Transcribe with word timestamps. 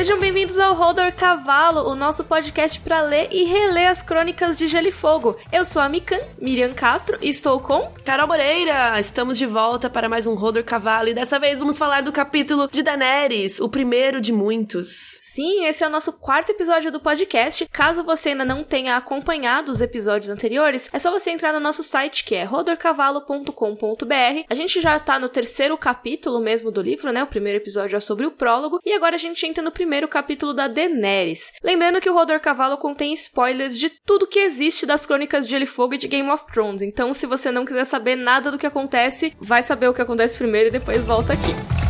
Sejam 0.00 0.18
bem-vindos 0.18 0.58
ao 0.58 0.72
Rodor 0.72 1.12
Cavalo, 1.12 1.86
o 1.86 1.94
nosso 1.94 2.24
podcast 2.24 2.80
para 2.80 3.02
ler 3.02 3.28
e 3.30 3.44
reler 3.44 3.90
as 3.90 4.02
crônicas 4.02 4.56
de 4.56 4.66
Gelo 4.66 4.88
e 4.88 4.90
Fogo. 4.90 5.36
Eu 5.52 5.62
sou 5.62 5.82
a 5.82 5.90
Mikan, 5.90 6.18
Miriam 6.38 6.72
Castro, 6.72 7.18
e 7.20 7.28
estou 7.28 7.60
com 7.60 7.92
Carol 8.02 8.26
Moreira. 8.26 8.98
Estamos 8.98 9.36
de 9.36 9.44
volta 9.44 9.90
para 9.90 10.08
mais 10.08 10.26
um 10.26 10.32
Rodor 10.32 10.64
Cavalo 10.64 11.08
e 11.08 11.14
dessa 11.14 11.38
vez 11.38 11.58
vamos 11.58 11.76
falar 11.76 12.00
do 12.00 12.12
capítulo 12.12 12.66
de 12.66 12.82
Daenerys, 12.82 13.60
o 13.60 13.68
primeiro 13.68 14.22
de 14.22 14.32
muitos. 14.32 15.20
Sim, 15.34 15.66
esse 15.66 15.84
é 15.84 15.86
o 15.86 15.90
nosso 15.90 16.14
quarto 16.14 16.48
episódio 16.48 16.90
do 16.90 16.98
podcast. 16.98 17.68
Caso 17.70 18.02
você 18.02 18.30
ainda 18.30 18.44
não 18.44 18.64
tenha 18.64 18.96
acompanhado 18.96 19.70
os 19.70 19.82
episódios 19.82 20.30
anteriores, 20.30 20.88
é 20.94 20.98
só 20.98 21.10
você 21.10 21.30
entrar 21.30 21.52
no 21.52 21.60
nosso 21.60 21.82
site 21.82 22.24
que 22.24 22.34
é 22.34 22.44
rodorcavalo.com.br. 22.44 24.44
A 24.48 24.54
gente 24.54 24.80
já 24.80 24.98
tá 24.98 25.18
no 25.18 25.28
terceiro 25.28 25.76
capítulo 25.76 26.40
mesmo 26.40 26.70
do 26.70 26.80
livro, 26.80 27.12
né? 27.12 27.22
O 27.22 27.26
primeiro 27.26 27.58
episódio 27.58 27.98
é 27.98 28.00
sobre 28.00 28.24
o 28.24 28.30
prólogo 28.30 28.80
e 28.82 28.94
agora 28.94 29.16
a 29.16 29.18
gente 29.18 29.44
entra 29.44 29.62
no 29.62 29.70
primeiro 29.70 29.89
capítulo 30.08 30.54
da 30.54 30.68
Daenerys. 30.68 31.52
Lembrando 31.62 32.00
que 32.00 32.08
o 32.08 32.14
Rodor 32.14 32.40
Cavalo 32.40 32.76
contém 32.78 33.12
spoilers 33.14 33.78
de 33.78 33.90
tudo 33.90 34.26
que 34.26 34.38
existe 34.38 34.86
das 34.86 35.04
crônicas 35.04 35.44
de 35.44 35.50
Gelo 35.50 35.64
e 35.64 35.66
Fogo 35.66 35.94
e 35.94 35.98
de 35.98 36.08
Game 36.08 36.30
of 36.30 36.46
Thrones. 36.46 36.82
Então, 36.82 37.12
se 37.12 37.26
você 37.26 37.50
não 37.50 37.64
quiser 37.64 37.84
saber 37.84 38.16
nada 38.16 38.50
do 38.50 38.58
que 38.58 38.66
acontece, 38.66 39.34
vai 39.40 39.62
saber 39.62 39.88
o 39.88 39.94
que 39.94 40.02
acontece 40.02 40.38
primeiro 40.38 40.68
e 40.68 40.72
depois 40.72 41.04
volta 41.04 41.32
aqui. 41.32 41.89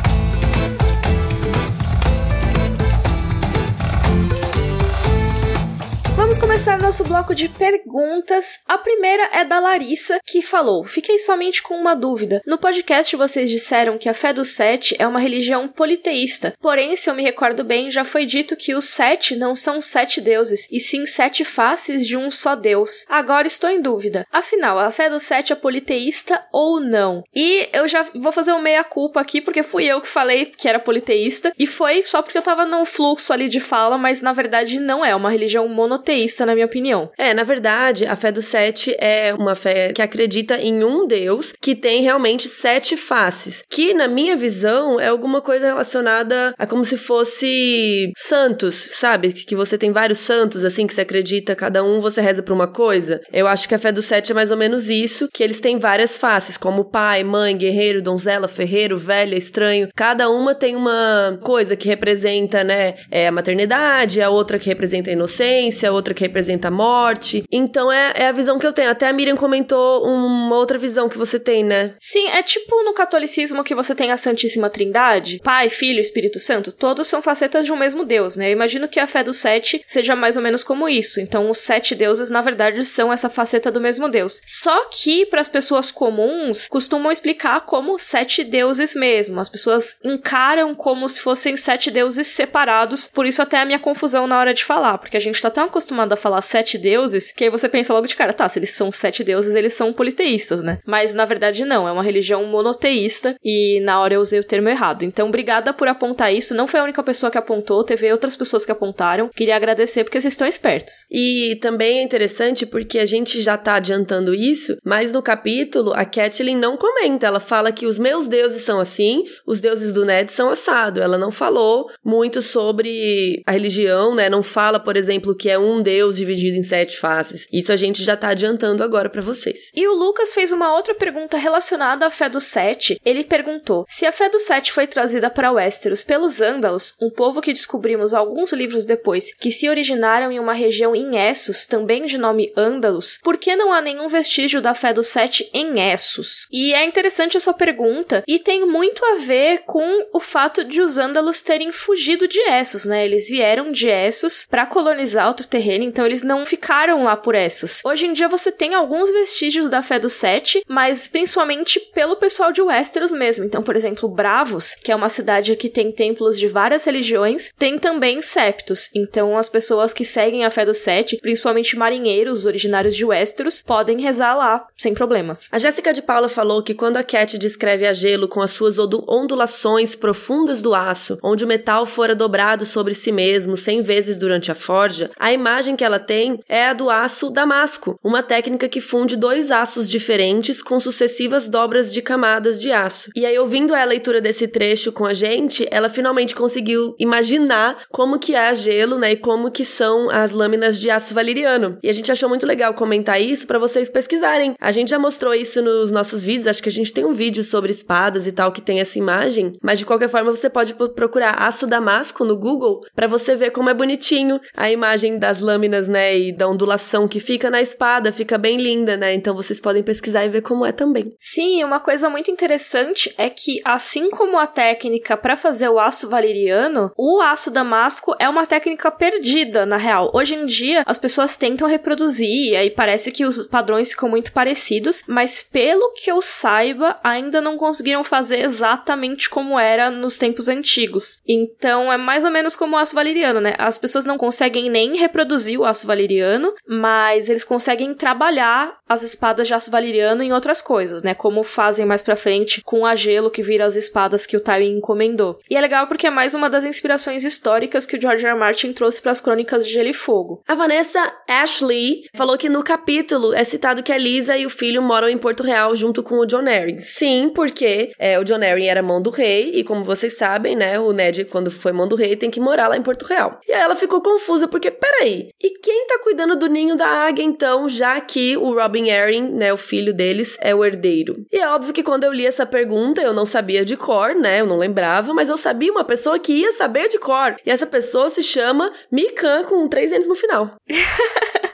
Vamos 6.31 6.43
começar 6.43 6.79
nosso 6.79 7.03
bloco 7.03 7.35
de 7.35 7.49
perguntas. 7.49 8.61
A 8.65 8.79
primeira 8.79 9.29
é 9.33 9.45
da 9.45 9.59
Larissa, 9.59 10.21
que 10.25 10.41
falou: 10.41 10.85
Fiquei 10.85 11.19
somente 11.19 11.61
com 11.61 11.75
uma 11.75 11.93
dúvida. 11.93 12.41
No 12.47 12.57
podcast 12.57 13.17
vocês 13.17 13.51
disseram 13.51 13.99
que 13.99 14.09
a 14.09 14.15
fé 14.15 14.33
dos 14.33 14.47
sete 14.51 14.95
é 15.01 15.09
uma 15.09 15.19
religião 15.19 15.67
politeísta. 15.67 16.55
Porém, 16.61 16.95
se 16.95 17.11
eu 17.11 17.17
me 17.17 17.25
recordo 17.25 17.65
bem, 17.65 17.91
já 17.91 18.05
foi 18.05 18.27
dito 18.27 18.55
que 18.55 18.77
os 18.77 18.85
sete 18.85 19.35
não 19.35 19.57
são 19.57 19.81
sete 19.81 20.21
deuses, 20.21 20.69
e 20.71 20.79
sim 20.79 21.05
sete 21.05 21.45
faces 21.45 22.07
de 22.07 22.17
um 22.17 22.31
só 22.31 22.55
Deus. 22.55 23.05
Agora 23.09 23.49
estou 23.49 23.69
em 23.69 23.83
dúvida. 23.83 24.25
Afinal, 24.31 24.79
a 24.79 24.93
fé 24.93 25.11
dos 25.11 25.25
sete 25.25 25.53
é 25.53 25.57
politeísta 25.57 26.41
ou 26.53 26.79
não? 26.79 27.25
E 27.35 27.69
eu 27.73 27.89
já 27.89 28.07
vou 28.15 28.31
fazer 28.31 28.53
um 28.53 28.63
meia-culpa 28.63 29.21
aqui, 29.21 29.41
porque 29.41 29.65
fui 29.65 29.85
eu 29.87 30.01
que 30.01 30.07
falei 30.07 30.47
que 30.47 30.69
era 30.69 30.79
politeísta, 30.79 31.53
e 31.59 31.67
foi 31.67 32.05
só 32.05 32.23
porque 32.23 32.39
eu 32.39 32.43
tava 32.43 32.65
no 32.65 32.85
fluxo 32.85 33.33
ali 33.33 33.49
de 33.49 33.59
fala, 33.59 33.99
mas 33.99 34.23
na 34.23 34.33
verdade 34.33 34.79
não 34.79 35.05
é 35.05 35.13
uma 35.13 35.29
religião 35.29 35.67
monoteísta 35.67 36.20
monoteísta, 36.21 36.47
na 36.47 36.55
minha 36.55 36.67
opinião. 36.67 37.11
É, 37.17 37.33
na 37.33 37.43
verdade, 37.43 38.07
a 38.07 38.15
fé 38.15 38.31
dos 38.31 38.47
sete 38.47 38.95
é 38.99 39.35
uma 39.35 39.55
fé 39.55 39.93
que 39.93 40.03
acredita 40.03 40.57
em 40.59 40.85
um 40.85 41.07
Deus 41.07 41.53
que 41.61 41.75
tem 41.75 42.03
realmente 42.03 42.49
sete 42.49 42.97
faces. 42.97 43.63
Que, 43.69 43.95
na 43.95 44.07
minha 44.07 44.37
visão, 44.37 45.01
é 45.01 45.09
alguma 45.09 45.41
coisa 45.41 45.67
relacionada 45.67 46.55
a 46.59 46.67
como 46.67 46.85
se 46.85 46.97
fosse 46.97 48.13
santos, 48.17 48.75
sabe? 48.93 49.33
Que 49.33 49.57
você 49.57 49.79
tem 49.79 49.93
vários 49.93 50.19
santos, 50.19 50.65
assim, 50.65 50.87
que 50.87 50.95
você 50.95 51.01
acredita, 51.03 51.55
cada 51.55 51.83
um 51.83 52.01
você 52.01 52.21
reza 52.21 52.43
pra 52.43 52.55
uma 52.55 52.67
coisa. 52.67 53.21
Eu 53.33 53.47
acho 53.47 53.69
que 53.69 53.75
a 53.75 53.79
fé 53.79 53.93
dos 53.93 54.07
sete 54.07 54.33
é 54.33 54.35
mais 54.35 54.51
ou 54.51 54.57
menos 54.57 54.89
isso, 54.89 55.29
que 55.33 55.43
eles 55.43 55.61
têm 55.61 55.79
várias 55.79 56.19
faces, 56.19 56.57
como 56.57 56.91
pai, 56.91 57.25
mãe, 57.25 57.57
guerreiro, 57.57 58.03
donzela, 58.03 58.49
ferreiro, 58.49 58.97
velha, 58.97 59.37
estranho. 59.37 59.89
Cada 59.95 60.29
uma 60.29 60.55
tem 60.55 60.77
uma 60.77 61.39
coisa 61.43 61.77
que 61.77 61.89
representa, 61.89 62.63
né, 62.65 62.95
é 63.11 63.29
a 63.29 63.33
maternidade, 63.33 64.21
a 64.21 64.31
outra 64.31 64.59
que 64.59 64.69
representa 64.69 65.11
a 65.11 65.13
inocência, 65.13 65.89
a 65.89 65.93
outra 65.93 66.10
outra 66.11 66.15
que 66.15 66.25
representa 66.25 66.69
a 66.69 66.71
morte. 66.71 67.45
Então 67.51 67.91
é, 67.91 68.13
é 68.17 68.29
a 68.29 68.33
visão 68.33 68.59
que 68.59 68.67
eu 68.67 68.73
tenho. 68.73 68.91
Até 68.91 69.09
a 69.09 69.13
Miriam 69.13 69.37
comentou 69.37 70.05
uma 70.05 70.57
outra 70.57 70.79
visão 70.79 71.09
que 71.09 71.19
você 71.19 71.39
tem, 71.39 71.65
né? 71.65 71.95
Sim, 72.01 72.29
é 72.29 72.43
tipo 72.43 72.83
no 72.85 72.93
catolicismo 72.93 73.65
que 73.65 73.75
você 73.75 73.95
tem 73.95 74.11
a 74.11 74.17
Santíssima 74.17 74.69
Trindade, 74.69 75.41
Pai, 75.43 75.69
Filho, 75.69 76.01
Espírito 76.01 76.39
Santo, 76.39 76.73
todos 76.73 77.07
são 77.07 77.23
facetas 77.23 77.65
de 77.65 77.73
um 77.73 77.77
mesmo 77.77 78.05
Deus, 78.05 78.37
né? 78.37 78.49
Eu 78.49 78.53
imagino 78.53 78.89
que 78.89 79.01
a 79.01 79.07
fé 79.07 79.23
dos 79.23 79.37
sete 79.37 79.83
seja 79.87 80.17
mais 80.17 80.37
ou 80.37 80.43
menos 80.43 80.65
como 80.65 80.89
isso. 80.89 81.21
Então 81.21 81.49
os 81.49 81.59
sete 81.59 81.95
deuses, 81.95 82.31
na 82.31 82.41
verdade, 82.41 82.85
são 82.85 83.13
essa 83.13 83.31
faceta 83.31 83.71
do 83.71 83.81
mesmo 83.81 84.09
Deus. 84.09 84.41
Só 84.47 84.87
que 84.87 85.27
para 85.27 85.41
as 85.41 85.49
pessoas 85.49 85.91
comuns 85.91 86.67
costumam 86.69 87.13
explicar 87.13 87.61
como 87.63 87.99
sete 87.99 88.43
deuses 88.43 88.95
mesmo. 88.95 89.41
As 89.41 89.49
pessoas 89.49 89.97
encaram 90.05 90.75
como 90.75 91.09
se 91.09 91.21
fossem 91.21 91.57
sete 91.57 91.91
deuses 91.91 92.27
separados. 92.27 93.09
Por 93.13 93.27
isso 93.27 93.43
até 93.43 93.61
a 93.61 93.65
minha 93.65 93.79
confusão 93.79 94.27
na 94.27 94.39
hora 94.39 94.55
de 94.55 94.65
falar, 94.65 94.99
porque 94.99 95.17
a 95.17 95.21
gente 95.21 95.41
tá 95.41 95.51
tão 95.51 95.65
acostumado 95.65 96.00
a 96.01 96.17
falar 96.17 96.41
sete 96.41 96.79
deuses, 96.79 97.33
que 97.33 97.45
aí 97.45 97.51
você 97.51 97.69
pensa 97.69 97.93
logo 97.93 98.07
de 98.07 98.17
cara, 98.17 98.33
tá, 98.33 98.49
se 98.49 98.59
eles 98.59 98.71
são 98.71 98.91
sete 98.93 99.23
deuses, 99.23 99.55
eles 99.55 99.75
são 99.75 99.93
politeístas, 99.93 100.63
né? 100.63 100.79
Mas 100.87 101.13
na 101.13 101.25
verdade 101.25 101.65
não, 101.65 101.87
é 101.87 101.93
uma 101.93 102.03
religião 102.03 102.45
monoteísta 102.45 103.35
e 103.45 103.81
na 103.81 104.01
hora 104.01 104.15
eu 104.15 104.21
usei 104.21 104.41
o 104.41 104.45
termo 104.45 104.69
errado. 104.69 105.05
Então, 105.05 105.29
obrigada 105.29 105.73
por 105.73 105.89
apontar 105.89 106.35
isso. 106.35 106.55
Não 106.55 106.67
foi 106.67 106.81
a 106.81 106.85
única 106.85 107.03
pessoa 107.03 107.31
que 107.31 107.39
apontou, 107.39 107.85
teve 107.85 108.11
outras 108.11 108.37
pessoas 108.37 108.65
que 108.65 108.73
apontaram. 108.73 109.29
Queria 109.35 109.57
agradecer 109.57 110.05
porque 110.05 110.21
vocês 110.21 110.35
estão 110.35 110.47
espertos. 110.47 110.93
E 111.11 111.59
também 111.61 111.99
é 111.99 112.03
interessante 112.03 112.67
porque 112.67 112.99
a 112.99 113.07
gente 113.07 113.41
já 113.41 113.57
tá 113.57 113.75
adiantando 113.75 114.35
isso, 114.35 114.77
mas 114.85 115.13
no 115.13 115.23
capítulo 115.23 115.93
a 115.93 116.05
Catelyn 116.05 116.57
não 116.57 116.77
comenta. 116.77 117.27
Ela 117.27 117.41
fala 117.41 117.73
que 117.73 117.87
os 117.87 117.99
meus 117.99 118.29
deuses 118.29 118.63
são 118.63 118.81
assim, 118.81 119.25
os 119.47 119.61
deuses 119.61 119.93
do 119.93 120.05
Ned 120.05 120.33
são 120.33 120.51
assado. 120.51 121.01
Ela 121.01 121.19
não 121.19 121.31
falou 121.31 121.91
muito 122.05 122.43
sobre 122.43 123.43
a 123.47 123.53
religião, 123.53 124.15
né? 124.15 124.29
Não 124.29 124.43
fala, 124.43 124.79
por 124.79 124.97
exemplo, 124.97 125.35
que 125.35 125.49
é 125.49 125.59
um 125.59 125.83
Deus 125.83 125.90
dividido 126.13 126.57
em 126.57 126.63
sete 126.63 126.97
faces. 126.97 127.47
Isso 127.53 127.73
a 127.73 127.77
gente 127.77 128.03
já 128.03 128.17
tá 128.17 128.29
adiantando 128.29 128.83
agora 128.83 129.09
para 129.09 129.23
vocês. 129.23 129.71
E 129.75 129.87
o 129.87 129.95
Lucas 129.95 130.35
fez 130.35 130.53
uma 130.53 130.75
outra 130.75 130.95
pergunta 130.95 131.37
relacionada 131.37 132.07
à 132.07 132.11
fé 132.11 132.29
dos 132.29 132.45
sete. 132.45 133.01
Ele 133.05 133.25
perguntou: 133.25 133.85
se 133.89 134.07
a 134.07 134.13
fé 134.13 134.29
dos 134.29 134.43
sete 134.43 134.73
foi 134.73 134.87
trazida 134.87 135.31
para 135.31 135.53
Westeros 135.53 136.05
pelos 136.05 136.41
Ândalos, 136.41 136.95
um 137.01 137.11
povo 137.11 137.41
que 137.41 137.53
descobrimos 137.53 138.15
alguns 138.15 138.53
livros 138.53 138.85
depois 138.85 139.35
que 139.35 139.51
se 139.51 139.69
originaram 139.69 140.31
em 140.31 140.39
uma 140.39 140.53
região 140.53 140.95
em 140.95 141.17
Essos, 141.17 141.67
também 141.67 142.05
de 142.05 142.19
nome 142.19 142.53
Ândalos, 142.57 143.19
por 143.23 143.37
que 143.37 143.57
não 143.57 143.73
há 143.73 143.81
nenhum 143.81 144.09
vestígio 144.09 144.61
da 144.61 144.75
fé 144.75 144.93
dos 144.93 145.09
sete 145.09 145.49
em 145.53 145.81
Essos? 145.93 146.47
E 146.51 146.73
é 146.75 146.85
interessante 146.85 147.37
a 147.37 147.41
sua 147.41 147.55
pergunta 147.55 148.23
e 148.27 148.39
tem 148.39 148.67
muito 148.67 149.05
a 149.05 149.17
ver 149.17 149.63
com 149.67 150.07
o 150.13 150.21
fato 150.21 150.65
de 150.65 150.81
os 150.81 150.99
Ândalos 150.99 151.43
terem 151.43 151.73
fugido 151.73 152.29
de 152.29 152.39
Essos, 152.41 152.85
né? 152.85 153.05
Eles 153.05 153.29
vieram 153.29 153.73
de 153.73 153.89
Essos 153.89 154.47
para 154.49 154.67
colonizar 154.67 155.29
outro 155.29 155.47
terreno 155.47 155.80
então 155.85 156.07
eles 156.07 156.23
não 156.23 156.45
ficaram 156.47 157.05
lá 157.05 157.17
por 157.17 157.35
Essos. 157.35 157.81
Hoje 157.85 158.07
em 158.07 158.13
dia 158.13 158.29
você 158.29 158.51
tem 158.53 158.75
alguns 158.75 159.11
vestígios 159.11 159.71
da 159.71 159.83
fé 159.83 159.99
dos 159.99 160.13
sete, 160.13 160.63
mas 160.69 161.09
principalmente 161.09 161.81
pelo 161.95 162.17
pessoal 162.17 162.53
de 162.53 162.63
Westeros 162.63 163.13
mesmo. 163.13 163.45
Então, 163.45 163.63
por 163.63 163.77
exemplo, 163.77 164.09
Bravos, 164.09 164.75
que 164.83 164.93
é 164.93 164.97
uma 164.97 165.09
cidade 165.09 165.57
que 165.57 165.69
tem 165.69 165.93
templos 165.93 166.39
de 166.39 166.49
várias 166.49 166.85
religiões, 166.85 167.51
tem 167.59 167.79
também 167.79 168.23
septos. 168.23 168.89
Então, 168.95 169.37
as 169.37 169.49
pessoas 169.49 169.93
que 169.93 170.05
seguem 170.05 170.45
a 170.45 170.51
fé 170.51 170.65
dos 170.65 170.79
sete, 170.79 171.19
principalmente 171.21 171.77
marinheiros 171.77 172.47
originários 172.47 172.97
de 172.97 173.05
Westeros, 173.05 173.63
podem 173.63 174.01
rezar 174.01 174.35
lá 174.35 174.67
sem 174.77 174.95
problemas. 174.95 175.47
A 175.51 175.59
Jéssica 175.59 175.93
de 175.93 176.03
Paula 176.03 176.29
falou 176.29 176.63
que 176.63 176.75
quando 176.75 176.97
a 176.97 177.03
Cat 177.03 177.39
descreve 177.39 177.87
a 177.87 177.93
gelo 177.93 178.29
com 178.29 178.41
as 178.41 178.51
suas 178.51 178.79
ondulações 178.79 179.95
profundas 179.95 180.63
do 180.63 180.75
aço, 180.75 181.19
onde 181.23 181.45
o 181.45 181.49
metal 181.49 181.85
fora 181.87 182.15
dobrado 182.15 182.65
sobre 182.65 182.95
si 182.95 183.13
mesmo 183.13 183.57
cem 183.57 183.83
vezes 183.83 184.17
durante 184.17 184.51
a 184.51 184.55
forja, 184.55 185.11
a 185.19 185.33
imagem 185.33 185.70
que 185.77 185.85
ela 185.85 185.99
tem 185.99 186.41
é 186.49 186.67
a 186.67 186.73
do 186.73 186.91
aço 186.91 187.31
damasco, 187.31 187.99
uma 188.03 188.23
técnica 188.23 188.69
que 188.69 188.81
funde 188.81 189.17
dois 189.17 189.51
aços 189.51 189.89
diferentes 189.89 190.63
com 190.63 190.79
sucessivas 190.81 191.49
dobras 191.49 191.93
de 191.93 192.03
camadas 192.03 192.59
de 192.59 192.73
aço. 192.73 193.11
E 193.15 193.27
aí, 193.27 193.39
ouvindo 193.39 193.75
a 193.75 193.85
leitura 193.85 194.21
desse 194.21 194.49
trecho 194.49 194.93
com 194.93 195.05
a 195.05 195.13
gente, 195.13 195.67
ela 195.71 195.89
finalmente 195.89 196.35
conseguiu 196.35 196.95
imaginar 196.99 197.77
como 197.91 198.19
que 198.19 198.35
é 198.35 198.49
a 198.49 198.55
gelo, 198.55 198.99
né, 198.99 199.13
e 199.13 199.17
como 199.17 199.51
que 199.51 199.65
são 199.65 200.11
as 200.11 200.33
lâminas 200.33 200.81
de 200.81 200.91
aço 200.91 201.15
valeriano. 201.15 201.79
E 201.83 201.89
a 201.89 201.93
gente 201.93 202.11
achou 202.11 202.29
muito 202.29 202.47
legal 202.47 202.75
comentar 202.75 203.21
isso 203.21 203.47
para 203.47 203.59
vocês 203.59 203.89
pesquisarem. 203.89 204.55
A 204.61 204.71
gente 204.71 204.91
já 204.91 204.99
mostrou 204.99 205.35
isso 205.35 205.63
nos 205.63 205.91
nossos 205.91 206.23
vídeos, 206.23 206.47
acho 206.47 206.63
que 206.63 206.69
a 206.69 206.73
gente 206.73 206.93
tem 206.93 207.05
um 207.05 207.13
vídeo 207.13 207.43
sobre 207.43 207.71
espadas 207.71 208.27
e 208.27 208.33
tal 208.33 208.53
que 208.53 208.63
tem 208.63 208.81
essa 208.81 208.99
imagem, 208.99 209.53
mas 209.63 209.79
de 209.79 209.87
qualquer 209.87 210.09
forma 210.09 210.31
você 210.31 210.49
pode 210.49 210.75
procurar 210.75 211.43
aço 211.43 211.67
damasco 211.67 212.25
no 212.25 212.37
Google 212.37 212.81
para 212.95 213.07
você 213.07 213.35
ver 213.35 213.51
como 213.51 213.71
é 213.71 213.75
bonitinho 213.75 214.41
a 214.57 214.71
imagem 214.71 215.19
das 215.19 215.41
lâminas 215.41 215.50
lâminas, 215.51 215.89
né, 215.89 216.17
e 216.17 216.33
da 216.33 216.49
ondulação 216.49 217.09
que 217.09 217.19
fica 217.19 217.51
na 217.51 217.61
espada, 217.61 218.13
fica 218.13 218.39
bem 218.39 218.57
linda, 218.57 218.97
né? 218.97 219.13
Então 219.15 219.35
vocês 219.35 219.61
podem 219.61 219.83
pesquisar 219.83 220.25
e 220.25 220.29
ver 220.29 220.43
como 220.43 220.65
é 220.65 220.73
também. 220.73 221.13
Sim, 221.19 221.65
uma 221.65 221.81
coisa 221.81 222.09
muito 222.09 222.31
interessante 222.31 223.13
é 223.19 223.29
que 223.29 223.61
assim 223.65 224.11
como 224.11 224.39
a 224.39 224.47
técnica 224.47 225.17
para 225.17 225.37
fazer 225.37 225.69
o 225.69 225.79
aço 225.79 226.09
valeriano, 226.09 226.93
o 226.97 227.21
aço 227.21 227.51
damasco 227.51 228.15
é 228.19 228.29
uma 228.29 228.47
técnica 228.47 228.91
perdida, 228.91 229.67
na 229.67 229.77
real. 229.77 230.11
Hoje 230.15 230.35
em 230.35 230.47
dia 230.47 230.83
as 230.87 230.99
pessoas 230.99 231.37
tentam 231.37 231.67
reproduzir 231.67 232.53
e 232.53 232.57
aí 232.57 232.71
parece 232.71 233.11
que 233.11 233.25
os 233.25 233.45
padrões 233.45 233.91
ficam 233.91 234.09
muito 234.09 234.33
parecidos, 234.33 235.03
mas 235.07 235.43
pelo 235.43 235.93
que 235.93 236.11
eu 236.11 236.23
saiba, 236.23 236.99
ainda 237.03 237.41
não 237.41 237.57
conseguiram 237.57 238.05
fazer 238.05 238.45
exatamente 238.45 239.29
como 239.29 239.59
era 239.59 239.91
nos 239.91 240.19
tempos 240.19 240.49
antigos. 240.49 241.21
Então 241.27 241.93
é 241.93 241.97
mais 241.97 242.25
ou 242.25 242.31
menos 242.31 242.55
como 242.55 242.77
o 242.77 242.79
aço 242.79 242.95
valeriano, 242.95 243.41
né? 243.41 243.55
As 243.59 243.79
pessoas 243.79 244.05
não 244.05 244.19
conseguem 244.19 244.71
nem 244.71 244.97
reproduzir 244.97 245.40
vazio 245.41 245.65
aço 245.65 245.87
valeriano, 245.87 246.53
mas 246.69 247.31
eles 247.31 247.45
conseguem 247.45 247.95
trabalhar 247.95 248.79
as 248.87 249.03
espadas 249.03 249.47
de 249.47 249.55
aço 249.55 249.71
valeriano 249.71 250.23
em 250.23 250.33
outras 250.33 250.61
coisas, 250.61 251.03
né? 251.03 251.15
Como 251.15 251.43
fazem 251.43 251.87
mais 251.87 252.03
pra 252.03 252.15
frente 252.15 252.61
com 252.63 252.85
a 252.85 252.95
gelo 252.95 253.31
que 253.31 253.43
vira 253.43 253.65
as 253.65 253.75
espadas 253.75 254.27
que 254.27 254.37
o 254.37 254.41
Tywin 254.41 254.79
encomendou. 254.79 255.39
E 255.49 255.57
é 255.57 255.61
legal 255.61 255.87
porque 255.87 256.07
é 256.07 256.11
mais 256.11 256.35
uma 256.35 256.51
das 256.51 256.65
inspirações 256.65 257.25
históricas 257.25 257.87
que 257.87 257.97
o 257.97 258.01
George 258.01 258.25
R. 258.25 258.33
R. 258.33 258.39
Martin 258.39 258.73
trouxe 258.73 259.01
para 259.01 259.13
as 259.13 259.21
crônicas 259.21 259.67
de 259.67 259.73
Gelo 259.73 259.89
e 259.89 259.95
Fogo. 259.95 260.43
A 260.47 260.55
Vanessa 260.55 261.01
Ashley 261.27 262.05
falou 262.15 262.37
que 262.37 262.49
no 262.49 262.63
capítulo 262.63 263.33
é 263.33 263.45
citado 263.45 263.83
que 263.83 263.93
a 263.93 263.99
Lisa 263.99 264.37
e 264.37 264.45
o 264.45 264.51
filho 264.51 264.83
moram 264.83 265.09
em 265.09 265.17
Porto 265.17 265.43
Real 265.43 265.75
junto 265.75 266.03
com 266.03 266.17
o 266.17 266.27
John 266.27 266.47
Arryn. 266.47 266.79
Sim, 266.81 267.33
porque 267.35 267.93
é, 267.99 268.19
o 268.19 268.25
John 268.25 268.43
Arryn 268.43 268.67
era 268.67 268.83
mão 268.83 269.01
do 269.01 269.11
rei 269.11 269.53
e 269.55 269.65
como 269.65 269.85
vocês 269.85 270.17
sabem, 270.17 270.55
né, 270.55 270.79
o 270.79 270.93
Ned 270.93 271.25
quando 271.27 271.51
foi 271.51 271.73
mão 271.73 271.89
do 271.89 271.97
rei 271.97 272.17
tem 272.17 272.31
que 272.31 272.41
morar 272.41 272.69
lá 272.69 272.77
em 272.77 272.83
Porto 272.83 273.07
Real. 273.07 273.41
E 273.49 273.53
aí 273.53 273.61
ela 273.61 273.77
ficou 273.77 274.03
confusa 274.03 274.49
porque, 274.49 274.71
peraí, 274.71 275.30
e 275.43 275.59
quem 275.59 275.87
tá 275.87 275.99
cuidando 276.03 276.37
do 276.37 276.49
ninho 276.49 276.77
da 276.77 276.87
águia 276.87 277.23
então, 277.23 277.69
já 277.69 278.01
que 278.01 278.37
o 278.37 278.55
Robin 278.55 278.91
Arryn, 278.91 279.31
né, 279.31 279.53
o 279.53 279.57
filho 279.57 279.93
deles, 279.93 280.39
é 280.41 280.55
o 280.55 280.65
herdeiro? 280.65 281.25
E 281.31 281.37
é 281.37 281.49
óbvio 281.49 281.73
que 281.73 281.83
quando 281.83 282.05
eu 282.05 282.13
li 282.13 282.27
essa 282.27 282.47
pergunta, 282.47 283.03
eu 283.03 283.13
não 283.13 283.27
sabia 283.27 283.65
de 283.65 283.77
cor, 283.77 284.15
né, 284.15 284.41
eu 284.41 284.47
não 284.47 284.57
lembrava, 284.57 285.13
mas 285.13 285.29
eu 285.29 285.37
sabia 285.37 285.73
uma 285.73 285.85
pessoa 285.85 286.19
que 286.19 286.33
ia 286.33 286.53
saber 286.53 286.89
de 286.89 286.99
cor. 286.99 287.37
E 287.45 287.51
essa 287.51 287.67
pessoa 287.67 288.11
se 288.11 288.23
chama 288.23 288.71
Mikan 288.91 289.45
com 289.45 289.69
três 289.69 289.93
anos 289.93 290.09
no 290.09 290.15
final. 290.15 290.57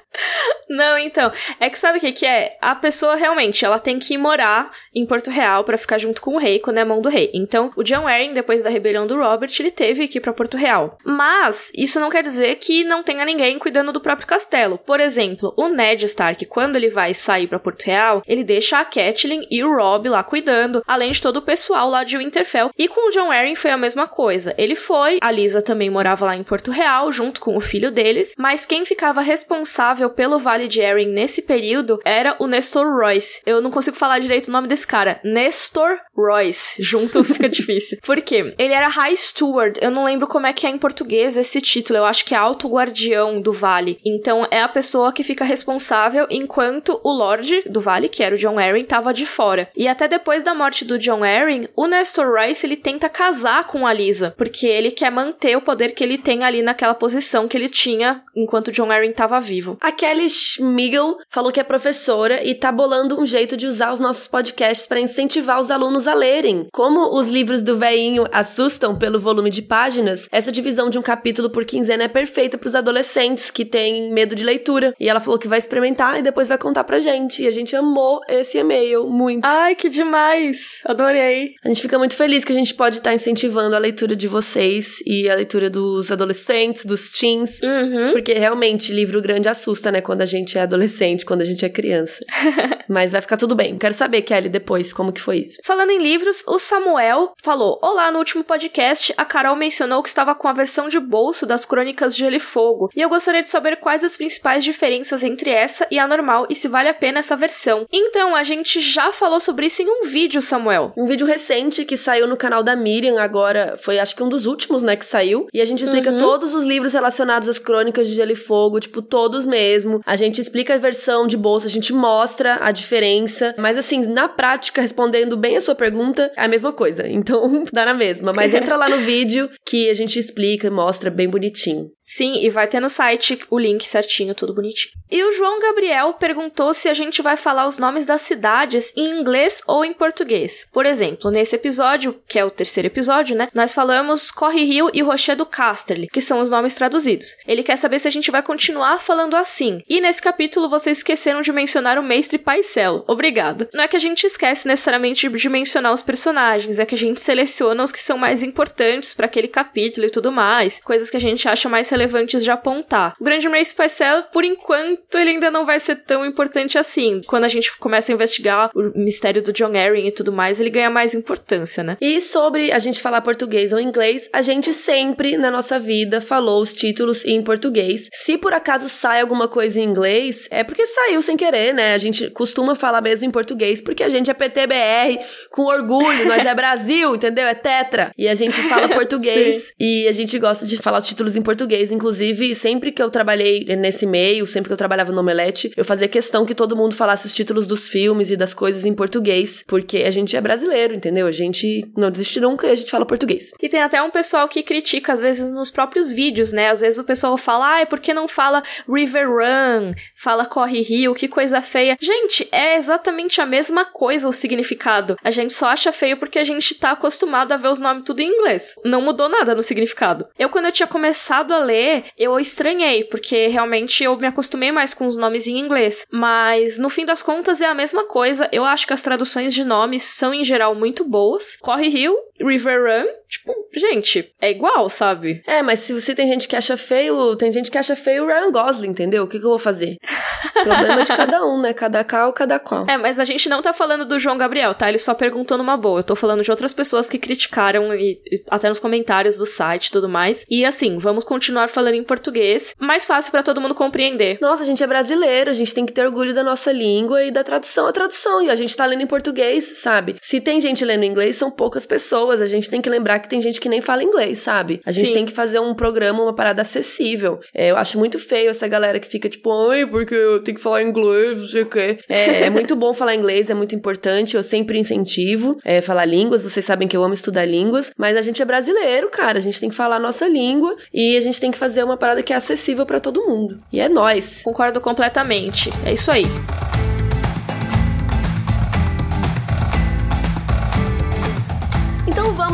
Não, 0.68 0.98
então, 0.98 1.30
é 1.60 1.70
que 1.70 1.78
sabe 1.78 1.98
o 1.98 2.00
que 2.00 2.12
que 2.12 2.26
é? 2.26 2.56
A 2.60 2.74
pessoa 2.74 3.14
realmente, 3.14 3.64
ela 3.64 3.78
tem 3.78 3.98
que 3.98 4.18
morar 4.18 4.70
em 4.94 5.06
Porto 5.06 5.30
Real 5.30 5.62
para 5.64 5.78
ficar 5.78 5.98
junto 5.98 6.20
com 6.20 6.34
o 6.34 6.38
rei 6.38 6.58
quando 6.58 6.78
é 6.78 6.84
mão 6.84 7.00
do 7.00 7.08
rei. 7.08 7.30
Então, 7.32 7.70
o 7.76 7.82
John 7.82 8.06
Arryn, 8.06 8.34
depois 8.34 8.64
da 8.64 8.70
rebelião 8.70 9.06
do 9.06 9.16
Robert, 9.16 9.50
ele 9.58 9.70
teve 9.70 10.08
que 10.08 10.18
ir 10.18 10.20
para 10.20 10.32
Porto 10.32 10.56
Real. 10.56 10.98
Mas 11.04 11.70
isso 11.74 12.00
não 12.00 12.10
quer 12.10 12.22
dizer 12.22 12.56
que 12.56 12.82
não 12.84 13.02
tenha 13.02 13.24
ninguém 13.24 13.58
cuidando 13.58 13.92
do 13.92 14.00
próprio 14.00 14.26
castelo. 14.26 14.78
Por 14.78 14.98
exemplo, 15.00 15.54
o 15.56 15.68
Ned 15.68 16.04
Stark, 16.04 16.44
quando 16.46 16.76
ele 16.76 16.90
vai 16.90 17.14
sair 17.14 17.46
para 17.46 17.60
Porto 17.60 17.84
Real, 17.84 18.22
ele 18.26 18.42
deixa 18.42 18.78
a 18.78 18.84
Catelyn 18.84 19.46
e 19.50 19.62
o 19.62 19.74
Robb 19.74 20.08
lá 20.08 20.22
cuidando, 20.24 20.82
além 20.86 21.12
de 21.12 21.22
todo 21.22 21.36
o 21.36 21.42
pessoal 21.42 21.88
lá 21.88 22.02
de 22.02 22.18
Winterfell. 22.18 22.70
E 22.76 22.88
com 22.88 23.08
o 23.08 23.10
John 23.10 23.30
Arryn 23.30 23.54
foi 23.54 23.70
a 23.70 23.76
mesma 23.76 24.08
coisa. 24.08 24.54
Ele 24.58 24.74
foi, 24.74 25.18
a 25.22 25.30
Lisa 25.30 25.62
também 25.62 25.90
morava 25.90 26.26
lá 26.26 26.36
em 26.36 26.42
Porto 26.42 26.70
Real, 26.70 27.12
junto 27.12 27.40
com 27.40 27.56
o 27.56 27.60
filho 27.60 27.90
deles, 27.90 28.34
mas 28.36 28.66
quem 28.66 28.84
ficava 28.84 29.20
responsável 29.20 30.10
pelo 30.10 30.38
Vale 30.38 30.55
de 30.64 30.82
Arryn 30.82 31.08
nesse 31.08 31.42
período 31.42 32.00
era 32.04 32.34
o 32.38 32.46
Nestor 32.46 32.86
Royce. 32.86 33.42
Eu 33.44 33.60
não 33.60 33.70
consigo 33.70 33.96
falar 33.96 34.18
direito 34.18 34.48
o 34.48 34.52
nome 34.52 34.68
desse 34.68 34.86
cara. 34.86 35.20
Nestor 35.22 35.98
Royce. 36.16 36.82
Junto 36.82 37.22
fica 37.24 37.48
difícil. 37.48 37.98
Por 38.02 38.20
quê? 38.22 38.54
Ele 38.58 38.72
era 38.72 38.88
High 38.88 39.16
Steward. 39.16 39.78
Eu 39.82 39.90
não 39.90 40.04
lembro 40.04 40.26
como 40.26 40.46
é 40.46 40.52
que 40.52 40.66
é 40.66 40.70
em 40.70 40.78
português 40.78 41.36
esse 41.36 41.60
título. 41.60 41.98
Eu 41.98 42.04
acho 42.04 42.24
que 42.24 42.34
é 42.34 42.38
Alto 42.38 42.68
Guardião 42.68 43.40
do 43.40 43.52
Vale. 43.52 44.00
Então 44.04 44.46
é 44.50 44.60
a 44.60 44.68
pessoa 44.68 45.12
que 45.12 45.22
fica 45.22 45.44
responsável 45.44 46.26
enquanto 46.30 47.00
o 47.04 47.12
Lorde 47.12 47.62
do 47.68 47.80
Vale, 47.80 48.08
que 48.08 48.22
era 48.22 48.34
o 48.34 48.38
John 48.38 48.58
Arryn, 48.58 48.84
tava 48.84 49.12
de 49.12 49.26
fora. 49.26 49.68
E 49.76 49.86
até 49.86 50.08
depois 50.08 50.42
da 50.42 50.54
morte 50.54 50.84
do 50.84 50.98
John 50.98 51.22
Arryn, 51.22 51.68
o 51.76 51.86
Nestor 51.86 52.30
Royce 52.30 52.66
ele 52.66 52.76
tenta 52.76 53.08
casar 53.08 53.66
com 53.66 53.86
a 53.86 53.92
Lisa, 53.92 54.34
porque 54.36 54.66
ele 54.66 54.90
quer 54.90 55.10
manter 55.10 55.56
o 55.56 55.60
poder 55.60 55.92
que 55.92 56.02
ele 56.02 56.18
tem 56.18 56.44
ali 56.44 56.62
naquela 56.62 56.94
posição 56.94 57.48
que 57.48 57.56
ele 57.56 57.68
tinha 57.68 58.22
enquanto 58.34 58.72
John 58.72 58.90
Arryn 58.90 59.12
tava 59.12 59.40
vivo. 59.40 59.76
A 59.80 59.90
Kelly 59.90 60.28
Schmigel 60.46 61.16
falou 61.28 61.50
que 61.50 61.60
é 61.60 61.64
professora 61.64 62.44
e 62.44 62.54
tá 62.54 62.70
bolando 62.70 63.20
um 63.20 63.26
jeito 63.26 63.56
de 63.56 63.66
usar 63.66 63.92
os 63.92 64.00
nossos 64.00 64.28
podcasts 64.28 64.86
para 64.86 65.00
incentivar 65.00 65.60
os 65.60 65.70
alunos 65.70 66.06
a 66.06 66.14
lerem. 66.14 66.66
Como 66.72 67.18
os 67.18 67.28
livros 67.28 67.62
do 67.62 67.76
veinho 67.76 68.24
assustam 68.32 68.96
pelo 68.96 69.18
volume 69.18 69.50
de 69.50 69.62
páginas, 69.62 70.28
essa 70.30 70.52
divisão 70.52 70.88
de 70.88 70.98
um 70.98 71.02
capítulo 71.02 71.50
por 71.50 71.64
quinzena 71.64 72.04
é 72.04 72.08
perfeita 72.08 72.56
para 72.56 72.68
os 72.68 72.74
adolescentes 72.74 73.50
que 73.50 73.64
têm 73.64 74.12
medo 74.12 74.34
de 74.34 74.44
leitura. 74.44 74.94
E 75.00 75.08
ela 75.08 75.20
falou 75.20 75.38
que 75.38 75.48
vai 75.48 75.58
experimentar 75.58 76.18
e 76.18 76.22
depois 76.22 76.48
vai 76.48 76.58
contar 76.58 76.84
pra 76.84 76.98
gente. 76.98 77.42
E 77.42 77.48
a 77.48 77.50
gente 77.50 77.74
amou 77.74 78.20
esse 78.28 78.58
e-mail 78.58 79.08
muito. 79.08 79.44
Ai, 79.44 79.74
que 79.74 79.88
demais! 79.88 80.80
Adorei. 80.84 81.54
A 81.64 81.68
gente 81.68 81.82
fica 81.82 81.98
muito 81.98 82.14
feliz 82.14 82.44
que 82.44 82.52
a 82.52 82.56
gente 82.56 82.74
pode 82.74 82.98
estar 82.98 83.10
tá 83.10 83.14
incentivando 83.14 83.74
a 83.74 83.78
leitura 83.78 84.14
de 84.14 84.28
vocês 84.28 84.98
e 85.06 85.28
a 85.28 85.34
leitura 85.34 85.68
dos 85.68 86.12
adolescentes, 86.12 86.84
dos 86.84 87.10
teens, 87.10 87.60
uhum. 87.62 88.10
porque 88.12 88.34
realmente 88.34 88.92
livro 88.92 89.20
grande 89.20 89.48
assusta, 89.48 89.90
né, 89.90 90.00
quando 90.00 90.22
a 90.22 90.26
gente 90.26 90.35
é 90.58 90.62
adolescente, 90.62 91.24
quando 91.24 91.42
a 91.42 91.44
gente 91.44 91.64
é 91.64 91.68
criança. 91.68 92.20
Mas 92.88 93.12
vai 93.12 93.20
ficar 93.20 93.36
tudo 93.36 93.54
bem. 93.54 93.76
Quero 93.78 93.94
saber, 93.94 94.22
Kelly, 94.22 94.48
depois, 94.48 94.92
como 94.92 95.12
que 95.12 95.20
foi 95.20 95.38
isso. 95.38 95.58
Falando 95.64 95.90
em 95.90 95.98
livros, 95.98 96.42
o 96.46 96.58
Samuel 96.58 97.32
falou: 97.42 97.78
Olá, 97.82 98.10
no 98.10 98.18
último 98.18 98.44
podcast, 98.44 99.12
a 99.16 99.24
Carol 99.24 99.56
mencionou 99.56 100.02
que 100.02 100.08
estava 100.08 100.34
com 100.34 100.48
a 100.48 100.52
versão 100.52 100.88
de 100.88 101.00
bolso 101.00 101.46
das 101.46 101.64
Crônicas 101.64 102.14
de 102.14 102.22
Gelo 102.22 102.36
e 102.36 102.40
Fogo, 102.40 102.90
e 102.94 103.00
eu 103.00 103.08
gostaria 103.08 103.42
de 103.42 103.48
saber 103.48 103.76
quais 103.76 104.04
as 104.04 104.16
principais 104.16 104.64
diferenças 104.64 105.22
entre 105.22 105.50
essa 105.50 105.86
e 105.90 105.98
a 105.98 106.06
normal 106.06 106.46
e 106.50 106.54
se 106.54 106.68
vale 106.68 106.88
a 106.88 106.94
pena 106.94 107.18
essa 107.18 107.36
versão. 107.36 107.86
Então, 107.92 108.34
a 108.34 108.44
gente 108.44 108.80
já 108.80 109.12
falou 109.12 109.40
sobre 109.40 109.66
isso 109.66 109.82
em 109.82 109.88
um 109.88 110.08
vídeo, 110.08 110.42
Samuel. 110.42 110.92
Um 110.96 111.06
vídeo 111.06 111.26
recente 111.26 111.84
que 111.84 111.96
saiu 111.96 112.26
no 112.26 112.36
canal 112.36 112.62
da 112.62 112.76
Miriam, 112.76 113.20
agora 113.20 113.76
foi 113.78 113.98
acho 113.98 114.14
que 114.16 114.22
um 114.22 114.28
dos 114.28 114.46
últimos, 114.46 114.82
né, 114.82 114.96
que 114.96 115.04
saiu. 115.04 115.46
E 115.52 115.60
a 115.60 115.64
gente 115.64 115.84
explica 115.84 116.10
uhum. 116.10 116.18
todos 116.18 116.54
os 116.54 116.64
livros 116.64 116.92
relacionados 116.92 117.48
às 117.48 117.58
Crônicas 117.58 118.08
de 118.08 118.14
Gelo 118.14 118.32
e 118.32 118.36
Fogo, 118.36 118.80
tipo, 118.80 119.00
todos 119.02 119.46
mesmo. 119.46 120.00
A 120.04 120.16
gente 120.16 120.25
explica 120.40 120.74
a 120.74 120.78
versão 120.78 121.26
de 121.26 121.36
bolsa, 121.36 121.66
a 121.66 121.70
gente 121.70 121.92
mostra 121.92 122.58
a 122.60 122.70
diferença. 122.70 123.54
Mas 123.58 123.78
assim, 123.78 124.06
na 124.06 124.28
prática, 124.28 124.82
respondendo 124.82 125.36
bem 125.36 125.56
a 125.56 125.60
sua 125.60 125.74
pergunta, 125.74 126.32
é 126.36 126.44
a 126.44 126.48
mesma 126.48 126.72
coisa. 126.72 127.06
Então, 127.16 127.64
dá 127.72 127.86
na 127.86 127.94
mesma. 127.94 128.32
Mas 128.32 128.54
entra 128.54 128.76
lá 128.76 128.88
no 128.88 128.98
vídeo 128.98 129.48
que 129.64 129.88
a 129.88 129.94
gente 129.94 130.18
explica 130.18 130.66
e 130.66 130.70
mostra 130.70 131.10
bem 131.10 131.28
bonitinho. 131.28 131.90
Sim, 132.02 132.44
e 132.44 132.50
vai 132.50 132.68
ter 132.68 132.78
no 132.78 132.88
site 132.88 133.40
o 133.50 133.58
link 133.58 133.84
certinho, 133.88 134.34
tudo 134.34 134.54
bonitinho. 134.54 134.92
E 135.10 135.24
o 135.24 135.32
João 135.32 135.58
Gabriel 135.58 136.14
perguntou 136.14 136.72
se 136.72 136.88
a 136.88 136.94
gente 136.94 137.20
vai 137.22 137.36
falar 137.36 137.66
os 137.66 137.78
nomes 137.78 138.06
das 138.06 138.22
cidades 138.22 138.92
em 138.96 139.18
inglês 139.18 139.60
ou 139.66 139.84
em 139.84 139.92
português. 139.92 140.66
Por 140.72 140.86
exemplo, 140.86 141.30
nesse 141.30 141.56
episódio, 141.56 142.20
que 142.28 142.38
é 142.38 142.44
o 142.44 142.50
terceiro 142.50 142.86
episódio, 142.86 143.34
né? 143.34 143.48
Nós 143.52 143.74
falamos 143.74 144.30
Corre 144.30 144.62
Rio 144.62 144.88
e 144.92 145.02
Rocher 145.02 145.36
do 145.36 145.46
Casterly, 145.46 146.08
que 146.08 146.20
são 146.20 146.40
os 146.40 146.50
nomes 146.50 146.74
traduzidos. 146.74 147.36
Ele 147.46 147.62
quer 147.62 147.76
saber 147.76 147.98
se 147.98 148.06
a 148.06 148.10
gente 148.10 148.30
vai 148.30 148.42
continuar 148.42 149.00
falando 149.00 149.36
assim. 149.36 149.80
E 149.88 150.00
nesse 150.00 150.15
capítulo 150.20 150.68
vocês 150.68 150.98
esqueceram 150.98 151.40
de 151.40 151.52
mencionar 151.52 151.98
o 151.98 152.02
Mestre 152.02 152.38
Paisel. 152.38 153.04
Obrigado. 153.06 153.68
Não 153.72 153.84
é 153.84 153.88
que 153.88 153.96
a 153.96 154.00
gente 154.00 154.26
esquece 154.26 154.66
necessariamente 154.66 155.28
de 155.28 155.48
mencionar 155.48 155.92
os 155.92 156.02
personagens, 156.02 156.78
é 156.78 156.86
que 156.86 156.94
a 156.94 156.98
gente 156.98 157.20
seleciona 157.20 157.82
os 157.82 157.92
que 157.92 158.02
são 158.02 158.18
mais 158.18 158.42
importantes 158.42 159.14
para 159.14 159.26
aquele 159.26 159.48
capítulo 159.48 160.06
e 160.06 160.10
tudo 160.10 160.32
mais, 160.32 160.80
coisas 160.84 161.10
que 161.10 161.16
a 161.16 161.20
gente 161.20 161.48
acha 161.48 161.68
mais 161.68 161.88
relevantes 161.88 162.42
de 162.42 162.50
apontar. 162.50 163.14
O 163.20 163.24
Grande 163.24 163.48
Mace 163.48 163.74
Paisel, 163.74 164.24
por 164.32 164.44
enquanto, 164.44 165.16
ele 165.16 165.30
ainda 165.30 165.50
não 165.50 165.64
vai 165.64 165.80
ser 165.80 165.96
tão 165.96 166.24
importante 166.24 166.78
assim. 166.78 167.20
Quando 167.26 167.44
a 167.44 167.48
gente 167.48 167.76
começa 167.78 168.12
a 168.12 168.14
investigar 168.14 168.70
o 168.74 168.92
mistério 168.98 169.42
do 169.42 169.52
John 169.52 169.76
Arryn 169.76 170.06
e 170.06 170.12
tudo 170.12 170.32
mais, 170.32 170.60
ele 170.60 170.70
ganha 170.70 170.90
mais 170.90 171.14
importância, 171.14 171.82
né? 171.82 171.96
E 172.00 172.20
sobre 172.20 172.72
a 172.72 172.78
gente 172.78 173.00
falar 173.00 173.20
português 173.20 173.72
ou 173.72 173.80
inglês, 173.80 174.28
a 174.32 174.42
gente 174.42 174.72
sempre 174.72 175.36
na 175.36 175.50
nossa 175.50 175.78
vida 175.78 176.20
falou 176.20 176.62
os 176.62 176.72
títulos 176.72 177.24
em 177.24 177.42
português. 177.42 178.08
Se 178.12 178.38
por 178.38 178.52
acaso 178.52 178.88
sai 178.88 179.20
alguma 179.20 179.48
coisa 179.48 179.80
em 179.80 179.84
inglês, 179.84 180.05
é 180.50 180.64
porque 180.64 180.86
saiu 180.86 181.20
sem 181.22 181.36
querer, 181.36 181.74
né? 181.74 181.94
A 181.94 181.98
gente 181.98 182.30
costuma 182.30 182.74
falar 182.74 183.00
mesmo 183.00 183.26
em 183.26 183.30
português 183.30 183.80
porque 183.80 184.02
a 184.02 184.08
gente 184.08 184.30
é 184.30 184.34
PTBR 184.34 185.18
com 185.50 185.62
orgulho, 185.62 186.26
nós 186.26 186.44
é 186.44 186.54
Brasil, 186.54 187.14
entendeu? 187.16 187.46
É 187.46 187.54
tetra. 187.54 188.10
E 188.16 188.28
a 188.28 188.34
gente 188.34 188.60
fala 188.62 188.88
português 188.94 189.72
e 189.78 190.06
a 190.08 190.12
gente 190.12 190.38
gosta 190.38 190.66
de 190.66 190.76
falar 190.78 190.98
os 190.98 191.06
títulos 191.06 191.36
em 191.36 191.42
português. 191.42 191.90
Inclusive, 191.90 192.54
sempre 192.54 192.92
que 192.92 193.02
eu 193.02 193.10
trabalhei 193.10 193.64
nesse 193.76 194.06
meio, 194.06 194.46
sempre 194.46 194.68
que 194.68 194.72
eu 194.72 194.76
trabalhava 194.76 195.12
no 195.12 195.20
Omelete, 195.20 195.72
eu 195.76 195.84
fazia 195.84 196.08
questão 196.08 196.44
que 196.44 196.54
todo 196.54 196.76
mundo 196.76 196.94
falasse 196.94 197.26
os 197.26 197.34
títulos 197.34 197.66
dos 197.66 197.88
filmes 197.88 198.30
e 198.30 198.36
das 198.36 198.54
coisas 198.54 198.84
em 198.84 198.94
português, 198.94 199.64
porque 199.66 199.98
a 199.98 200.10
gente 200.10 200.36
é 200.36 200.40
brasileiro, 200.40 200.94
entendeu? 200.94 201.26
A 201.26 201.32
gente 201.32 201.88
não 201.96 202.10
desiste 202.10 202.40
nunca 202.40 202.66
e 202.66 202.70
a 202.70 202.74
gente 202.74 202.90
fala 202.90 203.06
português. 203.06 203.52
E 203.60 203.68
tem 203.68 203.82
até 203.82 204.02
um 204.02 204.10
pessoal 204.10 204.48
que 204.48 204.62
critica, 204.62 205.12
às 205.12 205.20
vezes, 205.20 205.50
nos 205.52 205.70
próprios 205.70 206.12
vídeos, 206.12 206.52
né? 206.52 206.70
Às 206.70 206.80
vezes 206.80 206.98
o 206.98 207.04
pessoal 207.04 207.36
fala, 207.36 207.74
ah, 207.74 207.80
é 207.80 207.84
porque 207.84 208.12
não 208.14 208.28
fala 208.28 208.62
River 208.88 209.28
Run, 209.28 209.92
fala 210.14 210.46
Corre 210.46 210.82
Rio, 210.82 211.14
que 211.14 211.28
coisa 211.28 211.60
feia. 211.60 211.96
Gente, 212.00 212.48
é 212.52 212.76
exatamente 212.76 213.40
a 213.40 213.46
mesma 213.46 213.84
coisa 213.84 214.28
o 214.28 214.32
significado. 214.32 215.16
A 215.22 215.30
gente 215.30 215.52
só 215.52 215.68
acha 215.68 215.92
feio 215.92 216.16
porque 216.16 216.38
a 216.38 216.44
gente 216.44 216.74
tá 216.74 216.92
acostumado 216.92 217.52
a 217.52 217.56
ver 217.56 217.68
os 217.68 217.80
nomes 217.80 218.04
tudo 218.04 218.20
em 218.20 218.28
inglês. 218.28 218.74
Não 218.84 219.02
mudou 219.02 219.28
nada 219.28 219.54
no 219.54 219.62
significado. 219.62 220.26
Eu, 220.38 220.48
quando 220.48 220.66
eu 220.66 220.72
tinha 220.72 220.86
começado 220.86 221.52
a 221.52 221.58
ler, 221.58 222.04
eu 222.16 222.38
estranhei, 222.38 223.04
porque 223.04 223.46
realmente 223.48 224.04
eu 224.04 224.16
me 224.16 224.26
acostumei 224.26 224.72
mais 224.72 224.94
com 224.94 225.06
os 225.06 225.16
nomes 225.16 225.46
em 225.46 225.58
inglês. 225.58 226.06
Mas, 226.10 226.78
no 226.78 226.88
fim 226.88 227.04
das 227.04 227.22
contas, 227.22 227.60
é 227.60 227.66
a 227.66 227.74
mesma 227.74 228.04
coisa. 228.04 228.48
Eu 228.52 228.64
acho 228.64 228.86
que 228.86 228.92
as 228.92 229.02
traduções 229.02 229.54
de 229.54 229.64
nomes 229.64 230.02
são, 230.04 230.32
em 230.32 230.44
geral, 230.44 230.74
muito 230.74 231.04
boas. 231.04 231.56
Corre 231.56 231.88
Rio, 231.88 232.16
River 232.40 232.82
Run, 232.82 233.06
tipo, 233.28 233.54
gente, 233.74 234.32
é 234.40 234.50
igual, 234.50 234.88
sabe? 234.88 235.42
É, 235.46 235.62
mas 235.62 235.80
se 235.80 235.92
você 235.92 236.14
tem 236.14 236.26
gente 236.28 236.48
que 236.48 236.56
acha 236.56 236.76
feio, 236.76 237.36
tem 237.36 237.50
gente 237.50 237.70
que 237.70 237.78
acha 237.78 237.96
feio 237.96 238.24
o 238.24 238.26
Ryan 238.26 238.50
Gosling, 238.50 238.88
entendeu? 238.88 239.24
O 239.24 239.26
que, 239.26 239.38
que 239.38 239.44
eu 239.44 239.50
vou 239.50 239.58
fazer? 239.58 239.96
Problema 240.64 241.02
de 241.02 241.14
cada 241.14 241.44
um, 241.44 241.60
né? 241.60 241.72
Cada 241.72 242.02
cal, 242.04 242.32
cada 242.32 242.58
qual. 242.58 242.86
É, 242.88 242.96
mas 242.96 243.18
a 243.18 243.24
gente 243.24 243.48
não 243.48 243.62
tá 243.62 243.72
falando 243.72 244.04
do 244.04 244.18
João 244.18 244.38
Gabriel, 244.38 244.74
tá? 244.74 244.88
Ele 244.88 244.98
só 244.98 245.14
perguntou 245.14 245.58
numa 245.58 245.76
boa. 245.76 246.00
Eu 246.00 246.04
tô 246.04 246.16
falando 246.16 246.42
de 246.42 246.50
outras 246.50 246.72
pessoas 246.72 247.08
que 247.08 247.18
criticaram 247.18 247.94
e, 247.94 248.20
e 248.30 248.44
até 248.50 248.68
nos 248.68 248.78
comentários 248.78 249.36
do 249.36 249.46
site 249.46 249.86
e 249.86 249.92
tudo 249.92 250.08
mais. 250.08 250.44
E 250.48 250.64
assim, 250.64 250.96
vamos 250.98 251.24
continuar 251.24 251.68
falando 251.68 251.94
em 251.94 252.04
português, 252.04 252.74
mais 252.78 253.04
fácil 253.04 253.30
para 253.30 253.42
todo 253.42 253.60
mundo 253.60 253.74
compreender. 253.74 254.38
Nossa, 254.40 254.62
a 254.62 254.66
gente 254.66 254.82
é 254.82 254.86
brasileiro, 254.86 255.50
a 255.50 255.54
gente 255.54 255.74
tem 255.74 255.84
que 255.84 255.92
ter 255.92 256.04
orgulho 256.04 256.34
da 256.34 256.42
nossa 256.42 256.72
língua 256.72 257.22
e 257.22 257.30
da 257.30 257.44
tradução 257.44 257.86
a 257.86 257.92
tradução. 257.92 258.42
E 258.42 258.50
a 258.50 258.54
gente 258.54 258.76
tá 258.76 258.86
lendo 258.86 259.02
em 259.02 259.06
português, 259.06 259.78
sabe? 259.78 260.16
Se 260.20 260.40
tem 260.40 260.60
gente 260.60 260.84
lendo 260.84 261.04
em 261.04 261.10
inglês, 261.10 261.36
são 261.36 261.50
poucas 261.50 261.86
pessoas. 261.86 262.40
A 262.40 262.46
gente 262.46 262.70
tem 262.70 262.80
que 262.80 262.90
lembrar 262.90 263.15
que 263.18 263.28
tem 263.28 263.40
gente 263.40 263.60
que 263.60 263.68
nem 263.68 263.80
fala 263.80 264.02
inglês, 264.02 264.38
sabe? 264.38 264.80
A 264.86 264.92
gente 264.92 265.08
Sim. 265.08 265.14
tem 265.14 265.24
que 265.24 265.32
fazer 265.32 265.60
um 265.60 265.74
programa, 265.74 266.22
uma 266.22 266.34
parada 266.34 266.62
acessível. 266.62 267.38
É, 267.54 267.70
eu 267.70 267.76
acho 267.76 267.98
muito 267.98 268.18
feio 268.18 268.50
essa 268.50 268.66
galera 268.66 268.98
que 268.98 269.08
fica 269.08 269.28
tipo, 269.28 269.70
ai, 269.70 269.86
porque 269.86 270.14
eu 270.14 270.42
tenho 270.42 270.56
que 270.56 270.62
falar 270.62 270.82
inglês, 270.82 271.40
não 271.40 271.48
sei 271.48 271.62
o 271.62 271.66
quê. 271.66 271.98
É, 272.08 272.42
é 272.46 272.50
muito 272.50 272.74
bom 272.76 272.92
falar 272.92 273.14
inglês, 273.14 273.50
é 273.50 273.54
muito 273.54 273.74
importante. 273.74 274.36
Eu 274.36 274.42
sempre 274.42 274.78
incentivo 274.78 275.56
é, 275.64 275.80
falar 275.80 276.04
línguas. 276.04 276.42
Vocês 276.42 276.64
sabem 276.64 276.88
que 276.88 276.96
eu 276.96 277.02
amo 277.02 277.14
estudar 277.14 277.44
línguas. 277.44 277.90
Mas 277.96 278.16
a 278.16 278.22
gente 278.22 278.40
é 278.42 278.44
brasileiro, 278.44 279.08
cara. 279.10 279.38
A 279.38 279.40
gente 279.40 279.58
tem 279.60 279.68
que 279.68 279.74
falar 279.74 279.96
a 279.96 280.00
nossa 280.00 280.26
língua 280.28 280.74
e 280.92 281.16
a 281.16 281.20
gente 281.20 281.40
tem 281.40 281.50
que 281.50 281.58
fazer 281.58 281.84
uma 281.84 281.96
parada 281.96 282.22
que 282.22 282.32
é 282.32 282.36
acessível 282.36 282.86
para 282.86 283.00
todo 283.00 283.24
mundo. 283.26 283.60
E 283.72 283.80
é 283.80 283.88
nós. 283.88 284.42
Concordo 284.42 284.80
completamente. 284.80 285.70
É 285.84 285.92
isso 285.92 286.10
aí. 286.10 286.24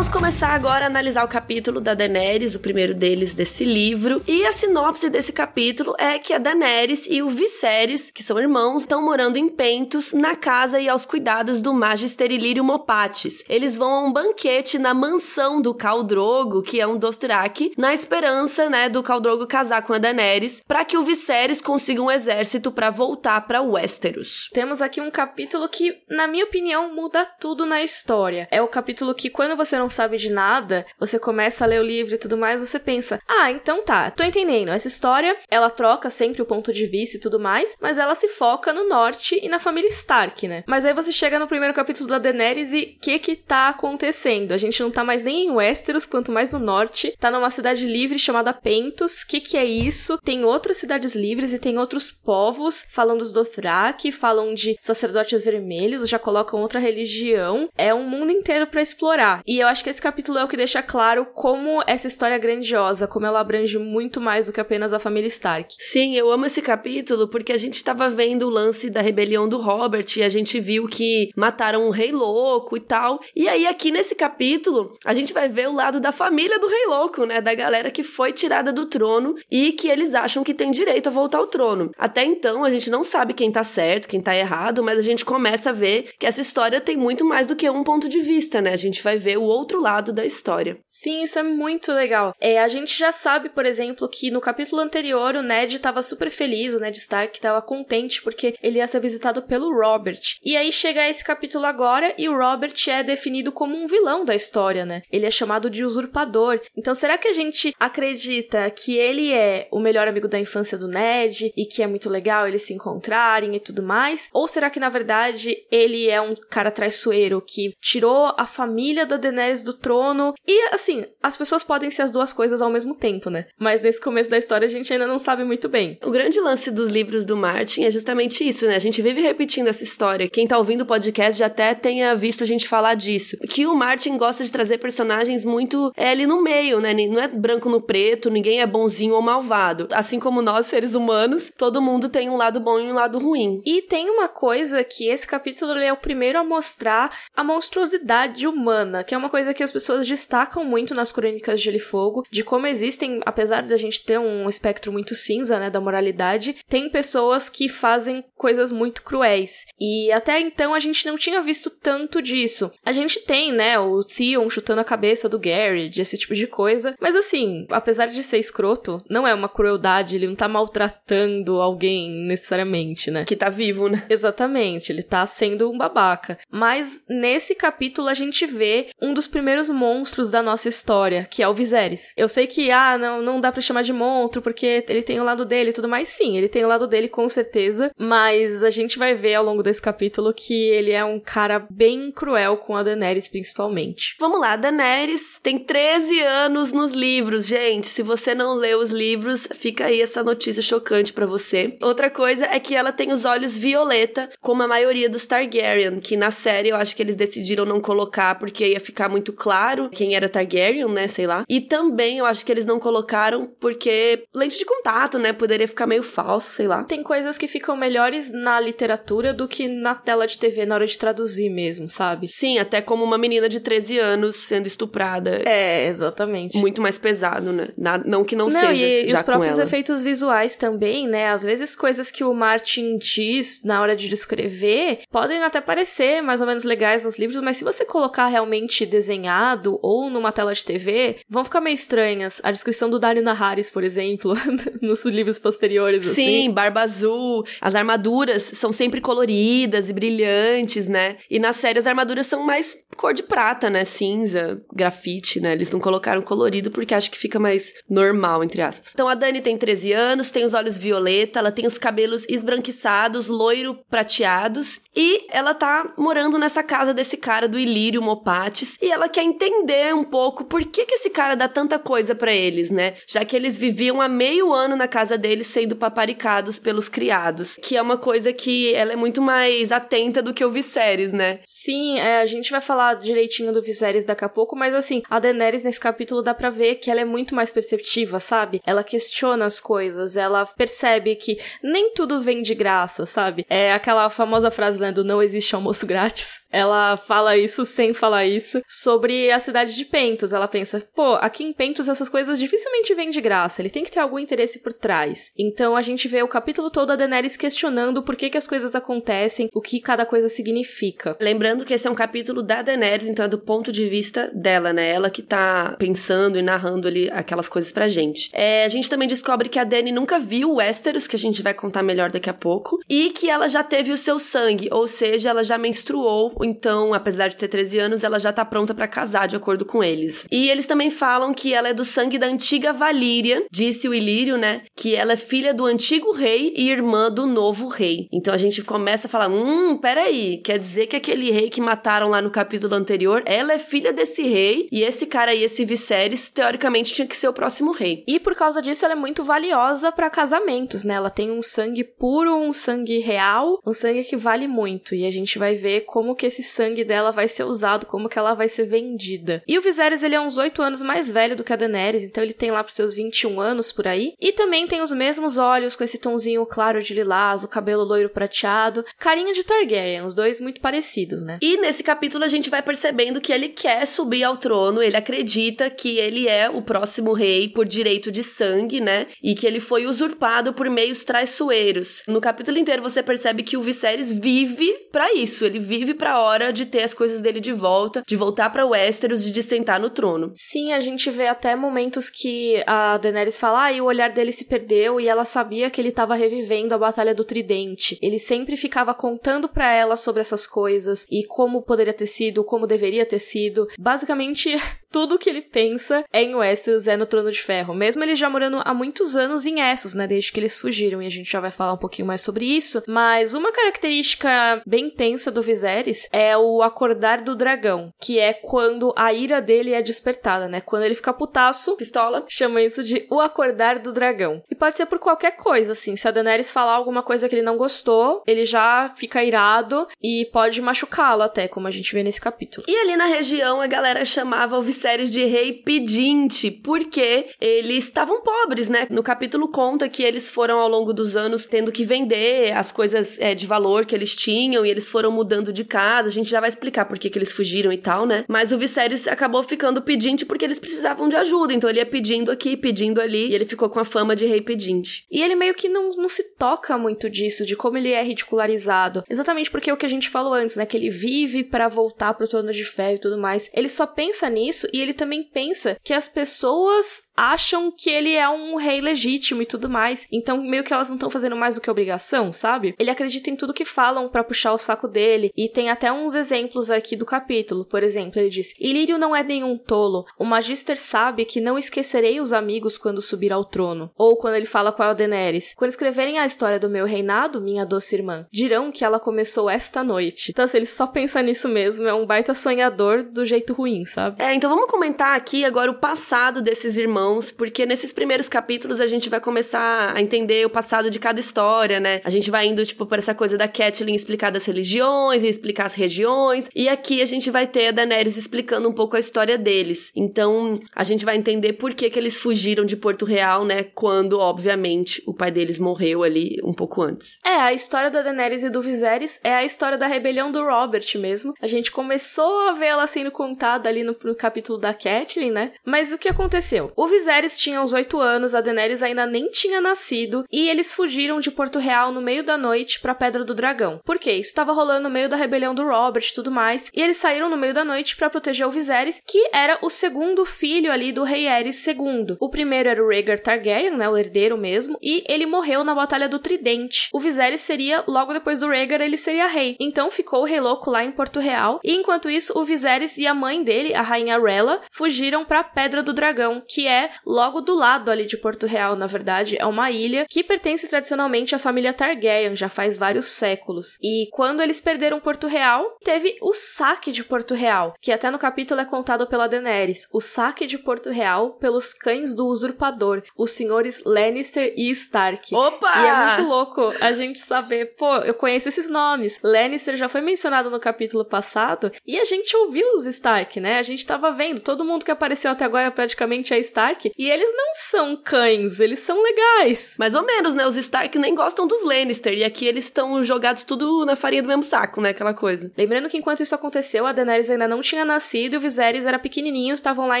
Vamos 0.00 0.14
começar 0.14 0.54
agora 0.54 0.86
a 0.86 0.88
analisar 0.88 1.22
o 1.22 1.28
capítulo 1.28 1.78
da 1.78 1.92
Daenerys, 1.92 2.54
o 2.54 2.60
primeiro 2.60 2.94
deles 2.94 3.34
desse 3.34 3.66
livro. 3.66 4.22
E 4.26 4.46
a 4.46 4.50
sinopse 4.50 5.10
desse 5.10 5.30
capítulo 5.30 5.94
é 5.98 6.18
que 6.18 6.32
a 6.32 6.38
Daenerys 6.38 7.06
e 7.06 7.20
o 7.20 7.28
Viserys, 7.28 8.10
que 8.10 8.22
são 8.22 8.38
irmãos, 8.38 8.84
estão 8.84 9.02
morando 9.02 9.36
em 9.36 9.46
Pentos, 9.46 10.14
na 10.14 10.34
casa 10.34 10.80
e 10.80 10.88
aos 10.88 11.04
cuidados 11.04 11.60
do 11.60 11.74
Magister 11.74 12.32
Ilírio 12.32 12.64
Mopatis. 12.64 13.44
Eles 13.46 13.76
vão 13.76 13.92
a 13.92 14.00
um 14.00 14.10
banquete 14.10 14.78
na 14.78 14.94
mansão 14.94 15.60
do 15.60 15.74
Khal 15.74 16.02
Drogo, 16.02 16.62
que 16.62 16.80
é 16.80 16.86
um 16.86 16.96
Dothraki, 16.96 17.74
na 17.76 17.92
esperança, 17.92 18.70
né, 18.70 18.88
do 18.88 19.02
Khal 19.02 19.20
Drogo 19.20 19.46
casar 19.46 19.82
com 19.82 19.92
a 19.92 19.98
Daenerys, 19.98 20.62
para 20.66 20.82
que 20.82 20.96
o 20.96 21.02
Viserys 21.02 21.60
consiga 21.60 22.00
um 22.00 22.10
exército 22.10 22.72
para 22.72 22.88
voltar 22.88 23.42
para 23.42 23.60
Westeros. 23.60 24.48
Temos 24.54 24.80
aqui 24.80 24.98
um 24.98 25.10
capítulo 25.10 25.68
que, 25.68 25.98
na 26.08 26.26
minha 26.26 26.46
opinião, 26.46 26.94
muda 26.94 27.26
tudo 27.38 27.66
na 27.66 27.82
história. 27.82 28.48
É 28.50 28.62
o 28.62 28.68
capítulo 28.68 29.14
que 29.14 29.28
quando 29.28 29.54
você 29.54 29.78
não 29.78 29.89
sabe 29.90 30.16
de 30.16 30.30
nada, 30.30 30.86
você 30.98 31.18
começa 31.18 31.64
a 31.64 31.66
ler 31.66 31.80
o 31.80 31.84
livro 31.84 32.14
e 32.14 32.18
tudo 32.18 32.36
mais, 32.36 32.60
você 32.60 32.78
pensa: 32.78 33.20
"Ah, 33.28 33.50
então 33.50 33.82
tá, 33.84 34.10
tô 34.10 34.22
entendendo. 34.24 34.70
Essa 34.70 34.88
história, 34.88 35.36
ela 35.50 35.70
troca 35.70 36.10
sempre 36.10 36.42
o 36.42 36.46
ponto 36.46 36.72
de 36.72 36.86
vista 36.86 37.16
e 37.16 37.20
tudo 37.20 37.38
mais, 37.38 37.76
mas 37.80 37.98
ela 37.98 38.14
se 38.14 38.28
foca 38.28 38.72
no 38.72 38.88
norte 38.88 39.38
e 39.42 39.48
na 39.48 39.58
família 39.58 39.88
Stark, 39.90 40.46
né? 40.46 40.64
Mas 40.66 40.84
aí 40.84 40.94
você 40.94 41.12
chega 41.12 41.38
no 41.38 41.46
primeiro 41.48 41.74
capítulo 41.74 42.08
da 42.08 42.18
Daenerys 42.18 42.72
e 42.72 42.96
o 42.96 43.00
que 43.00 43.18
que 43.18 43.36
tá 43.36 43.68
acontecendo? 43.68 44.52
A 44.52 44.58
gente 44.58 44.82
não 44.82 44.90
tá 44.90 45.02
mais 45.04 45.22
nem 45.22 45.46
em 45.46 45.50
Westeros, 45.50 46.06
quanto 46.06 46.32
mais 46.32 46.50
no 46.50 46.58
norte, 46.58 47.14
tá 47.18 47.30
numa 47.30 47.50
cidade 47.50 47.86
livre 47.86 48.18
chamada 48.18 48.52
Pentos. 48.52 49.24
Que 49.24 49.40
que 49.40 49.56
é 49.56 49.64
isso? 49.64 50.18
Tem 50.18 50.44
outras 50.44 50.76
cidades 50.76 51.14
livres 51.14 51.52
e 51.52 51.58
tem 51.58 51.78
outros 51.78 52.10
povos, 52.10 52.84
falam 52.88 53.16
dos 53.16 53.32
Dothraki, 53.32 54.12
falam 54.12 54.54
de 54.54 54.76
sacerdotes 54.80 55.44
vermelhos, 55.44 56.08
já 56.08 56.18
colocam 56.18 56.60
outra 56.60 56.80
religião. 56.80 57.68
É 57.76 57.94
um 57.94 58.08
mundo 58.08 58.32
inteiro 58.32 58.66
para 58.66 58.82
explorar. 58.82 59.42
E 59.46 59.58
eu 59.58 59.68
acho 59.68 59.79
acho 59.80 59.84
que 59.84 59.90
esse 59.90 60.02
capítulo 60.02 60.38
é 60.38 60.44
o 60.44 60.48
que 60.48 60.58
deixa 60.58 60.82
claro 60.82 61.24
como 61.34 61.82
essa 61.86 62.06
história 62.06 62.34
é 62.34 62.38
grandiosa, 62.38 63.06
como 63.06 63.24
ela 63.24 63.40
abrange 63.40 63.78
muito 63.78 64.20
mais 64.20 64.44
do 64.44 64.52
que 64.52 64.60
apenas 64.60 64.92
a 64.92 64.98
família 64.98 65.26
Stark. 65.28 65.74
Sim, 65.78 66.14
eu 66.16 66.30
amo 66.30 66.44
esse 66.44 66.60
capítulo 66.60 67.26
porque 67.28 67.50
a 67.50 67.56
gente 67.56 67.74
estava 67.74 68.10
vendo 68.10 68.46
o 68.46 68.50
lance 68.50 68.90
da 68.90 69.00
rebelião 69.00 69.48
do 69.48 69.56
Robert 69.56 70.04
e 70.18 70.22
a 70.22 70.28
gente 70.28 70.60
viu 70.60 70.86
que 70.86 71.30
mataram 71.34 71.86
um 71.86 71.90
rei 71.90 72.12
louco 72.12 72.76
e 72.76 72.80
tal. 72.80 73.20
E 73.34 73.48
aí, 73.48 73.66
aqui 73.66 73.90
nesse 73.90 74.14
capítulo, 74.14 74.98
a 75.02 75.14
gente 75.14 75.32
vai 75.32 75.48
ver 75.48 75.70
o 75.70 75.74
lado 75.74 75.98
da 75.98 76.12
família 76.12 76.58
do 76.58 76.68
rei 76.68 76.86
louco, 76.86 77.24
né? 77.24 77.40
Da 77.40 77.54
galera 77.54 77.90
que 77.90 78.02
foi 78.02 78.34
tirada 78.34 78.70
do 78.70 78.84
trono 78.84 79.34
e 79.50 79.72
que 79.72 79.88
eles 79.88 80.14
acham 80.14 80.44
que 80.44 80.52
tem 80.52 80.70
direito 80.70 81.06
a 81.06 81.12
voltar 81.12 81.38
ao 81.38 81.46
trono. 81.46 81.90
Até 81.96 82.22
então, 82.22 82.64
a 82.64 82.70
gente 82.70 82.90
não 82.90 83.02
sabe 83.02 83.32
quem 83.32 83.50
tá 83.50 83.64
certo, 83.64 84.08
quem 84.08 84.20
tá 84.20 84.36
errado, 84.36 84.84
mas 84.84 84.98
a 84.98 85.02
gente 85.02 85.24
começa 85.24 85.70
a 85.70 85.72
ver 85.72 86.10
que 86.18 86.26
essa 86.26 86.42
história 86.42 86.82
tem 86.82 86.98
muito 86.98 87.24
mais 87.24 87.46
do 87.46 87.56
que 87.56 87.70
um 87.70 87.82
ponto 87.82 88.10
de 88.10 88.20
vista, 88.20 88.60
né? 88.60 88.74
A 88.74 88.76
gente 88.76 89.02
vai 89.02 89.16
ver 89.16 89.38
o 89.38 89.42
outro 89.42 89.69
outro 89.70 89.80
lado 89.80 90.12
da 90.12 90.24
história. 90.24 90.78
Sim, 90.84 91.22
isso 91.22 91.38
é 91.38 91.42
muito 91.42 91.92
legal. 91.92 92.34
É, 92.40 92.58
a 92.58 92.68
gente 92.68 92.98
já 92.98 93.12
sabe, 93.12 93.48
por 93.48 93.64
exemplo, 93.64 94.08
que 94.08 94.30
no 94.30 94.40
capítulo 94.40 94.82
anterior 94.82 95.36
o 95.36 95.42
Ned 95.42 95.76
estava 95.76 96.02
super 96.02 96.30
feliz, 96.30 96.74
o 96.74 96.80
Ned 96.80 96.98
Stark 96.98 97.36
estava 97.36 97.62
contente 97.62 98.20
porque 98.22 98.54
ele 98.62 98.78
ia 98.78 98.86
ser 98.86 99.00
visitado 99.00 99.42
pelo 99.42 99.72
Robert. 99.72 100.20
E 100.44 100.56
aí 100.56 100.72
chega 100.72 101.08
esse 101.08 101.24
capítulo 101.24 101.66
agora 101.66 102.14
e 102.18 102.28
o 102.28 102.36
Robert 102.36 102.74
é 102.88 103.02
definido 103.02 103.52
como 103.52 103.76
um 103.76 103.86
vilão 103.86 104.24
da 104.24 104.34
história, 104.34 104.84
né? 104.84 105.02
Ele 105.10 105.26
é 105.26 105.30
chamado 105.30 105.70
de 105.70 105.84
usurpador. 105.84 106.60
Então 106.76 106.94
será 106.94 107.16
que 107.16 107.28
a 107.28 107.32
gente 107.32 107.74
acredita 107.78 108.68
que 108.70 108.96
ele 108.96 109.32
é 109.32 109.68
o 109.70 109.78
melhor 109.78 110.08
amigo 110.08 110.28
da 110.28 110.40
infância 110.40 110.76
do 110.76 110.88
Ned 110.88 111.52
e 111.56 111.64
que 111.64 111.82
é 111.82 111.86
muito 111.86 112.10
legal 112.10 112.46
eles 112.46 112.62
se 112.62 112.74
encontrarem 112.74 113.54
e 113.54 113.60
tudo 113.60 113.82
mais? 113.82 114.28
Ou 114.32 114.48
será 114.48 114.68
que 114.68 114.80
na 114.80 114.88
verdade 114.88 115.56
ele 115.70 116.08
é 116.08 116.20
um 116.20 116.34
cara 116.34 116.70
traiçoeiro 116.70 117.40
que 117.40 117.74
tirou 117.80 118.34
a 118.36 118.46
família 118.46 119.06
da 119.06 119.16
Daenerys 119.16 119.59
do 119.62 119.72
trono. 119.72 120.34
E 120.46 120.68
assim, 120.72 121.04
as 121.22 121.36
pessoas 121.36 121.64
podem 121.64 121.90
ser 121.90 122.02
as 122.02 122.10
duas 122.10 122.32
coisas 122.32 122.60
ao 122.60 122.70
mesmo 122.70 122.94
tempo, 122.94 123.30
né? 123.30 123.46
Mas 123.58 123.80
nesse 123.80 124.00
começo 124.00 124.30
da 124.30 124.38
história 124.38 124.66
a 124.66 124.70
gente 124.70 124.92
ainda 124.92 125.06
não 125.06 125.18
sabe 125.18 125.44
muito 125.44 125.68
bem. 125.68 125.98
O 126.04 126.10
grande 126.10 126.40
lance 126.40 126.70
dos 126.70 126.90
livros 126.90 127.24
do 127.24 127.36
Martin 127.36 127.84
é 127.84 127.90
justamente 127.90 128.46
isso, 128.46 128.66
né? 128.66 128.76
A 128.76 128.80
gente 128.80 129.02
vive 129.02 129.20
repetindo 129.20 129.68
essa 129.68 129.84
história. 129.84 130.28
Quem 130.28 130.46
tá 130.46 130.58
ouvindo 130.58 130.82
o 130.82 130.86
podcast 130.86 131.38
já 131.38 131.46
até 131.46 131.74
tenha 131.74 132.14
visto 132.14 132.44
a 132.44 132.46
gente 132.46 132.68
falar 132.68 132.94
disso. 132.94 133.36
Que 133.48 133.66
o 133.66 133.74
Martin 133.74 134.16
gosta 134.16 134.44
de 134.44 134.52
trazer 134.52 134.78
personagens 134.78 135.44
muito 135.44 135.92
é, 135.96 136.10
ali 136.10 136.26
no 136.26 136.42
meio, 136.42 136.80
né? 136.80 136.94
Não 136.94 137.20
é 137.20 137.28
branco 137.28 137.68
no 137.68 137.80
preto, 137.80 138.30
ninguém 138.30 138.60
é 138.60 138.66
bonzinho 138.66 139.14
ou 139.14 139.22
malvado. 139.22 139.88
Assim 139.92 140.18
como 140.18 140.42
nós, 140.42 140.66
seres 140.66 140.94
humanos, 140.94 141.52
todo 141.56 141.82
mundo 141.82 142.08
tem 142.08 142.28
um 142.28 142.36
lado 142.36 142.60
bom 142.60 142.78
e 142.78 142.90
um 142.90 142.94
lado 142.94 143.18
ruim. 143.18 143.60
E 143.64 143.82
tem 143.82 144.08
uma 144.10 144.28
coisa 144.28 144.82
que 144.84 145.08
esse 145.08 145.26
capítulo 145.26 145.72
é 145.72 145.92
o 145.92 145.96
primeiro 145.96 146.38
a 146.38 146.44
mostrar 146.44 147.10
a 147.34 147.44
monstruosidade 147.44 148.46
humana, 148.46 149.04
que 149.04 149.14
é 149.14 149.18
uma 149.18 149.30
coisa 149.30 149.49
coisa 149.50 149.54
que 149.54 149.62
as 149.62 149.72
pessoas 149.72 150.06
destacam 150.06 150.64
muito 150.64 150.94
nas 150.94 151.12
crônicas 151.12 151.60
de 151.60 151.64
Gelo 151.64 151.76
e 151.76 151.80
Fogo, 151.80 152.24
de 152.30 152.42
como 152.42 152.66
existem, 152.66 153.20
apesar 153.24 153.62
de 153.62 153.74
a 153.74 153.76
gente 153.76 154.04
ter 154.04 154.18
um 154.18 154.48
espectro 154.48 154.92
muito 154.92 155.14
cinza, 155.14 155.58
né, 155.58 155.70
da 155.70 155.80
moralidade, 155.80 156.56
tem 156.68 156.88
pessoas 156.88 157.48
que 157.48 157.68
fazem 157.68 158.24
coisas 158.36 158.70
muito 158.70 159.02
cruéis. 159.02 159.64
E 159.78 160.10
até 160.12 160.40
então 160.40 160.74
a 160.74 160.78
gente 160.78 161.06
não 161.06 161.16
tinha 161.16 161.40
visto 161.42 161.70
tanto 161.70 162.22
disso. 162.22 162.70
A 162.84 162.92
gente 162.92 163.20
tem, 163.20 163.52
né, 163.52 163.78
o 163.78 164.02
Theon 164.02 164.48
chutando 164.48 164.80
a 164.80 164.84
cabeça 164.84 165.28
do 165.28 165.38
Garrett, 165.38 166.00
esse 166.00 166.18
tipo 166.18 166.34
de 166.34 166.46
coisa, 166.46 166.94
mas 167.00 167.16
assim, 167.16 167.66
apesar 167.70 168.06
de 168.06 168.22
ser 168.22 168.38
escroto, 168.38 169.02
não 169.08 169.26
é 169.26 169.34
uma 169.34 169.48
crueldade, 169.48 170.16
ele 170.16 170.26
não 170.26 170.36
tá 170.36 170.48
maltratando 170.48 171.60
alguém 171.60 172.10
necessariamente, 172.26 173.10
né? 173.10 173.24
Que 173.24 173.36
tá 173.36 173.48
vivo, 173.48 173.88
né? 173.88 174.06
Exatamente, 174.08 174.92
ele 174.92 175.02
tá 175.02 175.24
sendo 175.26 175.70
um 175.70 175.78
babaca. 175.78 176.38
Mas 176.50 177.04
nesse 177.08 177.54
capítulo 177.54 178.08
a 178.08 178.14
gente 178.14 178.46
vê 178.46 178.88
um 179.00 179.12
dos 179.14 179.26
primeiros 179.30 179.70
monstros 179.70 180.30
da 180.30 180.42
nossa 180.42 180.68
história, 180.68 181.26
que 181.30 181.42
é 181.42 181.48
o 181.48 181.54
Viserys. 181.54 182.12
Eu 182.16 182.28
sei 182.28 182.46
que, 182.46 182.70
ah, 182.70 182.98
não, 182.98 183.22
não 183.22 183.40
dá 183.40 183.50
para 183.50 183.62
chamar 183.62 183.82
de 183.82 183.92
monstro 183.92 184.42
porque 184.42 184.84
ele 184.88 185.02
tem 185.02 185.20
o 185.20 185.24
lado 185.24 185.44
dele 185.44 185.70
e 185.70 185.72
tudo 185.72 185.88
mais. 185.88 186.08
Sim, 186.08 186.36
ele 186.36 186.48
tem 186.48 186.64
o 186.64 186.68
lado 186.68 186.86
dele 186.86 187.08
com 187.08 187.28
certeza, 187.28 187.90
mas 187.98 188.62
a 188.62 188.70
gente 188.70 188.98
vai 188.98 189.14
ver 189.14 189.34
ao 189.34 189.44
longo 189.44 189.62
desse 189.62 189.80
capítulo 189.80 190.34
que 190.34 190.54
ele 190.54 190.90
é 190.90 191.04
um 191.04 191.20
cara 191.20 191.66
bem 191.70 192.10
cruel 192.10 192.56
com 192.56 192.76
a 192.76 192.82
Daenerys, 192.82 193.28
principalmente. 193.28 194.16
Vamos 194.18 194.40
lá, 194.40 194.56
Daenerys 194.56 195.38
tem 195.42 195.58
13 195.58 196.20
anos 196.20 196.72
nos 196.72 196.92
livros, 196.92 197.46
gente. 197.46 197.88
Se 197.88 198.02
você 198.02 198.34
não 198.34 198.54
leu 198.54 198.78
os 198.80 198.90
livros, 198.90 199.48
fica 199.54 199.86
aí 199.86 200.00
essa 200.00 200.22
notícia 200.22 200.62
chocante 200.62 201.12
para 201.12 201.26
você. 201.26 201.74
Outra 201.80 202.10
coisa 202.10 202.46
é 202.46 202.58
que 202.58 202.74
ela 202.74 202.92
tem 202.92 203.12
os 203.12 203.24
olhos 203.24 203.56
violeta, 203.56 204.28
como 204.40 204.62
a 204.62 204.68
maioria 204.68 205.08
dos 205.08 205.26
Targaryen, 205.26 206.00
que 206.00 206.16
na 206.16 206.30
série 206.30 206.70
eu 206.70 206.76
acho 206.76 206.96
que 206.96 207.02
eles 207.02 207.16
decidiram 207.16 207.64
não 207.64 207.80
colocar 207.80 208.38
porque 208.38 208.68
ia 208.68 208.80
ficar 208.80 209.08
muito 209.08 209.19
muito 209.20 209.32
claro 209.34 209.90
quem 209.90 210.14
era 210.14 210.28
Targaryen, 210.28 210.88
né? 210.88 211.06
Sei 211.06 211.26
lá. 211.26 211.44
E 211.48 211.60
também 211.60 212.18
eu 212.18 212.26
acho 212.26 212.44
que 212.44 212.50
eles 212.50 212.64
não 212.64 212.80
colocaram 212.80 213.46
porque 213.60 214.24
lente 214.34 214.58
de 214.58 214.64
contato, 214.64 215.18
né? 215.18 215.32
Poderia 215.32 215.68
ficar 215.68 215.86
meio 215.86 216.02
falso, 216.02 216.50
sei 216.52 216.66
lá. 216.66 216.84
Tem 216.84 217.02
coisas 217.02 217.36
que 217.36 217.46
ficam 217.46 217.76
melhores 217.76 218.32
na 218.32 218.58
literatura 218.58 219.34
do 219.34 219.46
que 219.46 219.68
na 219.68 219.94
tela 219.94 220.26
de 220.26 220.38
TV 220.38 220.64
na 220.64 220.74
hora 220.74 220.86
de 220.86 220.98
traduzir 220.98 221.50
mesmo, 221.50 221.88
sabe? 221.88 222.26
Sim, 222.28 222.58
até 222.58 222.80
como 222.80 223.04
uma 223.04 223.18
menina 223.18 223.48
de 223.48 223.60
13 223.60 223.98
anos 223.98 224.36
sendo 224.36 224.66
estuprada. 224.66 225.42
É, 225.44 225.88
exatamente. 225.88 226.56
Muito 226.56 226.80
mais 226.80 226.98
pesado, 226.98 227.52
né? 227.52 227.68
não 228.06 228.24
que 228.24 228.34
não, 228.34 228.48
não 228.48 228.58
seja. 228.58 228.86
E, 228.86 229.10
e 229.10 229.14
os 229.14 229.22
próprios 229.22 229.58
efeitos 229.58 230.02
visuais 230.02 230.56
também, 230.56 231.06
né? 231.06 231.28
Às 231.28 231.42
vezes 231.42 231.76
coisas 231.76 232.10
que 232.10 232.24
o 232.24 232.32
Martin 232.32 232.96
diz 232.96 233.62
na 233.64 233.82
hora 233.82 233.94
de 233.94 234.08
descrever 234.08 235.00
podem 235.10 235.42
até 235.42 235.60
parecer 235.60 236.22
mais 236.22 236.40
ou 236.40 236.46
menos 236.46 236.64
legais 236.64 237.04
nos 237.04 237.18
livros, 237.18 237.40
mas 237.42 237.58
se 237.58 237.64
você 237.64 237.84
colocar 237.84 238.26
realmente 238.26 238.86
desenhos 238.86 239.09
desenhado 239.10 239.78
ou 239.82 240.08
numa 240.08 240.30
tela 240.30 240.54
de 240.54 240.64
TV, 240.64 241.18
vão 241.28 241.44
ficar 241.44 241.60
meio 241.60 241.74
estranhas. 241.74 242.40
A 242.44 242.52
descrição 242.52 242.88
do 242.88 242.98
Dario 242.98 243.22
Naharis, 243.22 243.68
por 243.68 243.82
exemplo, 243.82 244.34
nos 244.80 245.04
livros 245.04 245.38
posteriores. 245.38 246.06
Sim, 246.06 246.44
assim. 246.44 246.50
barba 246.50 246.82
azul. 246.82 247.44
As 247.60 247.74
armaduras 247.74 248.42
são 248.42 248.72
sempre 248.72 249.00
coloridas 249.00 249.88
e 249.88 249.92
brilhantes, 249.92 250.88
né? 250.88 251.16
E 251.28 251.38
na 251.38 251.52
série 251.52 251.78
as 251.78 251.86
armaduras 251.86 252.26
são 252.26 252.44
mais 252.44 252.78
cor 252.96 253.12
de 253.12 253.22
prata, 253.22 253.68
né? 253.68 253.84
Cinza, 253.84 254.62
grafite, 254.72 255.40
né? 255.40 255.52
Eles 255.52 255.70
não 255.70 255.80
colocaram 255.80 256.22
colorido 256.22 256.70
porque 256.70 256.94
acho 256.94 257.10
que 257.10 257.18
fica 257.18 257.38
mais 257.38 257.72
normal, 257.88 258.44
entre 258.44 258.62
aspas. 258.62 258.90
Então 258.92 259.08
a 259.08 259.14
Dani 259.14 259.40
tem 259.40 259.56
13 259.56 259.92
anos, 259.92 260.30
tem 260.30 260.44
os 260.44 260.54
olhos 260.54 260.76
violeta, 260.76 261.38
ela 261.38 261.50
tem 261.50 261.66
os 261.66 261.78
cabelos 261.78 262.26
esbranquiçados, 262.28 263.28
loiro 263.28 263.78
prateados, 263.88 264.80
e 264.94 265.26
ela 265.30 265.54
tá 265.54 265.94
morando 265.96 266.38
nessa 266.38 266.62
casa 266.62 266.92
desse 266.92 267.16
cara 267.16 267.48
do 267.48 267.58
Ilírio 267.58 268.02
Mopates, 268.02 268.76
e 268.80 268.90
ela 268.90 268.99
quer 269.08 269.22
entender 269.22 269.94
um 269.94 270.02
pouco 270.02 270.44
por 270.44 270.64
que 270.64 270.84
que 270.84 270.94
esse 270.94 271.10
cara 271.10 271.34
dá 271.34 271.48
tanta 271.48 271.78
coisa 271.78 272.14
para 272.14 272.32
eles, 272.32 272.70
né? 272.70 272.94
Já 273.06 273.24
que 273.24 273.36
eles 273.36 273.56
viviam 273.58 274.00
há 274.00 274.08
meio 274.08 274.52
ano 274.52 274.76
na 274.76 274.88
casa 274.88 275.16
deles 275.16 275.46
sendo 275.46 275.76
paparicados 275.76 276.58
pelos 276.58 276.88
criados, 276.88 277.56
que 277.62 277.76
é 277.76 277.82
uma 277.82 277.96
coisa 277.96 278.32
que 278.32 278.74
ela 278.74 278.92
é 278.92 278.96
muito 278.96 279.22
mais 279.22 279.72
atenta 279.72 280.22
do 280.22 280.34
que 280.34 280.44
o 280.44 280.50
Viserys, 280.50 281.12
né? 281.12 281.40
Sim, 281.46 281.98
é, 281.98 282.20
a 282.20 282.26
gente 282.26 282.50
vai 282.50 282.60
falar 282.60 282.94
direitinho 282.94 283.52
do 283.52 283.62
Viserys 283.62 284.04
daqui 284.04 284.24
a 284.24 284.28
pouco, 284.28 284.56
mas 284.56 284.74
assim, 284.74 285.02
a 285.08 285.18
Daenerys 285.18 285.64
nesse 285.64 285.80
capítulo 285.80 286.22
dá 286.22 286.34
pra 286.34 286.50
ver 286.50 286.76
que 286.76 286.90
ela 286.90 287.00
é 287.00 287.04
muito 287.04 287.34
mais 287.34 287.52
perceptiva, 287.52 288.20
sabe? 288.20 288.60
Ela 288.66 288.84
questiona 288.84 289.46
as 289.46 289.60
coisas, 289.60 290.16
ela 290.16 290.44
percebe 290.46 291.14
que 291.16 291.38
nem 291.62 291.92
tudo 291.94 292.20
vem 292.20 292.42
de 292.42 292.54
graça, 292.54 293.06
sabe? 293.06 293.44
É 293.48 293.72
aquela 293.72 294.08
famosa 294.10 294.50
frase 294.50 294.80
né, 294.80 294.92
do 294.92 295.04
não 295.04 295.22
existe 295.22 295.54
almoço 295.54 295.86
grátis. 295.86 296.40
Ela 296.52 296.96
fala 296.96 297.36
isso 297.36 297.64
sem 297.64 297.94
falar 297.94 298.26
isso 298.26 298.60
sobre 298.90 299.30
a 299.30 299.38
cidade 299.38 299.76
de 299.76 299.84
Pentos. 299.84 300.32
Ela 300.32 300.48
pensa, 300.48 300.82
pô, 300.94 301.14
aqui 301.14 301.44
em 301.44 301.52
Pentos 301.52 301.88
essas 301.88 302.08
coisas 302.08 302.40
dificilmente 302.40 302.92
vêm 302.92 303.10
de 303.10 303.20
graça, 303.20 303.62
ele 303.62 303.70
tem 303.70 303.84
que 303.84 303.90
ter 303.90 304.00
algum 304.00 304.18
interesse 304.18 304.58
por 304.58 304.72
trás. 304.72 305.30
Então 305.38 305.76
a 305.76 305.82
gente 305.82 306.08
vê 306.08 306.22
o 306.22 306.28
capítulo 306.28 306.70
todo 306.70 306.90
a 306.90 306.96
Daenerys 306.96 307.36
questionando 307.36 308.02
por 308.02 308.16
que, 308.16 308.28
que 308.28 308.38
as 308.38 308.48
coisas 308.48 308.74
acontecem, 308.74 309.48
o 309.54 309.60
que 309.60 309.80
cada 309.80 310.04
coisa 310.04 310.28
significa. 310.28 311.16
Lembrando 311.20 311.64
que 311.64 311.72
esse 311.72 311.86
é 311.86 311.90
um 311.90 311.94
capítulo 311.94 312.42
da 312.42 312.62
Daenerys, 312.62 313.08
então 313.08 313.24
é 313.24 313.28
do 313.28 313.38
ponto 313.38 313.70
de 313.70 313.86
vista 313.86 314.30
dela, 314.34 314.72
né? 314.72 314.90
Ela 314.90 315.08
que 315.08 315.22
tá 315.22 315.76
pensando 315.78 316.36
e 316.36 316.42
narrando 316.42 316.88
ali 316.88 317.08
aquelas 317.10 317.48
coisas 317.48 317.70
pra 317.70 317.88
gente. 317.88 318.28
É, 318.32 318.64
a 318.64 318.68
gente 318.68 318.90
também 318.90 319.06
descobre 319.06 319.48
que 319.48 319.58
a 319.58 319.64
Dany 319.64 319.92
nunca 319.92 320.18
viu 320.18 320.50
o 320.50 320.54
Westeros, 320.56 321.06
que 321.06 321.16
a 321.16 321.18
gente 321.18 321.42
vai 321.42 321.54
contar 321.54 321.82
melhor 321.82 322.10
daqui 322.10 322.28
a 322.28 322.34
pouco, 322.34 322.80
e 322.88 323.10
que 323.10 323.30
ela 323.30 323.48
já 323.48 323.62
teve 323.62 323.92
o 323.92 323.96
seu 323.96 324.18
sangue, 324.18 324.68
ou 324.72 324.88
seja, 324.88 325.30
ela 325.30 325.44
já 325.44 325.56
menstruou, 325.56 326.34
então, 326.42 326.92
apesar 326.92 327.28
de 327.28 327.36
ter 327.36 327.46
13 327.46 327.78
anos, 327.78 328.02
ela 328.02 328.18
já 328.18 328.32
tá 328.32 328.44
pronta 328.44 328.74
para 328.80 328.88
casar, 328.88 329.28
de 329.28 329.36
acordo 329.36 329.66
com 329.66 329.84
eles. 329.84 330.26
E 330.30 330.48
eles 330.48 330.64
também 330.64 330.88
falam 330.88 331.34
que 331.34 331.52
ela 331.52 331.68
é 331.68 331.74
do 331.74 331.84
sangue 331.84 332.16
da 332.16 332.26
antiga 332.26 332.72
Valíria, 332.72 333.44
disse 333.52 333.86
o 333.86 333.92
Ilírio, 333.92 334.38
né? 334.38 334.62
Que 334.74 334.96
ela 334.96 335.12
é 335.12 335.16
filha 335.16 335.52
do 335.52 335.66
antigo 335.66 336.12
rei 336.12 336.54
e 336.56 336.70
irmã 336.70 337.10
do 337.10 337.26
novo 337.26 337.68
rei. 337.68 338.08
Então 338.10 338.32
a 338.32 338.38
gente 338.38 338.62
começa 338.62 339.06
a 339.06 339.10
falar: 339.10 339.28
hum, 339.28 339.76
peraí, 339.76 340.40
quer 340.42 340.58
dizer 340.58 340.86
que 340.86 340.96
aquele 340.96 341.30
rei 341.30 341.50
que 341.50 341.60
mataram 341.60 342.08
lá 342.08 342.22
no 342.22 342.30
capítulo 342.30 342.74
anterior, 342.74 343.22
ela 343.26 343.52
é 343.52 343.58
filha 343.58 343.92
desse 343.92 344.22
rei, 344.22 344.66
e 344.72 344.82
esse 344.82 345.04
cara 345.04 345.32
aí, 345.32 345.44
esse 345.44 345.62
Viserys, 345.62 346.30
teoricamente 346.30 346.94
tinha 346.94 347.06
que 347.06 347.16
ser 347.16 347.28
o 347.28 347.34
próximo 347.34 347.72
rei. 347.72 348.02
E 348.08 348.18
por 348.18 348.34
causa 348.34 348.62
disso, 348.62 348.86
ela 348.86 348.94
é 348.94 348.96
muito 348.96 349.22
valiosa 349.24 349.92
para 349.92 350.08
casamentos, 350.08 350.84
né? 350.84 350.94
Ela 350.94 351.10
tem 351.10 351.30
um 351.30 351.42
sangue 351.42 351.84
puro, 351.84 352.34
um 352.34 352.54
sangue 352.54 352.98
real, 352.98 353.60
um 353.66 353.74
sangue 353.74 354.04
que 354.04 354.16
vale 354.16 354.48
muito. 354.48 354.94
E 354.94 355.04
a 355.04 355.10
gente 355.10 355.38
vai 355.38 355.54
ver 355.54 355.82
como 355.82 356.14
que 356.14 356.24
esse 356.24 356.42
sangue 356.42 356.82
dela 356.82 357.10
vai 357.10 357.28
ser 357.28 357.44
usado, 357.44 357.84
como 357.84 358.08
que 358.08 358.18
ela 358.18 358.32
vai 358.32 358.48
ser 358.48 358.69
vendida. 358.70 359.42
E 359.46 359.58
o 359.58 359.62
Viserys, 359.62 360.02
ele 360.02 360.14
é 360.14 360.20
uns 360.20 360.38
8 360.38 360.62
anos 360.62 360.80
mais 360.80 361.10
velho 361.10 361.36
do 361.36 361.42
que 361.42 361.52
a 361.52 361.56
Daenerys, 361.56 362.04
então 362.04 362.22
ele 362.22 362.32
tem 362.32 362.50
lá 362.50 362.62
pros 362.62 362.76
seus 362.76 362.94
21 362.94 363.40
anos 363.40 363.72
por 363.72 363.88
aí. 363.88 364.14
E 364.20 364.32
também 364.32 364.66
tem 364.66 364.80
os 364.80 364.92
mesmos 364.92 365.36
olhos 365.36 365.74
com 365.74 365.84
esse 365.84 365.98
tonzinho 365.98 366.46
claro 366.46 366.82
de 366.82 366.94
lilás, 366.94 367.42
o 367.42 367.48
cabelo 367.48 367.84
loiro 367.84 368.08
prateado, 368.08 368.84
carinha 368.98 369.34
de 369.34 369.44
Targaryen, 369.44 370.02
os 370.02 370.14
dois 370.14 370.40
muito 370.40 370.60
parecidos, 370.60 371.22
né? 371.22 371.38
E 371.42 371.56
nesse 371.56 371.82
capítulo 371.82 372.24
a 372.24 372.28
gente 372.28 372.48
vai 372.48 372.62
percebendo 372.62 373.20
que 373.20 373.32
ele 373.32 373.48
quer 373.48 373.84
subir 373.86 374.22
ao 374.22 374.36
trono, 374.36 374.82
ele 374.82 374.96
acredita 374.96 375.68
que 375.68 375.98
ele 375.98 376.28
é 376.28 376.48
o 376.48 376.62
próximo 376.62 377.12
rei 377.12 377.48
por 377.48 377.66
direito 377.66 378.12
de 378.12 378.22
sangue, 378.22 378.80
né? 378.80 379.06
E 379.22 379.34
que 379.34 379.46
ele 379.46 379.58
foi 379.58 379.86
usurpado 379.86 380.52
por 380.52 380.70
meios 380.70 381.02
traiçoeiros. 381.02 382.02
No 382.06 382.20
capítulo 382.20 382.58
inteiro 382.58 382.82
você 382.82 383.02
percebe 383.02 383.42
que 383.42 383.56
o 383.56 383.62
Viserys 383.62 384.12
vive 384.12 384.72
para 384.92 385.12
isso, 385.12 385.44
ele 385.44 385.58
vive 385.58 385.94
para 385.94 386.12
a 386.12 386.20
hora 386.20 386.52
de 386.52 386.66
ter 386.66 386.82
as 386.82 386.94
coisas 386.94 387.20
dele 387.20 387.40
de 387.40 387.52
volta, 387.52 388.02
de 388.06 388.16
voltar 388.16 388.50
para 388.50 388.59
Westeros 388.64 389.26
e 389.26 389.32
de 389.32 389.42
sentar 389.42 389.80
no 389.80 389.90
trono. 389.90 390.32
Sim, 390.34 390.72
a 390.72 390.80
gente 390.80 391.10
vê 391.10 391.26
até 391.26 391.54
momentos 391.56 392.08
que 392.10 392.62
a 392.66 392.98
Daenerys 392.98 393.38
fala, 393.38 393.64
ah, 393.64 393.72
e 393.72 393.80
o 393.80 393.84
olhar 393.84 394.10
dele 394.10 394.32
se 394.32 394.44
perdeu 394.44 395.00
e 395.00 395.08
ela 395.08 395.24
sabia 395.24 395.70
que 395.70 395.80
ele 395.80 395.88
estava 395.88 396.14
revivendo 396.14 396.74
a 396.74 396.78
batalha 396.78 397.14
do 397.14 397.24
Tridente. 397.24 397.98
Ele 398.00 398.18
sempre 398.18 398.56
ficava 398.56 398.94
contando 398.94 399.48
para 399.48 399.72
ela 399.72 399.96
sobre 399.96 400.20
essas 400.20 400.46
coisas 400.46 401.06
e 401.10 401.24
como 401.26 401.62
poderia 401.62 401.92
ter 401.92 402.06
sido, 402.06 402.44
como 402.44 402.66
deveria 402.66 403.06
ter 403.06 403.18
sido. 403.18 403.68
Basicamente, 403.78 404.54
tudo 404.90 405.18
que 405.18 405.30
ele 405.30 405.42
pensa 405.42 406.04
é 406.12 406.22
em 406.22 406.34
Westeros, 406.34 406.88
é 406.88 406.96
no 406.96 407.06
Trono 407.06 407.30
de 407.30 407.42
Ferro. 407.42 407.74
Mesmo 407.74 408.02
ele 408.02 408.16
já 408.16 408.28
morando 408.28 408.60
há 408.64 408.74
muitos 408.74 409.16
anos 409.16 409.46
em 409.46 409.60
Essos, 409.60 409.94
né, 409.94 410.06
desde 410.06 410.32
que 410.32 410.40
eles 410.40 410.58
fugiram, 410.58 411.00
e 411.02 411.06
a 411.06 411.10
gente 411.10 411.30
já 411.30 411.40
vai 411.40 411.50
falar 411.50 411.72
um 411.72 411.78
pouquinho 411.78 412.08
mais 412.08 412.22
sobre 412.22 412.44
isso. 412.44 412.82
Mas 412.88 413.34
uma 413.34 413.52
característica 413.52 414.62
bem 414.66 414.90
tensa 414.90 415.30
do 415.30 415.42
Viserys 415.42 416.08
é 416.12 416.36
o 416.36 416.62
acordar 416.62 417.22
do 417.22 417.36
dragão, 417.36 417.92
que 418.00 418.18
é 418.18 418.32
quando 418.42 418.92
a 418.96 419.12
ira 419.12 419.40
dele 419.40 419.72
é 419.72 419.82
despertada, 419.82 420.48
né? 420.48 420.60
Quando 420.60 420.84
ele 420.84 420.94
fica 420.94 421.12
putaço, 421.12 421.76
pistola, 421.76 422.24
chama 422.28 422.62
isso 422.62 422.82
de 422.82 423.06
o 423.10 423.20
acordar 423.20 423.78
do 423.78 423.92
dragão. 423.92 424.42
E 424.50 424.54
pode 424.54 424.76
ser 424.76 424.86
por 424.86 424.98
qualquer 424.98 425.36
coisa, 425.36 425.72
assim. 425.72 425.96
Se 425.96 426.06
a 426.08 426.10
Daenerys 426.10 426.52
falar 426.52 426.74
alguma 426.74 427.02
coisa 427.02 427.28
que 427.28 427.34
ele 427.34 427.42
não 427.42 427.56
gostou, 427.56 428.22
ele 428.26 428.44
já 428.44 428.92
fica 428.96 429.22
irado 429.22 429.86
e 430.02 430.28
pode 430.32 430.60
machucá-lo 430.60 431.22
até, 431.22 431.48
como 431.48 431.66
a 431.66 431.70
gente 431.70 431.92
vê 431.92 432.02
nesse 432.02 432.20
capítulo. 432.20 432.66
E 432.68 432.76
ali 432.76 432.96
na 432.96 433.06
região 433.06 433.60
a 433.60 433.66
galera 433.66 434.04
chamava 434.04 434.58
o 434.58 434.62
Viserys 434.62 435.12
de 435.12 435.24
rei 435.24 435.52
pedinte, 435.52 436.50
porque 436.50 437.30
eles 437.40 437.84
estavam 437.84 438.22
pobres, 438.22 438.68
né? 438.68 438.86
No 438.90 439.02
capítulo 439.02 439.48
conta 439.48 439.88
que 439.88 440.02
eles 440.02 440.30
foram 440.30 440.58
ao 440.58 440.68
longo 440.68 440.92
dos 440.92 441.16
anos 441.16 441.46
tendo 441.46 441.72
que 441.72 441.84
vender 441.84 442.52
as 442.52 442.72
coisas 442.72 443.18
é, 443.18 443.34
de 443.34 443.46
valor 443.46 443.84
que 443.84 443.94
eles 443.94 444.14
tinham 444.14 444.64
e 444.64 444.70
eles 444.70 444.88
foram 444.88 445.10
mudando 445.10 445.52
de 445.52 445.64
casa. 445.64 446.08
A 446.08 446.12
gente 446.12 446.30
já 446.30 446.40
vai 446.40 446.48
explicar 446.48 446.84
por 446.84 446.98
que, 446.98 447.10
que 447.10 447.18
eles 447.18 447.32
fugiram 447.32 447.72
e 447.72 447.78
tal, 447.78 448.06
né? 448.06 448.24
Mas 448.30 448.52
o 448.52 448.58
Viserys 448.58 449.08
acabou 449.08 449.42
ficando 449.42 449.82
pedinte 449.82 450.24
porque 450.24 450.44
eles 450.44 450.60
precisavam 450.60 451.08
de 451.08 451.16
ajuda. 451.16 451.52
Então 451.52 451.68
ele 451.68 451.80
ia 451.80 451.86
pedindo 451.86 452.30
aqui, 452.30 452.56
pedindo 452.56 453.00
ali, 453.00 453.30
e 453.30 453.34
ele 453.34 453.44
ficou 453.44 453.68
com 453.68 453.80
a 453.80 453.84
fama 453.84 454.14
de 454.14 454.24
rei 454.24 454.40
pedinte. 454.40 455.04
E 455.10 455.20
ele 455.20 455.34
meio 455.34 455.52
que 455.52 455.68
não, 455.68 455.90
não 455.90 456.08
se 456.08 456.22
toca 456.36 456.78
muito 456.78 457.10
disso, 457.10 457.44
de 457.44 457.56
como 457.56 457.76
ele 457.76 457.90
é 457.90 458.00
ridicularizado. 458.04 459.02
Exatamente 459.10 459.50
porque 459.50 459.68
é 459.68 459.72
o 459.72 459.76
que 459.76 459.84
a 459.84 459.88
gente 459.88 460.08
falou 460.08 460.32
antes, 460.32 460.54
né? 460.54 460.64
Que 460.64 460.76
ele 460.76 460.90
vive 460.90 461.42
para 461.42 461.66
voltar 461.66 462.14
pro 462.14 462.28
trono 462.28 462.52
de 462.52 462.62
ferro 462.62 462.94
e 462.94 463.00
tudo 463.00 463.18
mais. 463.18 463.50
Ele 463.52 463.68
só 463.68 463.84
pensa 463.84 464.30
nisso 464.30 464.68
e 464.72 464.80
ele 464.80 464.92
também 464.92 465.24
pensa 465.24 465.76
que 465.82 465.92
as 465.92 466.06
pessoas 466.06 467.09
acham 467.20 467.70
que 467.70 467.90
ele 467.90 468.14
é 468.14 468.26
um 468.28 468.56
rei 468.56 468.80
legítimo 468.80 469.42
e 469.42 469.46
tudo 469.46 469.68
mais. 469.68 470.08
Então, 470.10 470.42
meio 470.42 470.64
que 470.64 470.72
elas 470.72 470.88
não 470.88 470.96
estão 470.96 471.10
fazendo 471.10 471.36
mais 471.36 471.54
do 471.54 471.60
que 471.60 471.70
obrigação, 471.70 472.32
sabe? 472.32 472.74
Ele 472.78 472.90
acredita 472.90 473.28
em 473.28 473.36
tudo 473.36 473.52
que 473.52 473.64
falam 473.64 474.08
para 474.08 474.24
puxar 474.24 474.52
o 474.52 474.58
saco 474.58 474.88
dele. 474.88 475.30
E 475.36 475.48
tem 475.48 475.68
até 475.68 475.92
uns 475.92 476.14
exemplos 476.14 476.70
aqui 476.70 476.96
do 476.96 477.04
capítulo. 477.04 477.64
Por 477.66 477.82
exemplo, 477.82 478.18
ele 478.18 478.30
diz: 478.30 478.54
Ilírio 478.58 478.98
não 478.98 479.14
é 479.14 479.22
nenhum 479.22 479.58
tolo. 479.58 480.06
O 480.18 480.24
Magister 480.24 480.78
sabe 480.78 481.26
que 481.26 481.40
não 481.40 481.58
esquecerei 481.58 482.20
os 482.20 482.32
amigos 482.32 482.78
quando 482.78 483.02
subir 483.02 483.32
ao 483.32 483.44
trono. 483.44 483.90
Ou 483.96 484.16
quando 484.16 484.36
ele 484.36 484.46
fala 484.46 484.72
com 484.72 484.82
a 484.82 484.94
Daenerys: 484.94 485.52
Quando 485.54 485.70
escreverem 485.70 486.18
a 486.18 486.26
história 486.26 486.58
do 486.58 486.70
meu 486.70 486.86
reinado, 486.86 487.40
minha 487.40 487.66
doce 487.66 487.96
irmã, 487.96 488.26
dirão 488.32 488.72
que 488.72 488.84
ela 488.84 488.98
começou 488.98 489.50
esta 489.50 489.84
noite. 489.84 490.30
Então, 490.30 490.46
se 490.46 490.56
ele 490.56 490.66
só 490.66 490.86
pensa 490.86 491.20
nisso 491.20 491.48
mesmo, 491.48 491.86
é 491.86 491.92
um 491.92 492.06
baita 492.06 492.32
sonhador 492.32 493.02
do 493.02 493.26
jeito 493.26 493.52
ruim, 493.52 493.84
sabe? 493.84 494.22
É, 494.22 494.32
então 494.34 494.48
vamos 494.48 494.70
comentar 494.70 495.16
aqui 495.16 495.44
agora 495.44 495.70
o 495.70 495.78
passado 495.78 496.40
desses 496.40 496.76
irmãos, 496.76 497.09
porque 497.36 497.66
nesses 497.66 497.92
primeiros 497.92 498.28
capítulos 498.28 498.80
a 498.80 498.86
gente 498.86 499.08
vai 499.08 499.20
começar 499.20 499.92
a 499.96 500.00
entender 500.00 500.46
o 500.46 500.50
passado 500.50 500.90
de 500.90 500.98
cada 500.98 501.18
história, 501.18 501.80
né? 501.80 502.00
A 502.04 502.10
gente 502.10 502.30
vai 502.30 502.46
indo, 502.46 502.64
tipo, 502.64 502.86
por 502.86 502.98
essa 502.98 503.14
coisa 503.14 503.36
da 503.36 503.48
Catelyn 503.48 503.94
explicar 503.94 504.30
das 504.30 504.46
religiões 504.46 505.22
e 505.22 505.28
explicar 505.28 505.66
as 505.66 505.74
regiões, 505.74 506.48
e 506.54 506.68
aqui 506.68 507.02
a 507.02 507.04
gente 507.04 507.30
vai 507.30 507.46
ter 507.46 507.68
a 507.68 507.70
Daenerys 507.72 508.16
explicando 508.16 508.68
um 508.68 508.72
pouco 508.72 508.96
a 508.96 509.00
história 509.00 509.36
deles. 509.36 509.90
Então, 509.96 510.58
a 510.74 510.84
gente 510.84 511.04
vai 511.04 511.16
entender 511.16 511.54
por 511.54 511.74
que 511.74 511.90
que 511.90 511.98
eles 511.98 512.18
fugiram 512.18 512.64
de 512.64 512.76
Porto 512.76 513.04
Real, 513.04 513.44
né? 513.44 513.64
Quando, 513.64 514.18
obviamente, 514.18 515.02
o 515.06 515.14
pai 515.14 515.30
deles 515.30 515.58
morreu 515.58 516.02
ali 516.02 516.38
um 516.44 516.52
pouco 516.52 516.82
antes. 516.82 517.18
É, 517.24 517.34
a 517.34 517.52
história 517.52 517.90
da 517.90 518.02
Daenerys 518.02 518.44
e 518.44 518.50
do 518.50 518.62
Viserys 518.62 519.18
é 519.24 519.34
a 519.34 519.44
história 519.44 519.76
da 519.76 519.86
rebelião 519.86 520.30
do 520.30 520.44
Robert 520.44 520.86
mesmo. 520.96 521.34
A 521.40 521.46
gente 521.46 521.70
começou 521.70 522.48
a 522.48 522.52
ver 522.52 522.66
ela 522.66 522.86
sendo 522.86 523.10
contada 523.10 523.68
ali 523.68 523.82
no, 523.82 523.96
no 524.04 524.14
capítulo 524.14 524.58
da 524.58 524.72
Catelyn, 524.72 525.30
né? 525.30 525.52
Mas 525.64 525.92
o 525.92 525.98
que 525.98 526.08
aconteceu? 526.08 526.72
O 526.76 526.86
Viserys 526.86 526.99
tinha 527.36 527.60
uns 527.60 527.72
oito 527.72 527.98
anos, 527.98 528.34
a 528.34 528.40
Daenerys 528.40 528.82
ainda 528.82 529.06
nem 529.06 529.30
tinha 529.30 529.60
nascido, 529.60 530.24
e 530.30 530.48
eles 530.48 530.74
fugiram 530.74 531.20
de 531.20 531.30
Porto 531.30 531.58
Real 531.58 531.92
no 531.92 532.00
meio 532.00 532.22
da 532.22 532.36
noite 532.36 532.80
pra 532.80 532.94
Pedra 532.94 533.24
do 533.24 533.34
Dragão. 533.34 533.80
Por 533.84 533.98
quê? 533.98 534.12
Isso 534.12 534.34
tava 534.34 534.52
rolando 534.52 534.84
no 534.84 534.90
meio 534.90 535.08
da 535.08 535.16
rebelião 535.16 535.54
do 535.54 535.66
Robert 535.66 536.04
e 536.04 536.14
tudo 536.14 536.30
mais, 536.30 536.70
e 536.74 536.80
eles 536.80 536.96
saíram 536.96 537.28
no 537.28 537.36
meio 537.36 537.54
da 537.54 537.64
noite 537.64 537.96
para 537.96 538.10
proteger 538.10 538.46
o 538.46 538.50
Viserys, 538.50 539.00
que 539.06 539.30
era 539.32 539.58
o 539.62 539.70
segundo 539.70 540.24
filho 540.24 540.72
ali 540.72 540.92
do 540.92 541.02
rei 541.02 541.28
Aerys 541.28 541.66
II. 541.66 542.16
O 542.20 542.30
primeiro 542.30 542.68
era 542.68 542.82
o 542.82 542.88
Rhaegar 542.88 543.20
Targaryen, 543.20 543.76
né, 543.76 543.88
o 543.88 543.96
herdeiro 543.96 544.36
mesmo, 544.36 544.78
e 544.82 545.04
ele 545.08 545.26
morreu 545.26 545.64
na 545.64 545.74
Batalha 545.74 546.08
do 546.08 546.18
Tridente. 546.18 546.88
O 546.92 547.00
Viserys 547.00 547.40
seria, 547.40 547.84
logo 547.86 548.12
depois 548.12 548.40
do 548.40 548.48
Rhaegar, 548.48 548.80
ele 548.80 548.96
seria 548.96 549.26
rei. 549.26 549.56
Então 549.60 549.90
ficou 549.90 550.22
o 550.22 550.26
rei 550.26 550.40
louco 550.40 550.70
lá 550.70 550.84
em 550.84 550.92
Porto 550.92 551.20
Real, 551.20 551.60
e 551.64 551.74
enquanto 551.74 552.10
isso, 552.10 552.38
o 552.38 552.44
Viserys 552.44 552.98
e 552.98 553.06
a 553.06 553.14
mãe 553.14 553.42
dele, 553.42 553.74
a 553.74 553.82
rainha 553.82 554.18
Rella, 554.18 554.60
fugiram 554.72 555.24
para 555.24 555.44
Pedra 555.44 555.82
do 555.82 555.92
Dragão, 555.92 556.42
que 556.48 556.66
é 556.66 556.79
logo 557.04 557.40
do 557.40 557.54
lado 557.54 557.90
ali 557.90 558.06
de 558.06 558.16
Porto 558.16 558.46
Real, 558.46 558.76
na 558.76 558.86
verdade, 558.86 559.36
é 559.38 559.46
uma 559.46 559.70
ilha 559.70 560.06
que 560.08 560.22
pertence 560.22 560.68
tradicionalmente 560.68 561.34
à 561.34 561.38
família 561.38 561.72
Targaryen, 561.72 562.36
já 562.36 562.48
faz 562.48 562.78
vários 562.78 563.06
séculos. 563.06 563.76
E 563.82 564.08
quando 564.12 564.40
eles 564.40 564.60
perderam 564.60 565.00
Porto 565.00 565.26
Real, 565.26 565.76
teve 565.82 566.16
o 566.22 566.32
saque 566.34 566.92
de 566.92 567.04
Porto 567.04 567.34
Real, 567.34 567.74
que 567.80 567.92
até 567.92 568.10
no 568.10 568.18
capítulo 568.18 568.60
é 568.60 568.64
contado 568.64 569.06
pela 569.06 569.26
Daenerys, 569.26 569.88
o 569.92 570.00
saque 570.00 570.46
de 570.46 570.58
Porto 570.58 570.90
Real 570.90 571.34
pelos 571.34 571.72
cães 571.72 572.14
do 572.14 572.26
usurpador, 572.26 573.02
os 573.16 573.32
senhores 573.32 573.82
Lannister 573.84 574.52
e 574.56 574.70
Stark. 574.70 575.34
Opa! 575.34 575.72
E 575.76 575.86
é 575.86 576.06
muito 576.06 576.28
louco 576.28 576.72
a 576.80 576.92
gente 576.92 577.20
saber, 577.20 577.74
pô, 577.76 577.96
eu 577.96 578.14
conheço 578.14 578.48
esses 578.48 578.68
nomes. 578.68 579.18
Lannister 579.22 579.76
já 579.76 579.88
foi 579.88 580.00
mencionado 580.00 580.50
no 580.50 580.60
capítulo 580.60 581.04
passado 581.04 581.72
e 581.86 581.98
a 581.98 582.04
gente 582.04 582.36
ouviu 582.36 582.74
os 582.74 582.86
Stark, 582.86 583.40
né? 583.40 583.58
A 583.58 583.62
gente 583.62 583.86
tava 583.86 584.10
vendo, 584.12 584.40
todo 584.40 584.64
mundo 584.64 584.84
que 584.84 584.90
apareceu 584.90 585.30
até 585.30 585.44
agora 585.44 585.70
praticamente 585.70 586.34
é 586.34 586.38
Stark, 586.38 586.69
e 586.96 587.10
eles 587.10 587.30
não 587.32 587.54
são 587.54 587.96
cães, 587.96 588.60
eles 588.60 588.80
são 588.80 589.02
legais. 589.02 589.74
Mais 589.78 589.94
ou 589.94 590.04
menos, 590.04 590.34
né? 590.34 590.46
Os 590.46 590.56
Stark 590.56 590.98
nem 590.98 591.14
gostam 591.14 591.46
dos 591.46 591.62
Lannister, 591.62 592.12
e 592.14 592.24
aqui 592.24 592.46
eles 592.46 592.64
estão 592.64 593.02
jogados 593.02 593.44
tudo 593.44 593.84
na 593.84 593.96
farinha 593.96 594.22
do 594.22 594.28
mesmo 594.28 594.42
saco, 594.42 594.80
né? 594.80 594.90
Aquela 594.90 595.14
coisa. 595.14 595.50
Lembrando 595.56 595.88
que 595.88 595.96
enquanto 595.96 596.22
isso 596.22 596.34
aconteceu, 596.34 596.86
a 596.86 596.92
Daenerys 596.92 597.30
ainda 597.30 597.48
não 597.48 597.60
tinha 597.60 597.84
nascido 597.84 598.34
e 598.34 598.36
o 598.36 598.40
Viserys 598.40 598.86
era 598.86 598.98
pequenininho, 598.98 599.54
estavam 599.54 599.86
lá 599.86 600.00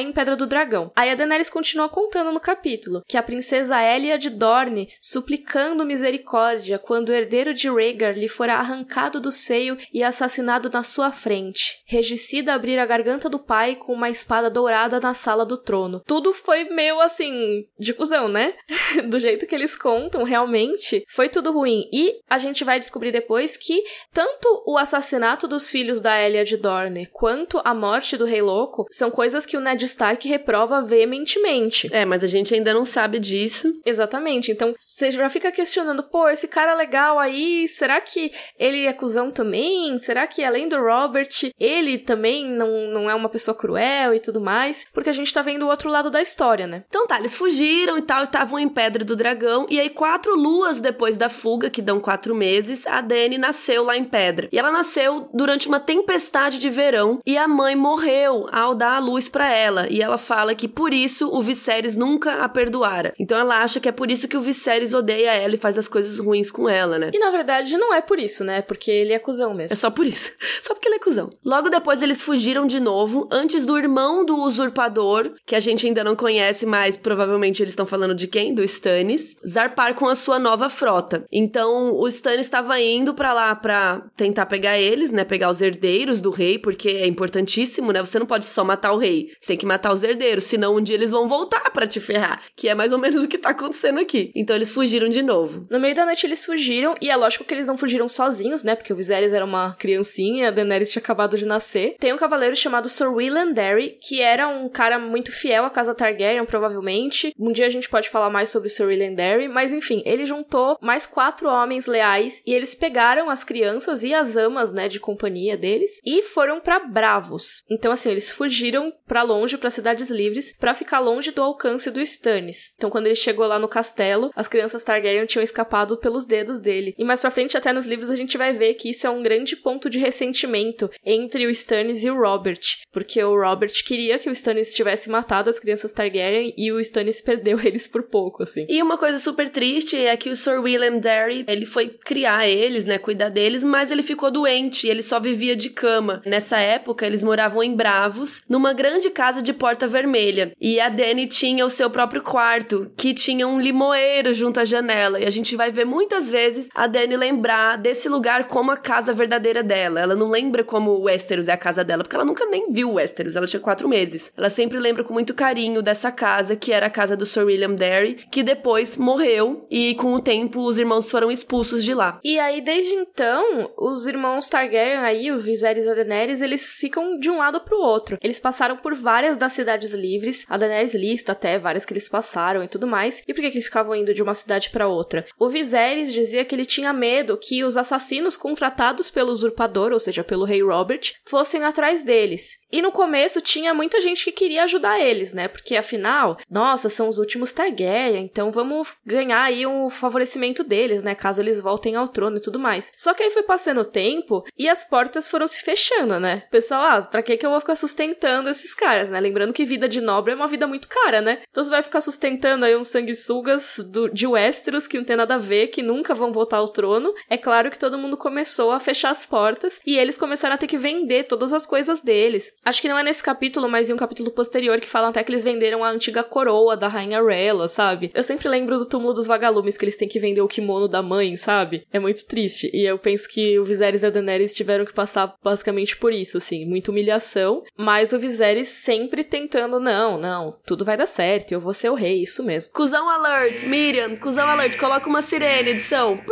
em 0.00 0.12
Pedra 0.12 0.36
do 0.36 0.46
Dragão. 0.46 0.90
Aí 0.94 1.10
a 1.10 1.14
Daenerys 1.14 1.50
continua 1.50 1.88
contando 1.88 2.32
no 2.32 2.40
capítulo 2.40 3.02
que 3.06 3.16
a 3.16 3.22
princesa 3.22 3.82
Elia 3.82 4.18
de 4.18 4.30
Dorne, 4.30 4.88
suplicando 5.00 5.84
misericórdia 5.84 6.78
quando 6.78 7.08
o 7.08 7.12
herdeiro 7.12 7.54
de 7.54 7.68
Rhaegar 7.68 8.16
lhe 8.16 8.28
fora 8.28 8.54
arrancado 8.54 9.20
do 9.20 9.32
seio 9.32 9.76
e 9.92 10.02
assassinado 10.02 10.70
na 10.72 10.82
sua 10.82 11.10
frente. 11.12 11.82
Regicida 11.86 12.54
abrir 12.54 12.78
a 12.78 12.86
garganta 12.86 13.28
do 13.28 13.38
pai 13.38 13.76
com 13.76 13.92
uma 13.92 14.10
espada 14.10 14.50
dourada 14.50 15.00
na 15.00 15.14
sala 15.14 15.44
do 15.44 15.56
trono. 15.56 16.02
Tudo 16.06 16.32
foi 16.32 16.59
meio 16.64 17.00
assim, 17.00 17.66
de 17.78 17.94
cuzão, 17.94 18.28
né? 18.28 18.54
do 19.08 19.18
jeito 19.18 19.46
que 19.46 19.54
eles 19.54 19.76
contam, 19.76 20.22
realmente, 20.22 21.04
foi 21.08 21.28
tudo 21.28 21.52
ruim. 21.52 21.88
E 21.92 22.20
a 22.28 22.38
gente 22.38 22.64
vai 22.64 22.78
descobrir 22.78 23.12
depois 23.12 23.56
que 23.56 23.82
tanto 24.12 24.62
o 24.66 24.76
assassinato 24.76 25.46
dos 25.46 25.70
filhos 25.70 26.00
da 26.00 26.20
Elia 26.20 26.44
de 26.44 26.56
Dorne 26.56 27.06
quanto 27.12 27.60
a 27.64 27.74
morte 27.74 28.16
do 28.16 28.24
Rei 28.24 28.42
Louco 28.42 28.86
são 28.90 29.10
coisas 29.10 29.46
que 29.46 29.56
o 29.56 29.60
Ned 29.60 29.84
Stark 29.84 30.26
reprova 30.28 30.82
veementemente. 30.82 31.88
É, 31.92 32.04
mas 32.04 32.24
a 32.24 32.26
gente 32.26 32.54
ainda 32.54 32.74
não 32.74 32.84
sabe 32.84 33.18
disso. 33.18 33.72
Exatamente. 33.84 34.50
Então, 34.50 34.74
você 34.78 35.10
já 35.10 35.28
fica 35.28 35.52
questionando, 35.52 36.02
pô, 36.02 36.28
esse 36.28 36.48
cara 36.48 36.74
legal 36.74 37.18
aí, 37.18 37.68
será 37.68 38.00
que 38.00 38.32
ele 38.58 38.86
é 38.86 38.92
cuzão 38.92 39.30
também? 39.30 39.98
Será 39.98 40.26
que 40.26 40.42
além 40.42 40.68
do 40.68 40.80
Robert, 40.80 41.28
ele 41.58 41.98
também 41.98 42.46
não, 42.46 42.88
não 42.88 43.10
é 43.10 43.14
uma 43.14 43.28
pessoa 43.28 43.56
cruel 43.56 44.14
e 44.14 44.20
tudo 44.20 44.40
mais? 44.40 44.84
Porque 44.92 45.10
a 45.10 45.12
gente 45.12 45.32
tá 45.32 45.42
vendo 45.42 45.64
o 45.64 45.68
outro 45.68 45.90
lado 45.90 46.10
da 46.10 46.20
história, 46.20 46.49
né? 46.66 46.84
Então 46.88 47.06
tá, 47.06 47.18
eles 47.18 47.36
fugiram 47.36 47.96
e 47.98 48.02
tal, 48.02 48.22
e 48.22 48.24
estavam 48.24 48.58
em 48.58 48.68
Pedra 48.68 49.04
do 49.04 49.16
Dragão, 49.16 49.66
e 49.68 49.80
aí 49.80 49.90
quatro 49.90 50.34
luas 50.34 50.80
depois 50.80 51.16
da 51.16 51.28
fuga, 51.28 51.70
que 51.70 51.82
dão 51.82 52.00
quatro 52.00 52.34
meses, 52.34 52.86
a 52.86 53.00
Dany 53.00 53.38
nasceu 53.38 53.84
lá 53.84 53.96
em 53.96 54.04
Pedra. 54.04 54.48
E 54.52 54.58
ela 54.58 54.70
nasceu 54.70 55.28
durante 55.32 55.68
uma 55.68 55.80
tempestade 55.80 56.58
de 56.58 56.70
verão, 56.70 57.20
e 57.26 57.36
a 57.38 57.46
mãe 57.46 57.74
morreu 57.74 58.46
ao 58.50 58.74
dar 58.74 58.96
a 58.96 58.98
luz 58.98 59.28
para 59.28 59.52
ela, 59.52 59.86
e 59.88 60.02
ela 60.02 60.18
fala 60.18 60.54
que 60.54 60.68
por 60.68 60.92
isso 60.92 61.28
o 61.32 61.42
Viserys 61.42 61.96
nunca 61.96 62.42
a 62.42 62.48
perdoara. 62.48 63.14
Então 63.18 63.38
ela 63.38 63.62
acha 63.62 63.80
que 63.80 63.88
é 63.88 63.92
por 63.92 64.10
isso 64.10 64.28
que 64.28 64.36
o 64.36 64.40
Viserys 64.40 64.92
odeia 64.92 65.32
ela 65.32 65.54
e 65.54 65.58
faz 65.58 65.78
as 65.78 65.88
coisas 65.88 66.18
ruins 66.18 66.50
com 66.50 66.68
ela, 66.68 66.98
né? 66.98 67.10
E 67.12 67.18
na 67.18 67.30
verdade 67.30 67.76
não 67.76 67.94
é 67.94 68.00
por 68.00 68.18
isso, 68.18 68.44
né? 68.44 68.62
Porque 68.62 68.90
ele 68.90 69.12
é 69.12 69.18
cuzão 69.18 69.54
mesmo. 69.54 69.72
É 69.72 69.76
só 69.76 69.90
por 69.90 70.06
isso. 70.06 70.32
Só 70.62 70.74
porque 70.74 70.88
ele 70.88 70.96
é 70.96 70.98
cuzão. 70.98 71.30
Logo 71.44 71.68
depois 71.68 72.02
eles 72.02 72.22
fugiram 72.22 72.66
de 72.66 72.78
novo, 72.80 73.28
antes 73.30 73.64
do 73.64 73.78
irmão 73.78 74.24
do 74.24 74.36
usurpador, 74.36 75.32
que 75.46 75.56
a 75.56 75.60
gente 75.60 75.86
ainda 75.86 76.04
não 76.04 76.14
conhece, 76.14 76.39
mas 76.66 76.96
provavelmente 76.96 77.62
eles 77.62 77.72
estão 77.72 77.86
falando 77.86 78.14
de 78.14 78.26
quem? 78.26 78.54
Do 78.54 78.62
Stannis, 78.62 79.36
zarpar 79.46 79.94
com 79.94 80.08
a 80.08 80.14
sua 80.14 80.38
nova 80.38 80.68
frota. 80.68 81.24
Então 81.30 81.92
o 81.94 82.06
Stannis 82.08 82.46
estava 82.46 82.80
indo 82.80 83.14
para 83.14 83.32
lá 83.32 83.54
para 83.54 84.02
tentar 84.16 84.46
pegar 84.46 84.78
eles, 84.78 85.12
né? 85.12 85.24
Pegar 85.24 85.50
os 85.50 85.60
herdeiros 85.60 86.20
do 86.20 86.30
rei, 86.30 86.58
porque 86.58 86.88
é 86.88 87.06
importantíssimo, 87.06 87.92
né? 87.92 88.00
Você 88.00 88.18
não 88.18 88.26
pode 88.26 88.46
só 88.46 88.64
matar 88.64 88.92
o 88.92 88.98
rei, 88.98 89.28
você 89.40 89.48
tem 89.48 89.56
que 89.56 89.66
matar 89.66 89.92
os 89.92 90.02
herdeiros, 90.02 90.44
senão 90.44 90.76
um 90.76 90.80
dia 90.80 90.96
eles 90.96 91.10
vão 91.10 91.28
voltar 91.28 91.70
para 91.70 91.86
te 91.86 92.00
ferrar, 92.00 92.42
que 92.56 92.68
é 92.68 92.74
mais 92.74 92.92
ou 92.92 92.98
menos 92.98 93.24
o 93.24 93.28
que 93.28 93.38
tá 93.38 93.50
acontecendo 93.50 94.00
aqui. 94.00 94.32
Então 94.34 94.54
eles 94.56 94.70
fugiram 94.70 95.08
de 95.08 95.22
novo. 95.22 95.66
No 95.70 95.80
meio 95.80 95.94
da 95.94 96.04
noite 96.04 96.26
eles 96.26 96.44
fugiram, 96.44 96.94
e 97.00 97.10
é 97.10 97.16
lógico 97.16 97.44
que 97.44 97.54
eles 97.54 97.66
não 97.66 97.76
fugiram 97.76 98.08
sozinhos, 98.08 98.62
né? 98.62 98.74
Porque 98.74 98.92
o 98.92 98.96
Viserys 98.96 99.32
era 99.32 99.44
uma 99.44 99.74
criancinha, 99.74 100.48
a 100.48 100.50
Daenerys 100.50 100.90
tinha 100.90 101.00
acabado 101.00 101.36
de 101.36 101.44
nascer. 101.44 101.96
Tem 101.98 102.12
um 102.12 102.16
cavaleiro 102.16 102.56
chamado 102.56 102.88
Sir 102.88 103.12
William 103.12 103.52
Derry, 103.52 103.98
que 104.00 104.20
era 104.20 104.48
um 104.48 104.68
cara 104.68 104.98
muito 104.98 105.32
fiel 105.32 105.64
à 105.64 105.70
casa 105.70 105.94
Targaryen, 105.94 106.29
provavelmente. 106.46 107.34
Um 107.38 107.52
dia 107.52 107.66
a 107.66 107.70
gente 107.70 107.88
pode 107.88 108.08
falar 108.08 108.30
mais 108.30 108.48
sobre 108.48 108.68
o 108.68 108.70
Sir 108.70 108.86
William 108.86 109.14
Derry, 109.14 109.48
mas 109.48 109.72
enfim, 109.72 110.02
ele 110.04 110.26
juntou 110.26 110.76
mais 110.80 111.06
quatro 111.06 111.48
homens 111.48 111.86
leais 111.86 112.42
e 112.46 112.54
eles 112.54 112.74
pegaram 112.74 113.28
as 113.28 113.42
crianças 113.42 114.02
e 114.02 114.14
as 114.14 114.36
amas, 114.36 114.72
né, 114.72 114.88
de 114.88 115.00
companhia 115.00 115.56
deles 115.56 115.90
e 116.04 116.22
foram 116.22 116.60
para 116.60 116.80
Bravos. 116.80 117.62
Então 117.68 117.92
assim, 117.92 118.10
eles 118.10 118.32
fugiram 118.32 118.92
para 119.06 119.22
longe, 119.22 119.58
para 119.58 119.70
cidades 119.70 120.08
livres, 120.08 120.54
para 120.58 120.74
ficar 120.74 121.00
longe 121.00 121.30
do 121.30 121.42
alcance 121.42 121.90
do 121.90 122.00
Stannis. 122.00 122.74
Então 122.76 122.90
quando 122.90 123.06
ele 123.06 123.14
chegou 123.14 123.46
lá 123.46 123.58
no 123.58 123.68
castelo, 123.68 124.30
as 124.36 124.48
crianças 124.48 124.84
Targaryen 124.84 125.26
tinham 125.26 125.42
escapado 125.42 125.96
pelos 125.96 126.26
dedos 126.26 126.60
dele. 126.60 126.94
E 126.96 127.04
mais 127.04 127.20
para 127.20 127.30
frente 127.30 127.56
até 127.56 127.72
nos 127.72 127.86
livros 127.86 128.10
a 128.10 128.16
gente 128.16 128.38
vai 128.38 128.52
ver 128.52 128.74
que 128.74 128.90
isso 128.90 129.06
é 129.06 129.10
um 129.10 129.22
grande 129.22 129.56
ponto 129.56 129.90
de 129.90 129.98
ressentimento 129.98 130.90
entre 131.04 131.46
o 131.46 131.50
Stannis 131.50 132.04
e 132.04 132.10
o 132.10 132.18
Robert, 132.18 132.60
porque 132.92 133.22
o 133.22 133.34
Robert 133.34 133.72
queria 133.84 134.18
que 134.18 134.28
o 134.28 134.32
Stannis 134.32 134.74
tivesse 134.74 135.08
matado 135.08 135.50
as 135.50 135.58
crianças 135.58 135.92
Targaryen 135.92 136.19
e 136.56 136.72
o 136.72 136.80
Stannis 136.80 137.20
perdeu 137.22 137.60
eles 137.60 137.86
por 137.86 138.02
pouco, 138.02 138.42
assim. 138.42 138.66
E 138.68 138.82
uma 138.82 138.96
coisa 138.96 139.18
super 139.18 139.48
triste 139.48 139.96
é 139.96 140.16
que 140.16 140.30
o 140.30 140.36
Sir 140.36 140.60
William 140.60 140.98
Derry, 140.98 141.44
ele 141.46 141.66
foi 141.66 141.88
criar 141.88 142.48
eles, 142.48 142.84
né, 142.84 142.98
cuidar 142.98 143.28
deles, 143.28 143.62
mas 143.62 143.90
ele 143.90 144.02
ficou 144.02 144.30
doente 144.30 144.86
e 144.86 144.90
ele 144.90 145.02
só 145.02 145.20
vivia 145.20 145.56
de 145.56 145.70
cama. 145.70 146.22
Nessa 146.24 146.58
época, 146.58 147.06
eles 147.06 147.22
moravam 147.22 147.62
em 147.62 147.74
Bravos, 147.74 148.42
numa 148.48 148.72
grande 148.72 149.10
casa 149.10 149.42
de 149.42 149.52
porta 149.52 149.86
vermelha. 149.86 150.52
E 150.60 150.80
a 150.80 150.88
Dany 150.88 151.26
tinha 151.26 151.64
o 151.64 151.70
seu 151.70 151.90
próprio 151.90 152.22
quarto, 152.22 152.90
que 152.96 153.14
tinha 153.14 153.46
um 153.46 153.60
limoeiro 153.60 154.32
junto 154.34 154.60
à 154.60 154.64
janela. 154.64 155.20
E 155.20 155.26
a 155.26 155.30
gente 155.30 155.56
vai 155.56 155.70
ver 155.70 155.84
muitas 155.84 156.30
vezes 156.30 156.68
a 156.74 156.86
Dany 156.86 157.16
lembrar 157.16 157.76
desse 157.76 158.08
lugar 158.08 158.46
como 158.46 158.70
a 158.70 158.76
casa 158.76 159.12
verdadeira 159.12 159.62
dela. 159.62 160.00
Ela 160.00 160.16
não 160.16 160.28
lembra 160.28 160.64
como 160.64 160.90
o 160.90 161.02
Westeros 161.02 161.48
é 161.48 161.52
a 161.52 161.56
casa 161.56 161.84
dela, 161.84 162.02
porque 162.02 162.16
ela 162.16 162.24
nunca 162.24 162.46
nem 162.46 162.72
viu 162.72 162.94
Westeros, 162.94 163.36
ela 163.36 163.46
tinha 163.46 163.60
quatro 163.60 163.88
meses. 163.88 164.32
Ela 164.36 164.50
sempre 164.50 164.78
lembra 164.78 165.04
com 165.04 165.12
muito 165.12 165.34
carinho 165.34 165.82
dessa 165.82 166.09
casa, 166.12 166.56
que 166.56 166.72
era 166.72 166.86
a 166.86 166.90
casa 166.90 167.16
do 167.16 167.26
Sir 167.26 167.44
William 167.44 167.74
Derry, 167.74 168.14
que 168.30 168.42
depois 168.42 168.96
morreu 168.96 169.60
e 169.70 169.94
com 169.94 170.12
o 170.12 170.20
tempo 170.20 170.60
os 170.60 170.78
irmãos 170.78 171.10
foram 171.10 171.30
expulsos 171.30 171.84
de 171.84 171.94
lá. 171.94 172.20
E 172.24 172.38
aí, 172.38 172.60
desde 172.60 172.94
então, 172.94 173.70
os 173.78 174.06
irmãos 174.06 174.48
Targaryen 174.48 174.98
aí, 174.98 175.32
o 175.32 175.38
Viserys 175.38 175.84
e 175.84 175.88
a 175.88 175.94
Daenerys, 175.94 176.40
eles 176.40 176.76
ficam 176.78 177.18
de 177.18 177.30
um 177.30 177.38
lado 177.38 177.60
pro 177.60 177.78
outro. 177.78 178.18
Eles 178.22 178.40
passaram 178.40 178.76
por 178.76 178.94
várias 178.94 179.36
das 179.36 179.52
cidades 179.52 179.92
livres, 179.92 180.44
a 180.48 180.56
Daenerys 180.56 180.94
lista 180.94 181.32
até 181.32 181.58
várias 181.58 181.84
que 181.84 181.92
eles 181.92 182.08
passaram 182.08 182.62
e 182.62 182.68
tudo 182.68 182.86
mais. 182.86 183.22
E 183.26 183.34
por 183.34 183.40
que, 183.40 183.50
que 183.50 183.56
eles 183.56 183.66
ficavam 183.66 183.94
indo 183.94 184.14
de 184.14 184.22
uma 184.22 184.34
cidade 184.34 184.70
para 184.70 184.88
outra? 184.88 185.24
O 185.38 185.48
Viserys 185.48 186.12
dizia 186.12 186.44
que 186.44 186.54
ele 186.54 186.66
tinha 186.66 186.92
medo 186.92 187.38
que 187.38 187.64
os 187.64 187.76
assassinos 187.76 188.36
contratados 188.36 189.10
pelo 189.10 189.32
usurpador, 189.32 189.92
ou 189.92 190.00
seja, 190.00 190.24
pelo 190.24 190.44
rei 190.44 190.62
Robert, 190.62 191.12
fossem 191.26 191.64
atrás 191.64 192.02
deles. 192.02 192.59
E 192.72 192.80
no 192.80 192.92
começo 192.92 193.40
tinha 193.40 193.74
muita 193.74 194.00
gente 194.00 194.24
que 194.24 194.32
queria 194.32 194.64
ajudar 194.64 195.00
eles, 195.00 195.32
né? 195.32 195.48
Porque 195.48 195.76
afinal, 195.76 196.36
nossa, 196.48 196.88
são 196.88 197.08
os 197.08 197.18
últimos 197.18 197.52
Targaryen, 197.52 198.24
então 198.24 198.50
vamos 198.50 198.96
ganhar 199.04 199.42
aí 199.42 199.66
um 199.66 199.90
favorecimento 199.90 200.62
deles, 200.62 201.02
né? 201.02 201.14
Caso 201.14 201.40
eles 201.40 201.60
voltem 201.60 201.96
ao 201.96 202.08
trono 202.08 202.36
e 202.36 202.40
tudo 202.40 202.58
mais. 202.58 202.92
Só 202.96 203.12
que 203.12 203.22
aí 203.22 203.30
foi 203.30 203.42
passando 203.42 203.80
o 203.80 203.84
tempo 203.84 204.44
e 204.56 204.68
as 204.68 204.84
portas 204.84 205.28
foram 205.28 205.46
se 205.46 205.62
fechando, 205.62 206.20
né? 206.20 206.44
Pessoal, 206.50 206.80
ah, 206.82 207.02
pra 207.02 207.22
que 207.22 207.36
que 207.36 207.44
eu 207.44 207.50
vou 207.50 207.60
ficar 207.60 207.76
sustentando 207.76 208.48
esses 208.48 208.74
caras, 208.74 209.10
né? 209.10 209.18
Lembrando 209.18 209.52
que 209.52 209.64
vida 209.64 209.88
de 209.88 210.00
nobre 210.00 210.32
é 210.32 210.36
uma 210.36 210.46
vida 210.46 210.66
muito 210.66 210.88
cara, 210.88 211.20
né? 211.20 211.42
Então 211.50 211.64
você 211.64 211.70
vai 211.70 211.82
ficar 211.82 212.00
sustentando 212.00 212.64
aí 212.64 212.76
uns 212.76 212.88
sanguessugas 212.88 213.74
do, 213.78 214.08
de 214.08 214.26
Westeros 214.26 214.86
que 214.86 214.96
não 214.96 215.04
tem 215.04 215.16
nada 215.16 215.34
a 215.34 215.38
ver, 215.38 215.68
que 215.68 215.82
nunca 215.82 216.14
vão 216.14 216.32
voltar 216.32 216.58
ao 216.58 216.68
trono, 216.68 217.12
é 217.28 217.36
claro 217.36 217.70
que 217.70 217.78
todo 217.78 217.98
mundo 217.98 218.16
começou 218.16 218.70
a 218.70 218.80
fechar 218.80 219.10
as 219.10 219.26
portas 219.26 219.80
e 219.84 219.98
eles 219.98 220.16
começaram 220.16 220.54
a 220.54 220.58
ter 220.58 220.66
que 220.66 220.78
vender 220.78 221.24
todas 221.24 221.52
as 221.52 221.66
coisas 221.66 222.00
deles. 222.00 222.52
Acho 222.64 222.82
que 222.82 222.88
não 222.88 222.98
é 222.98 223.02
nesse 223.02 223.22
capítulo, 223.22 223.68
mas 223.68 223.88
em 223.88 223.94
um 223.94 223.96
capítulo 223.96 224.30
posterior 224.30 224.78
que 224.80 224.88
falam 224.88 225.10
até 225.10 225.24
que 225.24 225.32
eles 225.32 225.44
venderam 225.44 225.82
a 225.82 225.90
antiga 225.90 226.22
coroa 226.22 226.76
da 226.76 226.88
rainha 226.88 227.22
Rela, 227.22 227.68
sabe? 227.68 228.10
Eu 228.14 228.22
sempre 228.22 228.48
lembro 228.48 228.78
do 228.78 228.86
túmulo 228.86 229.14
dos 229.14 229.26
vagalumes 229.26 229.78
que 229.78 229.84
eles 229.84 229.96
têm 229.96 230.08
que 230.08 230.20
vender 230.20 230.42
o 230.42 230.48
kimono 230.48 230.86
da 230.86 231.02
mãe, 231.02 231.36
sabe? 231.36 231.86
É 231.92 231.98
muito 231.98 232.26
triste. 232.26 232.70
E 232.74 232.84
eu 232.84 232.98
penso 232.98 233.28
que 233.28 233.58
o 233.58 233.64
Viserys 233.64 234.02
e 234.02 234.06
a 234.06 234.10
Daenerys 234.10 234.54
tiveram 234.54 234.84
que 234.84 234.92
passar 234.92 235.34
basicamente 235.42 235.96
por 235.96 236.12
isso, 236.12 236.38
assim, 236.38 236.66
muita 236.66 236.90
humilhação, 236.90 237.62
mas 237.76 238.12
o 238.12 238.18
Viserys 238.18 238.68
sempre 238.68 239.24
tentando, 239.24 239.80
não, 239.80 240.18
não, 240.18 240.58
tudo 240.66 240.84
vai 240.84 240.96
dar 240.96 241.06
certo, 241.06 241.52
eu 241.52 241.60
vou 241.60 241.72
ser 241.72 241.90
o 241.90 241.94
rei, 241.94 242.22
isso 242.22 242.42
mesmo. 242.42 242.72
Cusão 242.72 243.08
alert, 243.08 243.64
Miriam, 243.64 244.16
cusão 244.16 244.48
alert, 244.48 244.76
coloca 244.78 245.08
uma 245.08 245.22
sirene, 245.22 245.70
edição. 245.70 246.20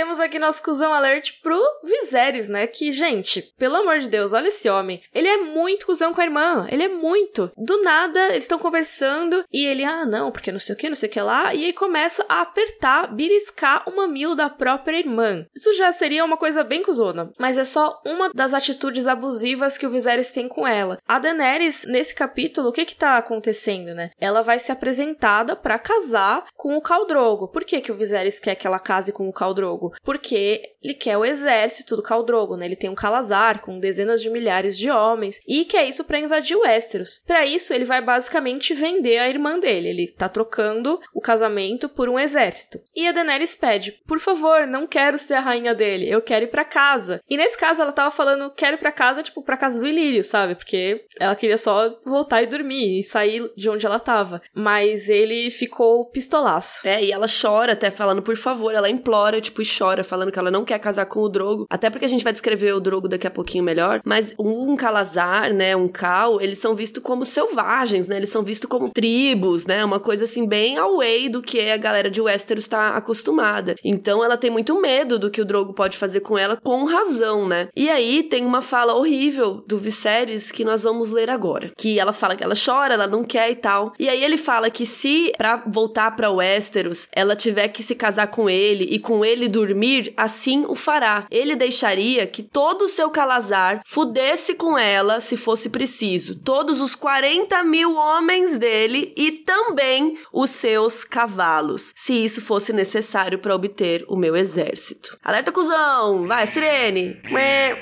Temos 0.00 0.18
aqui 0.18 0.38
nosso 0.38 0.62
cuzão 0.62 0.94
alert 0.94 1.42
pro 1.42 1.60
Viserys, 1.84 2.48
né? 2.48 2.66
Que, 2.66 2.90
gente, 2.90 3.42
pelo 3.58 3.76
amor 3.76 3.98
de 3.98 4.08
Deus, 4.08 4.32
olha 4.32 4.48
esse 4.48 4.66
homem. 4.66 5.02
Ele 5.14 5.28
é 5.28 5.36
muito 5.36 5.84
cuzão 5.84 6.14
com 6.14 6.22
a 6.22 6.24
irmã. 6.24 6.66
Ele 6.70 6.84
é 6.84 6.88
muito. 6.88 7.52
Do 7.54 7.82
nada, 7.82 8.28
eles 8.30 8.44
estão 8.44 8.58
conversando 8.58 9.44
e 9.52 9.62
ele, 9.62 9.84
ah, 9.84 10.06
não, 10.06 10.32
porque 10.32 10.50
não 10.50 10.58
sei 10.58 10.74
o 10.74 10.78
que, 10.78 10.88
não 10.88 10.96
sei 10.96 11.10
o 11.10 11.12
que 11.12 11.20
lá. 11.20 11.54
E 11.54 11.66
aí 11.66 11.74
começa 11.74 12.24
a 12.30 12.40
apertar, 12.40 13.14
beliscar 13.14 13.86
o 13.86 13.94
mamilo 13.94 14.34
da 14.34 14.48
própria 14.48 14.96
irmã. 14.96 15.44
Isso 15.54 15.74
já 15.74 15.92
seria 15.92 16.24
uma 16.24 16.38
coisa 16.38 16.64
bem 16.64 16.82
cuzona. 16.82 17.30
Mas 17.38 17.58
é 17.58 17.64
só 17.66 18.00
uma 18.06 18.30
das 18.32 18.54
atitudes 18.54 19.06
abusivas 19.06 19.76
que 19.76 19.86
o 19.86 19.90
Viserys 19.90 20.30
tem 20.30 20.48
com 20.48 20.66
ela. 20.66 20.96
A 21.06 21.18
Daenerys, 21.18 21.84
nesse 21.84 22.14
capítulo, 22.14 22.70
o 22.70 22.72
que 22.72 22.86
que 22.86 22.96
tá 22.96 23.18
acontecendo, 23.18 23.94
né? 23.94 24.12
Ela 24.18 24.40
vai 24.40 24.58
ser 24.58 24.72
apresentada 24.72 25.54
para 25.54 25.78
casar 25.78 26.46
com 26.56 26.74
o 26.74 26.80
Khal 26.80 27.06
Drogo. 27.06 27.48
Por 27.48 27.64
que 27.64 27.82
que 27.82 27.92
o 27.92 27.96
Viserys 27.96 28.40
quer 28.40 28.54
que 28.54 28.66
ela 28.66 28.78
case 28.78 29.12
com 29.12 29.28
o 29.28 29.32
Khal 29.38 29.52
Drogo? 29.52 29.89
Porque 30.02 30.62
ele 30.82 30.94
quer 30.94 31.16
o 31.16 31.24
exército 31.24 31.96
do 31.96 32.02
Khal 32.02 32.22
Drogo, 32.24 32.56
né? 32.56 32.66
Ele 32.66 32.76
tem 32.76 32.90
um 32.90 32.94
Calazar 32.94 33.60
com 33.60 33.78
dezenas 33.78 34.22
de 34.22 34.30
milhares 34.30 34.76
de 34.76 34.90
homens 34.90 35.40
e 35.46 35.64
quer 35.64 35.88
isso 35.88 36.04
para 36.04 36.18
invadir 36.18 36.56
Westeros. 36.56 37.22
Para 37.26 37.46
isso, 37.46 37.72
ele 37.72 37.84
vai 37.84 38.00
basicamente 38.02 38.74
vender 38.74 39.18
a 39.18 39.28
irmã 39.28 39.58
dele. 39.58 39.88
Ele 39.88 40.08
tá 40.08 40.28
trocando 40.28 41.00
o 41.14 41.20
casamento 41.20 41.88
por 41.88 42.08
um 42.08 42.18
exército. 42.18 42.80
E 42.94 43.06
a 43.06 43.12
Daenerys 43.12 43.56
pede: 43.56 43.92
"Por 44.06 44.18
favor, 44.18 44.66
não 44.66 44.86
quero 44.86 45.18
ser 45.18 45.34
a 45.34 45.40
rainha 45.40 45.74
dele. 45.74 46.08
Eu 46.08 46.22
quero 46.22 46.44
ir 46.44 46.48
para 46.48 46.64
casa". 46.64 47.20
E 47.28 47.36
nesse 47.36 47.58
caso 47.58 47.82
ela 47.82 47.92
tava 47.92 48.10
falando: 48.10 48.52
"Quero 48.54 48.76
ir 48.76 48.78
para 48.78 48.92
casa", 48.92 49.22
tipo, 49.22 49.42
para 49.42 49.56
casa 49.56 49.80
do 49.80 49.86
Ilírio, 49.86 50.24
sabe? 50.24 50.54
Porque 50.54 51.04
ela 51.18 51.36
queria 51.36 51.58
só 51.58 51.98
voltar 52.04 52.42
e 52.42 52.46
dormir 52.46 53.00
e 53.00 53.04
sair 53.04 53.50
de 53.56 53.68
onde 53.68 53.86
ela 53.86 54.00
tava. 54.00 54.40
Mas 54.54 55.08
ele 55.08 55.50
ficou 55.50 56.06
pistolaço. 56.06 56.86
É, 56.86 57.02
e 57.02 57.12
ela 57.12 57.26
chora 57.28 57.72
até 57.72 57.90
falando: 57.90 58.22
"Por 58.22 58.36
favor", 58.36 58.74
ela 58.74 58.88
implora, 58.88 59.40
tipo, 59.40 59.60
chora 59.78 60.04
falando 60.04 60.32
que 60.32 60.38
ela 60.38 60.50
não 60.50 60.64
quer 60.64 60.78
casar 60.78 61.06
com 61.06 61.20
o 61.20 61.28
Drogo, 61.28 61.66
até 61.70 61.90
porque 61.90 62.04
a 62.04 62.08
gente 62.08 62.24
vai 62.24 62.32
descrever 62.32 62.72
o 62.72 62.80
Drogo 62.80 63.08
daqui 63.08 63.26
a 63.26 63.30
pouquinho 63.30 63.64
melhor, 63.64 64.00
mas 64.04 64.34
um 64.38 64.76
Calazar, 64.76 65.52
né, 65.52 65.76
um 65.76 65.88
Cal, 65.88 66.40
eles 66.40 66.58
são 66.58 66.74
vistos 66.74 67.02
como 67.02 67.24
selvagens, 67.24 68.08
né? 68.08 68.16
Eles 68.16 68.30
são 68.30 68.42
vistos 68.42 68.68
como 68.68 68.90
tribos, 68.90 69.66
né? 69.66 69.84
Uma 69.84 70.00
coisa 70.00 70.24
assim 70.24 70.46
bem 70.46 70.76
away 70.76 71.28
do 71.28 71.42
que 71.42 71.70
a 71.70 71.76
galera 71.76 72.10
de 72.10 72.20
Westeros 72.20 72.64
está 72.64 72.96
acostumada. 72.96 73.74
Então 73.84 74.24
ela 74.24 74.36
tem 74.36 74.50
muito 74.50 74.80
medo 74.80 75.18
do 75.18 75.30
que 75.30 75.40
o 75.40 75.44
Drogo 75.44 75.72
pode 75.72 75.96
fazer 75.96 76.20
com 76.20 76.36
ela, 76.36 76.58
com 76.62 76.84
razão, 76.84 77.48
né? 77.48 77.68
E 77.76 77.88
aí 77.88 78.22
tem 78.22 78.44
uma 78.44 78.62
fala 78.62 78.94
horrível 78.94 79.62
do 79.66 79.78
Viserys 79.78 80.50
que 80.52 80.64
nós 80.64 80.82
vamos 80.82 81.10
ler 81.10 81.30
agora, 81.30 81.70
que 81.76 81.98
ela 81.98 82.12
fala 82.12 82.36
que 82.36 82.44
ela 82.44 82.54
chora, 82.54 82.94
ela 82.94 83.06
não 83.06 83.24
quer 83.24 83.50
e 83.50 83.56
tal. 83.56 83.92
E 83.98 84.08
aí 84.08 84.22
ele 84.22 84.36
fala 84.36 84.70
que 84.70 84.86
se 84.86 85.32
para 85.36 85.62
voltar 85.66 86.14
para 86.16 86.30
Westeros, 86.30 87.08
ela 87.12 87.36
tiver 87.36 87.68
que 87.68 87.82
se 87.82 87.94
casar 87.94 88.28
com 88.28 88.48
ele 88.48 88.84
e 88.84 88.98
com 88.98 89.24
ele 89.24 89.48
do 89.48 89.59
dormir, 89.60 90.12
assim 90.16 90.64
o 90.66 90.74
fará. 90.74 91.26
Ele 91.30 91.54
deixaria 91.54 92.26
que 92.26 92.42
todo 92.42 92.82
o 92.82 92.88
seu 92.88 93.10
calazar 93.10 93.82
fudesse 93.86 94.54
com 94.54 94.78
ela 94.78 95.20
se 95.20 95.36
fosse 95.36 95.68
preciso, 95.68 96.34
todos 96.34 96.80
os 96.80 96.94
40 96.94 97.62
mil 97.64 97.94
homens 97.94 98.58
dele 98.58 99.12
e 99.16 99.32
também 99.32 100.16
os 100.32 100.50
seus 100.50 101.04
cavalos, 101.04 101.92
se 101.94 102.12
isso 102.12 102.40
fosse 102.40 102.72
necessário 102.72 103.38
para 103.38 103.54
obter 103.54 104.04
o 104.08 104.16
meu 104.16 104.34
exército. 104.34 105.18
Alerta, 105.22 105.52
cuzão! 105.52 106.26
Vai, 106.26 106.46
sirene! 106.46 107.20
Ué, 107.30 107.78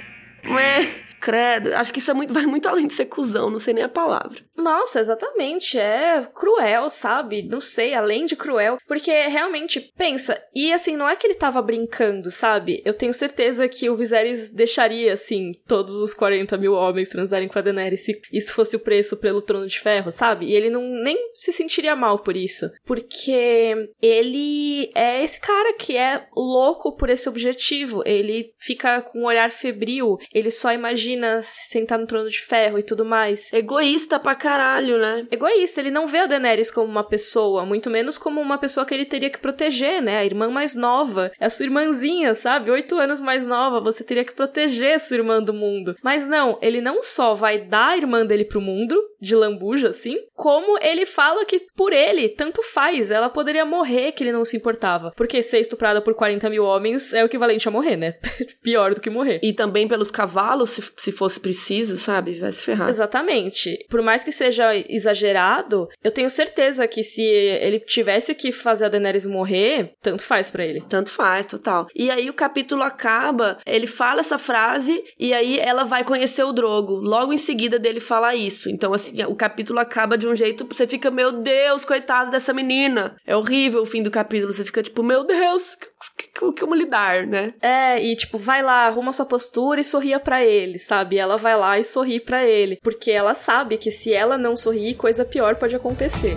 ué. 0.51 1.08
Credo, 1.21 1.75
acho 1.75 1.93
que 1.93 1.99
isso 1.99 2.11
é 2.11 2.15
muito, 2.15 2.33
vai 2.33 2.47
muito 2.47 2.69
além 2.69 2.87
de 2.87 2.95
ser 2.95 3.07
cuzão, 3.07 3.51
não 3.51 3.59
sei 3.59 3.75
nem 3.75 3.85
a 3.85 3.89
palavra. 3.89 4.41
Nossa, 4.57 5.01
exatamente. 5.01 5.79
É 5.79 6.27
cruel, 6.35 6.91
sabe? 6.91 7.43
Não 7.43 7.61
sei, 7.61 7.95
além 7.95 8.27
de 8.27 8.37
cruel. 8.37 8.79
Porque 8.87 9.11
realmente, 9.11 9.93
pensa, 9.97 10.41
e 10.55 10.73
assim, 10.73 10.97
não 10.97 11.09
é 11.09 11.17
que 11.17 11.27
ele 11.27 11.35
tava 11.35 11.63
brincando, 11.63 12.31
sabe? 12.31 12.83
Eu 12.85 12.95
tenho 12.95 13.15
certeza 13.15 13.69
que 13.69 13.89
o 13.89 13.97
Viserys 13.97 14.51
deixaria, 14.51 15.13
assim, 15.13 15.53
todos 15.67 15.95
os 15.97 16.15
40 16.15 16.57
mil 16.57 16.75
homens 16.75 17.11
transarem 17.11 17.49
com 17.49 17.59
a 17.59 17.63
Daenerys 17.63 18.05
se 18.05 18.21
isso 18.33 18.55
fosse 18.55 18.77
o 18.77 18.81
preço 18.81 19.17
pelo 19.17 19.43
trono 19.43 19.67
de 19.67 19.79
ferro, 19.79 20.11
sabe? 20.11 20.47
E 20.47 20.55
ele 20.55 20.71
não 20.71 20.83
nem 20.83 21.31
se 21.35 21.53
sentiria 21.53 21.97
mal 21.97 22.19
por 22.19 22.37
isso. 22.37 22.71
Porque 22.85 23.91
ele 24.03 24.91
é 24.95 25.23
esse 25.23 25.41
cara 25.41 25.75
que 25.75 25.97
é 25.97 26.27
louco 26.37 26.97
por 26.97 27.11
esse 27.11 27.29
objetivo. 27.29 28.03
Ele 28.05 28.51
fica 28.59 29.01
com 29.03 29.21
um 29.21 29.27
olhar 29.27 29.51
febril, 29.51 30.19
ele 30.33 30.51
só 30.51 30.73
imagina 30.73 31.08
imagina 31.09 31.41
sentar 31.43 31.99
no 31.99 32.07
trono 32.07 32.29
de 32.29 32.41
ferro 32.41 32.79
e 32.79 32.83
tudo 32.83 33.05
mais. 33.05 33.53
Egoísta 33.53 34.19
pra 34.19 34.35
caralho, 34.35 34.99
né? 34.99 35.25
Egoísta, 35.31 35.81
ele 35.81 35.91
não 35.91 36.07
vê 36.07 36.19
a 36.19 36.27
Daenerys 36.27 36.71
como 36.71 36.89
uma 36.89 37.05
pessoa, 37.05 37.65
muito 37.65 37.89
menos 37.89 38.19
como 38.19 38.41
uma 38.41 38.59
pessoa 38.59 38.85
que 38.85 38.95
ele 38.95 39.05
teria 39.05 39.31
que 39.31 39.39
proteger, 39.39 40.03
né? 40.03 40.19
A 40.19 40.25
irmã 40.25 40.49
mais 40.49 40.75
nova, 40.75 41.33
é 41.39 41.47
a 41.47 41.51
sua 41.51 41.65
irmãzinha, 41.65 42.35
sabe? 42.35 42.71
Oito 42.71 42.97
anos 42.99 43.21
mais 43.21 43.47
nova, 43.47 43.81
você 43.81 44.05
teria 44.05 44.25
que 44.25 44.35
proteger 44.35 45.01
sua 45.01 45.17
irmã 45.17 45.43
do 45.43 45.55
mundo. 45.55 45.97
Mas 46.03 46.27
não, 46.27 46.59
ele 46.61 46.81
não 46.81 47.03
só 47.03 47.35
vai 47.35 47.59
dar 47.59 47.89
a 47.89 47.97
irmã 47.97 48.27
dele 48.27 48.45
pro 48.45 48.61
mundo, 48.61 48.97
de 49.21 49.35
lambuja, 49.35 49.89
assim, 49.89 50.19
como 50.35 50.79
ele 50.81 51.05
fala 51.05 51.45
que 51.45 51.67
por 51.75 51.93
ele, 51.93 52.29
tanto 52.29 52.63
faz, 52.63 53.11
ela 53.11 53.29
poderia 53.29 53.65
morrer 53.65 54.13
que 54.13 54.23
ele 54.23 54.33
não 54.33 54.45
se 54.45 54.57
importava. 54.57 55.13
Porque 55.17 55.43
ser 55.43 55.59
estuprada 55.59 56.01
por 56.01 56.15
40 56.15 56.49
mil 56.49 56.65
homens 56.65 57.13
é 57.13 57.23
o 57.23 57.27
equivalente 57.27 57.67
a 57.67 57.71
morrer, 57.71 57.97
né? 57.97 58.15
Pior 58.63 58.95
do 58.95 59.01
que 59.01 59.11
morrer. 59.11 59.41
E 59.43 59.53
também 59.53 59.89
pelos 59.89 60.11
cavalos, 60.11 60.71
se, 60.71 60.93
se 60.99 61.13
fosse 61.13 61.41
preciso, 61.41 61.97
sabe? 61.97 62.35
Vai 62.35 62.53
se 62.53 62.65
ferrar. 62.65 62.89
Exatamente. 62.89 63.87
Por 63.89 64.03
mais 64.03 64.25
que 64.25 64.33
seja 64.33 64.75
exagerado, 64.89 65.89
eu 66.03 66.11
tenho 66.11 66.31
certeza 66.31 66.87
que 66.89 67.03
se 67.03 67.23
ele 67.23 67.81
tivesse 67.81 68.35
que 68.35 68.53
fazer 68.53 68.87
a 68.87 68.89
Daenerys 68.89 69.27
morrer, 69.27 69.93
tanto 70.03 70.23
faz 70.23 70.51
para 70.51 70.65
ele. 70.65 70.83
Tanto 70.89 71.11
faz, 71.11 71.47
total. 71.47 71.87
E 71.95 72.11
aí 72.11 72.29
o 72.31 72.35
capítulo 72.35 72.83
acaba, 72.83 73.59
ele 73.67 73.87
fala 73.87 74.21
essa 74.21 74.39
frase 74.39 75.03
e 75.19 75.33
aí 75.33 75.59
ela 75.59 75.85
vai 75.85 76.05
conhecer 76.05 76.43
o 76.45 76.53
Drogo. 76.53 76.95
Logo 76.95 77.33
em 77.33 77.39
seguida 77.39 77.79
dele 77.79 78.01
falar 78.01 78.35
isso. 78.35 78.71
Então, 78.71 78.93
assim, 78.93 79.23
o 79.25 79.35
capítulo 79.35 79.79
acaba 79.79 80.17
de 80.17 80.27
um 80.27 80.35
jeito 80.35 80.67
você 80.79 80.87
fica, 80.87 81.11
meu 81.11 81.33
Deus, 81.33 81.85
coitada 81.85 82.31
dessa 82.31 82.53
menina. 82.53 83.17
É 83.27 83.37
horrível 83.37 83.83
o 83.83 83.87
fim 83.87 84.03
do 84.03 84.11
capítulo. 84.11 84.53
Você 84.53 84.65
fica 84.65 84.83
tipo, 84.83 85.03
meu 85.03 85.25
Deus, 85.25 85.77
como 86.59 86.75
lidar, 86.75 87.27
né? 87.27 87.55
É, 87.61 88.03
e 88.05 88.15
tipo, 88.15 88.39
vai 88.39 88.63
lá, 88.63 88.87
arruma 88.87 89.13
sua 89.13 89.27
postura 89.27 89.81
e 89.81 89.85
sorria 89.85 90.21
para 90.21 90.45
ele, 90.45 90.79
sabe? 90.89 91.19
Ela 91.19 91.37
vai 91.37 91.57
lá 91.57 91.79
e 91.79 91.85
sorri 91.85 92.19
para 92.19 92.45
ele, 92.45 92.79
porque 92.83 93.11
ela 93.11 93.35
sabe 93.35 93.77
que 93.77 93.91
se 93.91 94.13
ela 94.13 94.39
não 94.39 94.57
sorrir, 94.57 94.95
coisa 94.95 95.25
pior 95.25 95.57
pode 95.57 95.77
acontecer. 95.77 96.35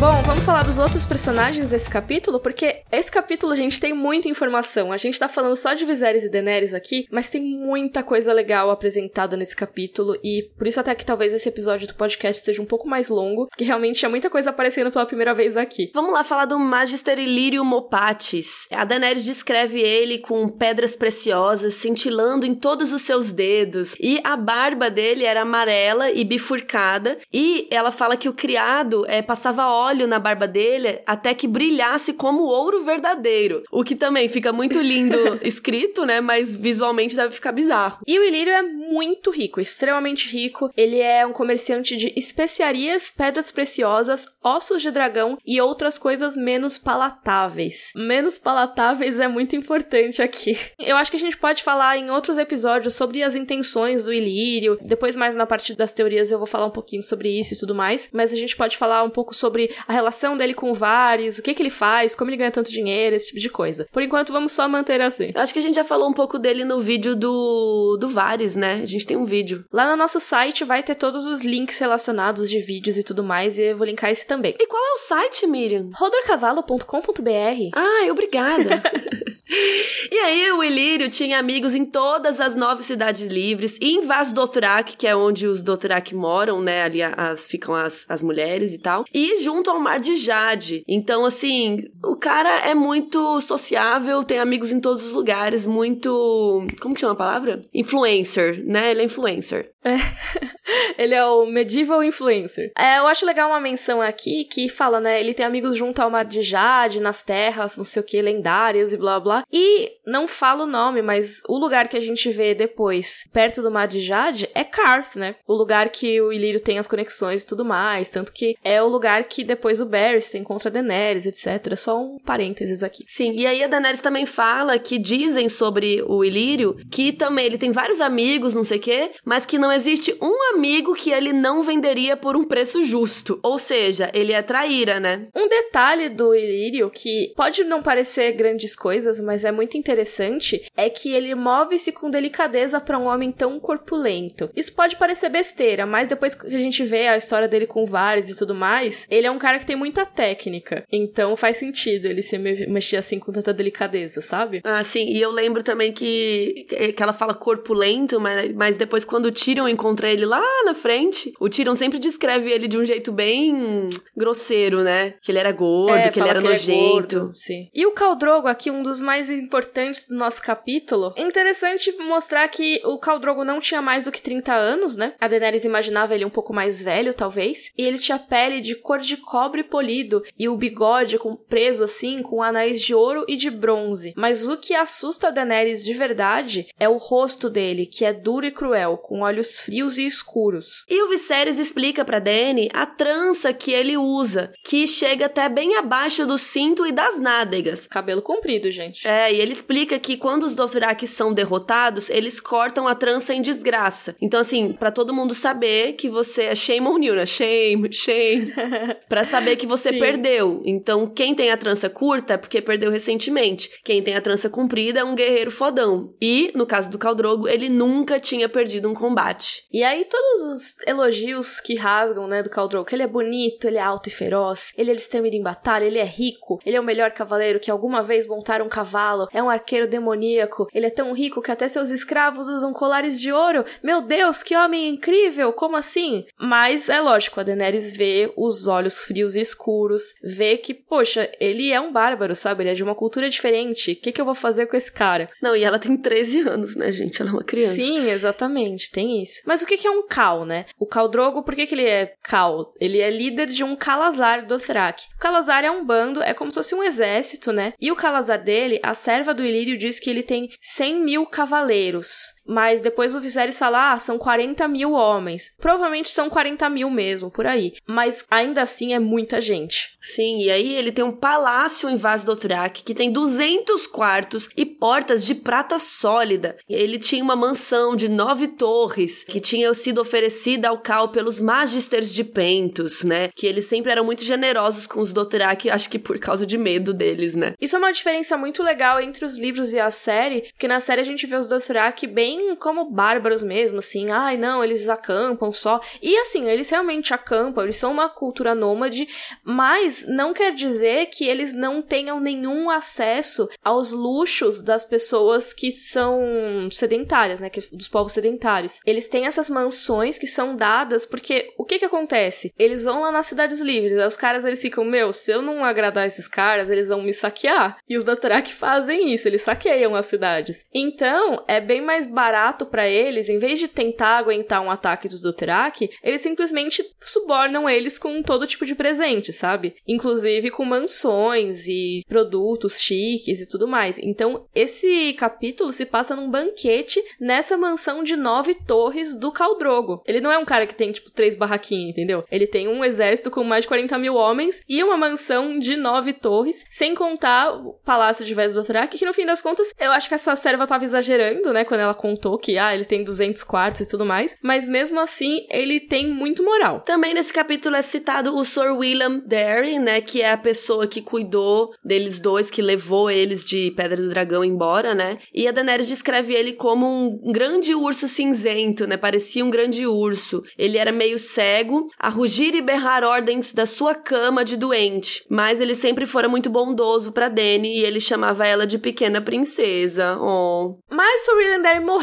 Bom, 0.00 0.22
vamos 0.22 0.44
falar 0.44 0.62
dos 0.62 0.78
outros 0.78 1.04
personagens 1.04 1.68
desse 1.68 1.90
capítulo, 1.90 2.40
porque 2.40 2.84
esse 2.90 3.12
capítulo 3.12 3.52
a 3.52 3.54
gente 3.54 3.78
tem 3.78 3.92
muita 3.92 4.30
informação. 4.30 4.90
A 4.90 4.96
gente 4.96 5.18
tá 5.18 5.28
falando 5.28 5.54
só 5.56 5.74
de 5.74 5.84
Viserys 5.84 6.24
e 6.24 6.30
Daenerys 6.30 6.72
aqui, 6.72 7.06
mas 7.10 7.28
tem 7.28 7.42
muita 7.42 8.02
coisa 8.02 8.32
legal 8.32 8.70
apresentada 8.70 9.36
nesse 9.36 9.54
capítulo 9.54 10.16
e 10.24 10.48
por 10.56 10.66
isso 10.66 10.80
até 10.80 10.94
que 10.94 11.04
talvez 11.04 11.34
esse 11.34 11.46
episódio 11.50 11.86
do 11.86 11.94
podcast 11.94 12.42
seja 12.42 12.62
um 12.62 12.64
pouco 12.64 12.88
mais 12.88 13.10
longo, 13.10 13.46
porque 13.48 13.62
realmente 13.62 14.02
é 14.02 14.08
muita 14.08 14.30
coisa 14.30 14.48
aparecendo 14.48 14.90
pela 14.90 15.04
primeira 15.04 15.34
vez 15.34 15.54
aqui. 15.54 15.90
Vamos 15.92 16.14
lá 16.14 16.24
falar 16.24 16.46
do 16.46 16.58
Magister 16.58 17.18
Ilírio 17.18 17.62
Mopatis. 17.62 18.68
A 18.72 18.86
Daenerys 18.86 19.26
descreve 19.26 19.82
ele 19.82 20.16
com 20.16 20.48
pedras 20.48 20.96
preciosas 20.96 21.74
cintilando 21.74 22.46
em 22.46 22.54
todos 22.54 22.90
os 22.94 23.02
seus 23.02 23.30
dedos 23.30 23.94
e 24.00 24.18
a 24.24 24.34
barba 24.34 24.88
dele 24.88 25.26
era 25.26 25.42
amarela 25.42 26.10
e 26.10 26.24
bifurcada 26.24 27.18
e 27.30 27.68
ela 27.70 27.90
fala 27.90 28.16
que 28.16 28.30
o 28.30 28.32
criado 28.32 29.04
é, 29.06 29.20
passava 29.20 29.68
óleo 29.68 29.89
óleo 29.90 30.06
na 30.06 30.18
barba 30.18 30.46
dele 30.46 31.00
até 31.06 31.34
que 31.34 31.48
brilhasse 31.48 32.12
como 32.12 32.44
ouro 32.44 32.84
verdadeiro. 32.84 33.62
O 33.70 33.82
que 33.82 33.96
também 33.96 34.28
fica 34.28 34.52
muito 34.52 34.80
lindo 34.80 35.16
escrito, 35.42 36.04
né? 36.06 36.20
Mas 36.20 36.54
visualmente 36.54 37.16
deve 37.16 37.32
ficar 37.34 37.52
bizarro. 37.52 37.98
E 38.06 38.18
o 38.18 38.24
Ilírio 38.24 38.52
é 38.52 38.62
muito 38.62 39.30
rico, 39.30 39.60
extremamente 39.60 40.28
rico. 40.28 40.70
Ele 40.76 41.00
é 41.00 41.26
um 41.26 41.32
comerciante 41.32 41.96
de 41.96 42.12
especiarias, 42.16 43.10
pedras 43.10 43.50
preciosas, 43.50 44.26
ossos 44.42 44.80
de 44.80 44.90
dragão 44.90 45.36
e 45.44 45.60
outras 45.60 45.98
coisas 45.98 46.36
menos 46.36 46.78
palatáveis. 46.78 47.90
Menos 47.96 48.38
palatáveis 48.38 49.18
é 49.18 49.26
muito 49.26 49.56
importante 49.56 50.22
aqui. 50.22 50.56
Eu 50.78 50.96
acho 50.96 51.10
que 51.10 51.16
a 51.16 51.20
gente 51.20 51.36
pode 51.36 51.62
falar 51.62 51.96
em 51.96 52.10
outros 52.10 52.38
episódios 52.38 52.94
sobre 52.94 53.22
as 53.22 53.34
intenções 53.34 54.04
do 54.04 54.12
Ilírio. 54.12 54.78
Depois, 54.82 55.16
mais 55.16 55.34
na 55.34 55.46
parte 55.46 55.74
das 55.74 55.92
teorias, 55.92 56.30
eu 56.30 56.38
vou 56.38 56.46
falar 56.46 56.66
um 56.66 56.70
pouquinho 56.70 57.02
sobre 57.02 57.28
isso 57.28 57.54
e 57.54 57.58
tudo 57.58 57.74
mais. 57.74 58.10
Mas 58.12 58.32
a 58.32 58.36
gente 58.36 58.56
pode 58.56 58.76
falar 58.76 59.02
um 59.02 59.10
pouco 59.10 59.34
sobre 59.34 59.70
a 59.86 59.92
relação 59.92 60.36
dele 60.36 60.54
com 60.54 60.70
o 60.70 60.74
Vares, 60.74 61.38
o 61.38 61.42
que, 61.42 61.54
que 61.54 61.62
ele 61.62 61.70
faz, 61.70 62.14
como 62.14 62.30
ele 62.30 62.36
ganha 62.36 62.50
tanto 62.50 62.70
dinheiro, 62.70 63.16
esse 63.16 63.28
tipo 63.28 63.40
de 63.40 63.48
coisa. 63.48 63.86
Por 63.92 64.02
enquanto, 64.02 64.32
vamos 64.32 64.52
só 64.52 64.68
manter 64.68 65.00
assim. 65.00 65.32
Acho 65.34 65.52
que 65.52 65.58
a 65.58 65.62
gente 65.62 65.74
já 65.74 65.84
falou 65.84 66.08
um 66.08 66.14
pouco 66.14 66.38
dele 66.38 66.64
no 66.64 66.80
vídeo 66.80 67.14
do, 67.16 67.96
do 67.98 68.08
Vares, 68.08 68.56
né? 68.56 68.80
A 68.82 68.86
gente 68.86 69.06
tem 69.06 69.16
um 69.16 69.24
vídeo. 69.24 69.64
Lá 69.72 69.88
no 69.90 69.96
nosso 69.96 70.20
site 70.20 70.64
vai 70.64 70.82
ter 70.82 70.94
todos 70.94 71.26
os 71.26 71.42
links 71.42 71.78
relacionados 71.78 72.48
de 72.48 72.60
vídeos 72.60 72.96
e 72.96 73.02
tudo 73.02 73.22
mais, 73.22 73.58
e 73.58 73.62
eu 73.62 73.76
vou 73.76 73.86
linkar 73.86 74.10
esse 74.10 74.26
também. 74.26 74.54
E 74.58 74.66
qual 74.66 74.82
é 74.82 74.92
o 74.92 74.96
site, 74.96 75.46
Miriam? 75.46 75.90
rodorcavalo.com.br. 75.94 77.70
Ai, 77.74 78.10
obrigada. 78.10 78.82
E 80.12 80.16
aí, 80.16 80.50
o 80.52 80.62
Ilírio 80.62 81.08
tinha 81.08 81.38
amigos 81.38 81.74
em 81.74 81.84
todas 81.84 82.40
as 82.40 82.56
nove 82.56 82.82
cidades 82.82 83.28
livres, 83.28 83.78
em 83.80 84.00
Vaz 84.00 84.32
Dothrak, 84.32 84.96
que 84.96 85.06
é 85.06 85.14
onde 85.14 85.46
os 85.46 85.62
Dothrak 85.62 86.14
moram, 86.14 86.60
né? 86.60 86.82
Ali 86.82 87.00
as, 87.02 87.46
ficam 87.46 87.74
as, 87.74 88.06
as 88.08 88.22
mulheres 88.22 88.74
e 88.74 88.78
tal. 88.78 89.04
E 89.14 89.38
junto 89.40 89.70
ao 89.70 89.78
Mar 89.78 90.00
de 90.00 90.16
Jade. 90.16 90.82
Então, 90.88 91.24
assim, 91.24 91.84
o 92.04 92.16
cara 92.16 92.68
é 92.68 92.74
muito 92.74 93.40
sociável, 93.40 94.24
tem 94.24 94.38
amigos 94.38 94.72
em 94.72 94.80
todos 94.80 95.04
os 95.04 95.12
lugares, 95.12 95.64
muito. 95.64 96.66
Como 96.80 96.94
que 96.94 97.00
chama 97.00 97.12
a 97.12 97.16
palavra? 97.16 97.64
Influencer, 97.72 98.64
né? 98.66 98.90
Ele 98.90 99.02
é 99.02 99.04
influencer. 99.04 99.70
É. 99.84 99.94
ele 100.98 101.14
é 101.14 101.24
o 101.24 101.46
medieval 101.46 102.02
influencer. 102.04 102.70
É, 102.76 102.98
eu 102.98 103.06
acho 103.06 103.24
legal 103.24 103.48
uma 103.48 103.60
menção 103.60 104.00
aqui 104.00 104.44
que 104.44 104.68
fala, 104.68 105.00
né? 105.00 105.20
Ele 105.20 105.34
tem 105.34 105.44
amigos 105.44 105.76
junto 105.76 106.00
ao 106.00 106.10
Mar 106.10 106.24
de 106.24 106.42
Jade, 106.42 107.00
nas 107.00 107.22
terras, 107.22 107.76
não 107.76 107.84
sei 107.84 108.02
o 108.02 108.04
que, 108.04 108.20
lendárias 108.20 108.92
e 108.92 108.96
blá 108.96 109.18
blá. 109.18 109.44
E 109.52 109.92
não 110.06 110.28
fala 110.28 110.64
o 110.64 110.66
nome, 110.66 111.02
mas 111.02 111.40
o 111.48 111.58
lugar 111.58 111.88
que 111.88 111.96
a 111.96 112.00
gente 112.00 112.30
vê 112.30 112.54
depois, 112.54 113.24
perto 113.32 113.62
do 113.62 113.70
Mar 113.70 113.88
de 113.88 114.00
Jade, 114.00 114.48
é 114.54 114.64
Karth, 114.64 115.16
né? 115.16 115.36
O 115.46 115.54
lugar 115.54 115.88
que 115.88 116.20
o 116.20 116.32
Ilírio 116.32 116.60
tem 116.60 116.78
as 116.78 116.88
conexões 116.88 117.42
e 117.42 117.46
tudo 117.46 117.64
mais. 117.64 118.08
Tanto 118.08 118.32
que 118.32 118.56
é 118.62 118.82
o 118.82 118.88
lugar 118.88 119.24
que 119.24 119.42
depois 119.42 119.80
o 119.80 119.86
Barris 119.86 120.34
encontra 120.34 120.68
a 120.68 120.72
Daenerys, 120.72 121.26
etc. 121.26 121.76
Só 121.76 121.98
um 121.98 122.18
parênteses 122.18 122.82
aqui. 122.82 123.04
Sim, 123.06 123.32
e 123.34 123.46
aí 123.46 123.62
a 123.62 123.68
Daenerys 123.68 124.00
também 124.00 124.26
fala 124.26 124.78
que 124.78 124.98
dizem 124.98 125.48
sobre 125.48 126.02
o 126.06 126.24
Ilírio 126.24 126.76
que 126.90 127.12
também 127.12 127.46
ele 127.46 127.58
tem 127.58 127.70
vários 127.70 128.00
amigos, 128.00 128.54
não 128.54 128.64
sei 128.64 128.78
o 128.78 128.80
quê, 128.80 129.10
mas 129.24 129.46
que 129.46 129.58
não 129.58 129.69
existe 129.72 130.16
um 130.20 130.54
amigo 130.54 130.94
que 130.94 131.10
ele 131.10 131.32
não 131.32 131.62
venderia 131.62 132.16
por 132.16 132.36
um 132.36 132.44
preço 132.44 132.82
justo. 132.84 133.38
Ou 133.42 133.58
seja, 133.58 134.10
ele 134.14 134.32
é 134.32 134.42
traíra, 134.42 134.98
né? 135.00 135.26
Um 135.34 135.48
detalhe 135.48 136.08
do 136.08 136.34
Ilírio 136.34 136.90
que 136.90 137.32
pode 137.36 137.64
não 137.64 137.82
parecer 137.82 138.32
grandes 138.32 138.74
coisas, 138.74 139.20
mas 139.20 139.44
é 139.44 139.52
muito 139.52 139.76
interessante, 139.76 140.62
é 140.76 140.88
que 140.88 141.12
ele 141.12 141.34
move-se 141.34 141.92
com 141.92 142.10
delicadeza 142.10 142.80
para 142.80 142.98
um 142.98 143.06
homem 143.06 143.32
tão 143.32 143.58
corpulento. 143.58 144.50
Isso 144.54 144.72
pode 144.74 144.96
parecer 144.96 145.28
besteira, 145.28 145.86
mas 145.86 146.08
depois 146.08 146.34
que 146.34 146.46
a 146.46 146.58
gente 146.58 146.82
vê 146.84 147.08
a 147.08 147.16
história 147.16 147.48
dele 147.48 147.66
com 147.66 147.84
Varys 147.86 148.28
e 148.28 148.36
tudo 148.36 148.54
mais, 148.54 149.06
ele 149.10 149.26
é 149.26 149.30
um 149.30 149.38
cara 149.38 149.58
que 149.58 149.66
tem 149.66 149.76
muita 149.76 150.04
técnica. 150.06 150.84
Então 150.90 151.36
faz 151.36 151.56
sentido 151.56 152.06
ele 152.06 152.22
se 152.22 152.38
mexer 152.38 152.96
assim 152.96 153.18
com 153.18 153.32
tanta 153.32 153.52
delicadeza, 153.52 154.20
sabe? 154.20 154.60
Ah, 154.64 154.82
sim. 154.84 155.06
E 155.08 155.20
eu 155.20 155.30
lembro 155.30 155.62
também 155.62 155.92
que, 155.92 156.66
que 156.96 157.02
ela 157.02 157.12
fala 157.12 157.34
corpulento, 157.34 158.20
mas, 158.20 158.52
mas 158.54 158.76
depois 158.76 159.04
quando 159.04 159.26
o 159.26 159.30
Tyrion 159.60 159.68
encontra 159.68 160.08
ele 160.10 160.24
lá 160.24 160.42
na 160.64 160.74
frente, 160.74 161.32
o 161.38 161.48
Tyrion 161.48 161.74
sempre 161.74 161.98
descreve 161.98 162.50
ele 162.50 162.66
de 162.66 162.78
um 162.78 162.84
jeito 162.84 163.12
bem 163.12 163.88
grosseiro, 164.16 164.82
né? 164.82 165.14
Que 165.20 165.30
ele 165.30 165.38
era 165.38 165.52
gordo, 165.52 165.96
é, 165.96 166.08
que 166.08 166.18
ele 166.18 166.28
era 166.28 166.40
que 166.40 166.48
nojento. 166.48 167.16
Ele 167.16 167.28
é 167.28 167.32
sim. 167.32 167.70
E 167.74 167.86
o 167.86 167.92
Caldrogo 167.92 168.48
aqui, 168.48 168.70
um 168.70 168.82
dos 168.82 169.00
mais 169.00 169.30
importantes 169.30 170.08
do 170.08 170.16
nosso 170.16 170.42
capítulo. 170.42 171.12
É 171.16 171.22
interessante 171.22 171.92
mostrar 171.98 172.48
que 172.48 172.80
o 172.84 172.98
Caldrogo 172.98 173.44
não 173.44 173.60
tinha 173.60 173.82
mais 173.82 174.04
do 174.04 174.12
que 174.12 174.22
30 174.22 174.54
anos, 174.54 174.96
né? 174.96 175.14
A 175.20 175.28
Daenerys 175.28 175.64
imaginava 175.64 176.14
ele 176.14 176.24
um 176.24 176.30
pouco 176.30 176.52
mais 176.52 176.82
velho, 176.82 177.12
talvez. 177.12 177.72
E 177.76 177.82
ele 177.82 177.98
tinha 177.98 178.18
pele 178.18 178.60
de 178.60 178.74
cor 178.74 178.98
de 178.98 179.16
cobre 179.16 179.62
polido 179.62 180.22
e 180.38 180.48
o 180.48 180.56
bigode 180.56 181.18
com, 181.18 181.36
preso 181.36 181.84
assim, 181.84 182.22
com 182.22 182.42
anéis 182.42 182.80
de 182.80 182.94
ouro 182.94 183.24
e 183.28 183.36
de 183.36 183.50
bronze. 183.50 184.14
Mas 184.16 184.46
o 184.46 184.56
que 184.56 184.74
assusta 184.74 185.28
a 185.28 185.30
Daenerys 185.30 185.84
de 185.84 185.92
verdade 185.92 186.68
é 186.78 186.88
o 186.88 186.96
rosto 186.96 187.50
dele, 187.50 187.86
que 187.86 188.04
é 188.04 188.12
duro 188.12 188.46
e 188.46 188.50
cruel, 188.50 188.96
com 188.96 189.20
olhos 189.20 189.49
frios 189.58 189.98
e 189.98 190.06
escuros. 190.06 190.84
E 190.88 191.02
o 191.02 191.08
Viserys 191.08 191.58
explica 191.58 192.04
para 192.04 192.18
Dany 192.18 192.68
a 192.72 192.86
trança 192.86 193.52
que 193.52 193.72
ele 193.72 193.96
usa, 193.96 194.52
que 194.64 194.86
chega 194.86 195.26
até 195.26 195.48
bem 195.48 195.76
abaixo 195.76 196.26
do 196.26 196.36
cinto 196.38 196.86
e 196.86 196.92
das 196.92 197.18
nádegas. 197.18 197.86
Cabelo 197.86 198.22
comprido, 198.22 198.70
gente. 198.70 199.06
É, 199.08 199.32
e 199.32 199.40
ele 199.40 199.52
explica 199.52 199.98
que 199.98 200.16
quando 200.16 200.44
os 200.44 200.54
Dothraki 200.54 201.06
são 201.06 201.32
derrotados, 201.32 202.10
eles 202.10 202.38
cortam 202.38 202.86
a 202.86 202.94
trança 202.94 203.32
em 203.34 203.40
desgraça. 203.40 204.14
Então, 204.20 204.40
assim, 204.40 204.72
para 204.72 204.90
todo 204.90 205.14
mundo 205.14 205.34
saber 205.34 205.94
que 205.94 206.08
você 206.08 206.44
é 206.44 206.54
shame 206.54 206.86
on 206.86 206.98
you, 207.02 207.14
né? 207.14 207.26
Shame, 207.26 207.92
shame. 207.92 208.52
pra 209.08 209.24
saber 209.24 209.56
que 209.56 209.66
você 209.66 209.92
Sim. 209.92 209.98
perdeu. 209.98 210.62
Então, 210.64 211.06
quem 211.06 211.34
tem 211.34 211.50
a 211.50 211.56
trança 211.56 211.88
curta 211.88 212.34
é 212.34 212.36
porque 212.36 212.60
perdeu 212.60 212.90
recentemente. 212.90 213.70
Quem 213.84 214.02
tem 214.02 214.14
a 214.14 214.20
trança 214.20 214.50
comprida 214.50 215.00
é 215.00 215.04
um 215.04 215.14
guerreiro 215.14 215.50
fodão. 215.50 216.06
E, 216.20 216.50
no 216.54 216.66
caso 216.66 216.90
do 216.90 216.98
Caldrogo, 216.98 217.48
ele 217.48 217.68
nunca 217.68 218.20
tinha 218.20 218.48
perdido 218.48 218.88
um 218.88 218.94
combate. 218.94 219.39
E 219.72 219.82
aí, 219.82 220.04
todos 220.04 220.42
os 220.42 220.86
elogios 220.86 221.60
que 221.60 221.74
rasgam, 221.74 222.26
né, 222.26 222.42
do 222.42 222.50
Caldrogo, 222.50 222.86
que 222.86 222.94
ele 222.94 223.02
é 223.02 223.06
bonito, 223.06 223.66
ele 223.66 223.78
é 223.78 223.82
alto 223.82 224.08
e 224.08 224.12
feroz, 224.12 224.72
ele 224.76 224.90
é 224.90 224.94
destemido 224.94 225.36
em 225.36 225.42
batalha, 225.42 225.84
ele 225.84 225.98
é 225.98 226.04
rico, 226.04 226.60
ele 226.64 226.76
é 226.76 226.80
o 226.80 226.84
melhor 226.84 227.10
cavaleiro 227.12 227.60
que 227.60 227.70
alguma 227.70 228.02
vez 228.02 228.26
montaram 228.26 228.66
um 228.66 228.68
cavalo, 228.68 229.28
é 229.32 229.42
um 229.42 229.50
arqueiro 229.50 229.88
demoníaco, 229.88 230.68
ele 230.74 230.86
é 230.86 230.90
tão 230.90 231.12
rico 231.12 231.42
que 231.42 231.50
até 231.50 231.68
seus 231.68 231.90
escravos 231.90 232.48
usam 232.48 232.72
colares 232.72 233.20
de 233.20 233.32
ouro. 233.32 233.64
Meu 233.82 234.00
Deus, 234.00 234.42
que 234.42 234.56
homem 234.56 234.88
incrível! 234.88 235.52
Como 235.52 235.76
assim? 235.76 236.24
Mas 236.38 236.88
é 236.88 237.00
lógico, 237.00 237.40
a 237.40 237.42
Daenerys 237.42 237.94
vê 237.94 238.32
os 238.36 238.66
olhos 238.66 239.02
frios 239.02 239.34
e 239.34 239.40
escuros, 239.40 240.14
vê 240.22 240.56
que, 240.56 240.74
poxa, 240.74 241.30
ele 241.40 241.72
é 241.72 241.80
um 241.80 241.92
bárbaro, 241.92 242.34
sabe? 242.34 242.62
Ele 242.62 242.70
é 242.70 242.74
de 242.74 242.82
uma 242.82 242.94
cultura 242.94 243.28
diferente. 243.28 243.92
O 243.92 243.96
que, 243.96 244.12
que 244.12 244.20
eu 244.20 244.24
vou 244.24 244.34
fazer 244.34 244.66
com 244.66 244.76
esse 244.76 244.92
cara? 244.92 245.28
Não, 245.42 245.54
e 245.54 245.62
ela 245.62 245.78
tem 245.78 245.96
13 245.96 246.40
anos, 246.48 246.76
né, 246.76 246.90
gente? 246.90 247.20
Ela 247.20 247.30
é 247.30 247.34
uma 247.34 247.44
criança. 247.44 247.74
Sim, 247.74 248.10
exatamente, 248.10 248.90
tem 248.90 249.22
isso. 249.22 249.29
Mas 249.46 249.62
o 249.62 249.66
que, 249.66 249.86
é 249.86 249.90
um 249.90 250.06
Cal, 250.06 250.44
né? 250.44 250.66
O 250.78 250.86
Cal 250.86 251.08
Drogo, 251.08 251.42
por 251.42 251.54
que, 251.54 251.66
que 251.66 251.74
ele 251.74 251.86
é 251.86 252.14
Cal? 252.22 252.70
Ele 252.80 253.00
é 253.00 253.10
líder 253.10 253.46
de 253.46 253.64
um 253.64 253.76
Calazar 253.76 254.46
Dothraki. 254.46 255.06
O 255.16 255.18
Calazar 255.18 255.64
é 255.64 255.70
um 255.70 255.84
bando, 255.84 256.22
é 256.22 256.34
como 256.34 256.50
se 256.50 256.56
fosse 256.56 256.74
um 256.74 256.82
exército, 256.82 257.52
né? 257.52 257.72
E 257.80 257.90
o 257.90 257.96
Calazar 257.96 258.42
dele, 258.42 258.80
a 258.82 258.94
serva 258.94 259.34
do 259.34 259.44
Ilírio 259.44 259.78
diz 259.78 259.98
que 259.98 260.10
ele 260.10 260.22
tem 260.22 260.48
100 260.60 261.02
mil 261.02 261.26
cavaleiros. 261.26 262.39
Mas 262.50 262.80
depois 262.80 263.14
o 263.14 263.20
Viserys 263.20 263.56
fala, 263.56 263.92
ah, 263.92 264.00
são 264.00 264.18
40 264.18 264.66
mil 264.66 264.90
homens. 264.90 265.54
Provavelmente 265.60 266.08
são 266.08 266.28
40 266.28 266.68
mil 266.68 266.90
mesmo, 266.90 267.30
por 267.30 267.46
aí. 267.46 267.74
Mas 267.86 268.24
ainda 268.28 268.62
assim 268.62 268.92
é 268.92 268.98
muita 268.98 269.40
gente. 269.40 269.92
Sim, 270.00 270.38
e 270.40 270.50
aí 270.50 270.74
ele 270.74 270.90
tem 270.90 271.04
um 271.04 271.12
palácio 271.12 271.88
em 271.88 271.94
Vaz 271.94 272.24
Dothrak 272.24 272.82
que 272.82 272.92
tem 272.92 273.12
200 273.12 273.86
quartos 273.86 274.48
e 274.56 274.66
portas 274.66 275.24
de 275.24 275.32
prata 275.32 275.78
sólida. 275.78 276.56
Ele 276.68 276.98
tinha 276.98 277.22
uma 277.22 277.36
mansão 277.36 277.94
de 277.94 278.08
nove 278.08 278.48
torres 278.48 279.22
que 279.22 279.38
tinha 279.38 279.72
sido 279.72 280.00
oferecida 280.00 280.70
ao 280.70 280.78
Cal 280.78 281.10
pelos 281.10 281.38
Magisters 281.38 282.12
de 282.12 282.24
Pentos, 282.24 283.04
né? 283.04 283.28
Que 283.36 283.46
eles 283.46 283.66
sempre 283.66 283.92
eram 283.92 284.04
muito 284.04 284.24
generosos 284.24 284.88
com 284.88 285.00
os 285.00 285.12
Dothrak, 285.12 285.70
acho 285.70 285.88
que 285.88 286.00
por 286.00 286.18
causa 286.18 286.44
de 286.44 286.58
medo 286.58 286.92
deles, 286.92 287.36
né? 287.36 287.54
Isso 287.60 287.76
é 287.76 287.78
uma 287.78 287.92
diferença 287.92 288.36
muito 288.36 288.60
legal 288.60 289.00
entre 289.00 289.24
os 289.24 289.38
livros 289.38 289.72
e 289.72 289.78
a 289.78 289.92
série, 289.92 290.42
porque 290.52 290.66
na 290.66 290.80
série 290.80 291.00
a 291.00 291.04
gente 291.04 291.26
vê 291.28 291.36
os 291.36 291.46
Dothraki 291.46 292.08
bem 292.08 292.39
como 292.56 292.90
bárbaros 292.90 293.42
mesmo, 293.42 293.78
assim, 293.78 294.10
ai 294.10 294.36
não, 294.36 294.62
eles 294.62 294.88
acampam 294.88 295.52
só. 295.52 295.80
E 296.02 296.16
assim, 296.18 296.48
eles 296.48 296.70
realmente 296.70 297.12
acampam, 297.14 297.62
eles 297.62 297.76
são 297.76 297.92
uma 297.92 298.08
cultura 298.08 298.54
nômade, 298.54 299.08
mas 299.44 300.04
não 300.06 300.32
quer 300.32 300.52
dizer 300.54 301.06
que 301.06 301.24
eles 301.24 301.52
não 301.52 301.82
tenham 301.82 302.20
nenhum 302.20 302.70
acesso 302.70 303.48
aos 303.62 303.92
luxos 303.92 304.62
das 304.62 304.84
pessoas 304.84 305.52
que 305.52 305.70
são 305.70 306.68
sedentárias, 306.70 307.40
né, 307.40 307.50
que, 307.50 307.60
dos 307.74 307.88
povos 307.88 308.12
sedentários. 308.12 308.80
Eles 308.86 309.08
têm 309.08 309.26
essas 309.26 309.48
mansões 309.48 310.18
que 310.18 310.26
são 310.26 310.56
dadas 310.56 311.04
porque 311.04 311.52
o 311.58 311.64
que 311.64 311.78
que 311.78 311.84
acontece? 311.84 312.52
Eles 312.58 312.84
vão 312.84 313.02
lá 313.02 313.12
nas 313.12 313.26
cidades 313.26 313.60
livres, 313.60 314.04
os 314.04 314.16
caras 314.16 314.44
eles 314.44 314.60
ficam, 314.60 314.84
meu, 314.84 315.12
se 315.12 315.30
eu 315.32 315.42
não 315.42 315.64
agradar 315.64 316.06
esses 316.06 316.28
caras, 316.28 316.70
eles 316.70 316.88
vão 316.88 317.02
me 317.02 317.12
saquear. 317.12 317.78
E 317.88 317.96
os 317.96 318.04
Dothraki 318.04 318.52
fazem 318.52 319.12
isso, 319.12 319.28
eles 319.28 319.42
saqueiam 319.42 319.94
as 319.94 320.06
cidades. 320.06 320.64
Então, 320.72 321.44
é 321.46 321.60
bem 321.60 321.80
mais 321.80 322.06
barato 322.20 322.66
para 322.66 322.86
eles, 322.86 323.30
em 323.30 323.38
vez 323.38 323.58
de 323.58 323.66
tentar 323.66 324.18
aguentar 324.18 324.60
um 324.60 324.70
ataque 324.70 325.08
dos 325.08 325.22
Dothraki, 325.22 325.88
eles 326.02 326.20
simplesmente 326.20 326.84
subornam 327.00 327.68
eles 327.68 327.98
com 327.98 328.22
todo 328.22 328.46
tipo 328.46 328.66
de 328.66 328.74
presente, 328.74 329.32
sabe? 329.32 329.74
Inclusive 329.88 330.50
com 330.50 330.66
mansões 330.66 331.66
e 331.66 332.02
produtos 332.06 332.78
chiques 332.78 333.40
e 333.40 333.48
tudo 333.48 333.66
mais. 333.66 333.98
Então, 333.98 334.44
esse 334.54 335.14
capítulo 335.14 335.72
se 335.72 335.86
passa 335.86 336.14
num 336.14 336.30
banquete 336.30 337.02
nessa 337.18 337.56
mansão 337.56 338.02
de 338.02 338.16
nove 338.16 338.54
torres 338.54 339.18
do 339.18 339.32
Caldrogo. 339.32 340.02
Ele 340.04 340.20
não 340.20 340.30
é 340.30 340.36
um 340.36 340.44
cara 340.44 340.66
que 340.66 340.74
tem, 340.74 340.92
tipo, 340.92 341.10
três 341.10 341.34
barraquinhas, 341.34 341.88
entendeu? 341.88 342.22
Ele 342.30 342.46
tem 342.46 342.68
um 342.68 342.84
exército 342.84 343.30
com 343.30 343.42
mais 343.42 343.62
de 343.62 343.68
40 343.68 343.96
mil 343.96 344.14
homens 344.14 344.60
e 344.68 344.84
uma 344.84 344.98
mansão 344.98 345.58
de 345.58 345.74
nove 345.74 346.12
torres, 346.12 346.66
sem 346.68 346.94
contar 346.94 347.50
o 347.54 347.72
Palácio 347.82 348.26
de 348.26 348.34
Vez 348.34 348.52
Dothraki, 348.52 348.98
que 348.98 349.06
no 349.06 349.14
fim 349.14 349.24
das 349.24 349.40
contas, 349.40 349.72
eu 349.80 349.90
acho 349.90 350.06
que 350.06 350.14
essa 350.14 350.36
serva 350.36 350.66
tava 350.66 350.84
exagerando, 350.84 351.50
né, 351.54 351.64
quando 351.64 351.80
ela 351.80 351.94
contou 352.10 352.38
que, 352.38 352.58
ah, 352.58 352.74
ele 352.74 352.84
tem 352.84 353.04
200 353.04 353.42
quartos 353.44 353.82
e 353.82 353.88
tudo 353.88 354.04
mais, 354.04 354.36
mas 354.42 354.66
mesmo 354.66 354.98
assim, 354.98 355.46
ele 355.50 355.80
tem 355.80 356.08
muito 356.08 356.42
moral. 356.42 356.80
Também 356.80 357.14
nesse 357.14 357.32
capítulo 357.32 357.76
é 357.76 357.82
citado 357.82 358.36
o 358.36 358.44
Sir 358.44 358.72
William 358.76 359.22
Derry, 359.26 359.78
né, 359.78 360.00
que 360.00 360.20
é 360.20 360.32
a 360.32 360.36
pessoa 360.36 360.86
que 360.86 361.00
cuidou 361.00 361.72
deles 361.84 362.20
dois, 362.20 362.50
que 362.50 362.60
levou 362.60 363.10
eles 363.10 363.44
de 363.44 363.72
Pedra 363.76 363.96
do 363.96 364.08
Dragão 364.08 364.44
embora, 364.44 364.94
né, 364.94 365.18
e 365.32 365.46
a 365.46 365.52
Daenerys 365.52 365.88
descreve 365.88 366.34
ele 366.34 366.52
como 366.52 366.86
um 366.86 367.32
grande 367.32 367.74
urso 367.74 368.08
cinzento, 368.08 368.86
né, 368.86 368.96
parecia 368.96 369.44
um 369.44 369.50
grande 369.50 369.86
urso. 369.86 370.42
Ele 370.58 370.76
era 370.76 370.90
meio 370.90 371.18
cego, 371.18 371.86
a 371.98 372.08
rugir 372.08 372.54
e 372.54 372.62
berrar 372.62 373.04
ordens 373.04 373.52
da 373.52 373.66
sua 373.66 373.94
cama 373.94 374.44
de 374.44 374.56
doente, 374.56 375.24
mas 375.30 375.60
ele 375.60 375.74
sempre 375.74 376.06
fora 376.06 376.28
muito 376.28 376.50
bondoso 376.50 377.12
para 377.12 377.28
Dany 377.28 377.78
e 377.78 377.84
ele 377.84 378.00
chamava 378.00 378.46
ela 378.46 378.66
de 378.66 378.78
pequena 378.78 379.20
princesa. 379.20 380.18
Oh. 380.20 380.78
Mas 380.90 381.20
Sir 381.20 381.36
William 381.36 381.60
Derry 381.60 381.80
morreu. 381.80 381.99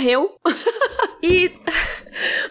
e 1.23 1.51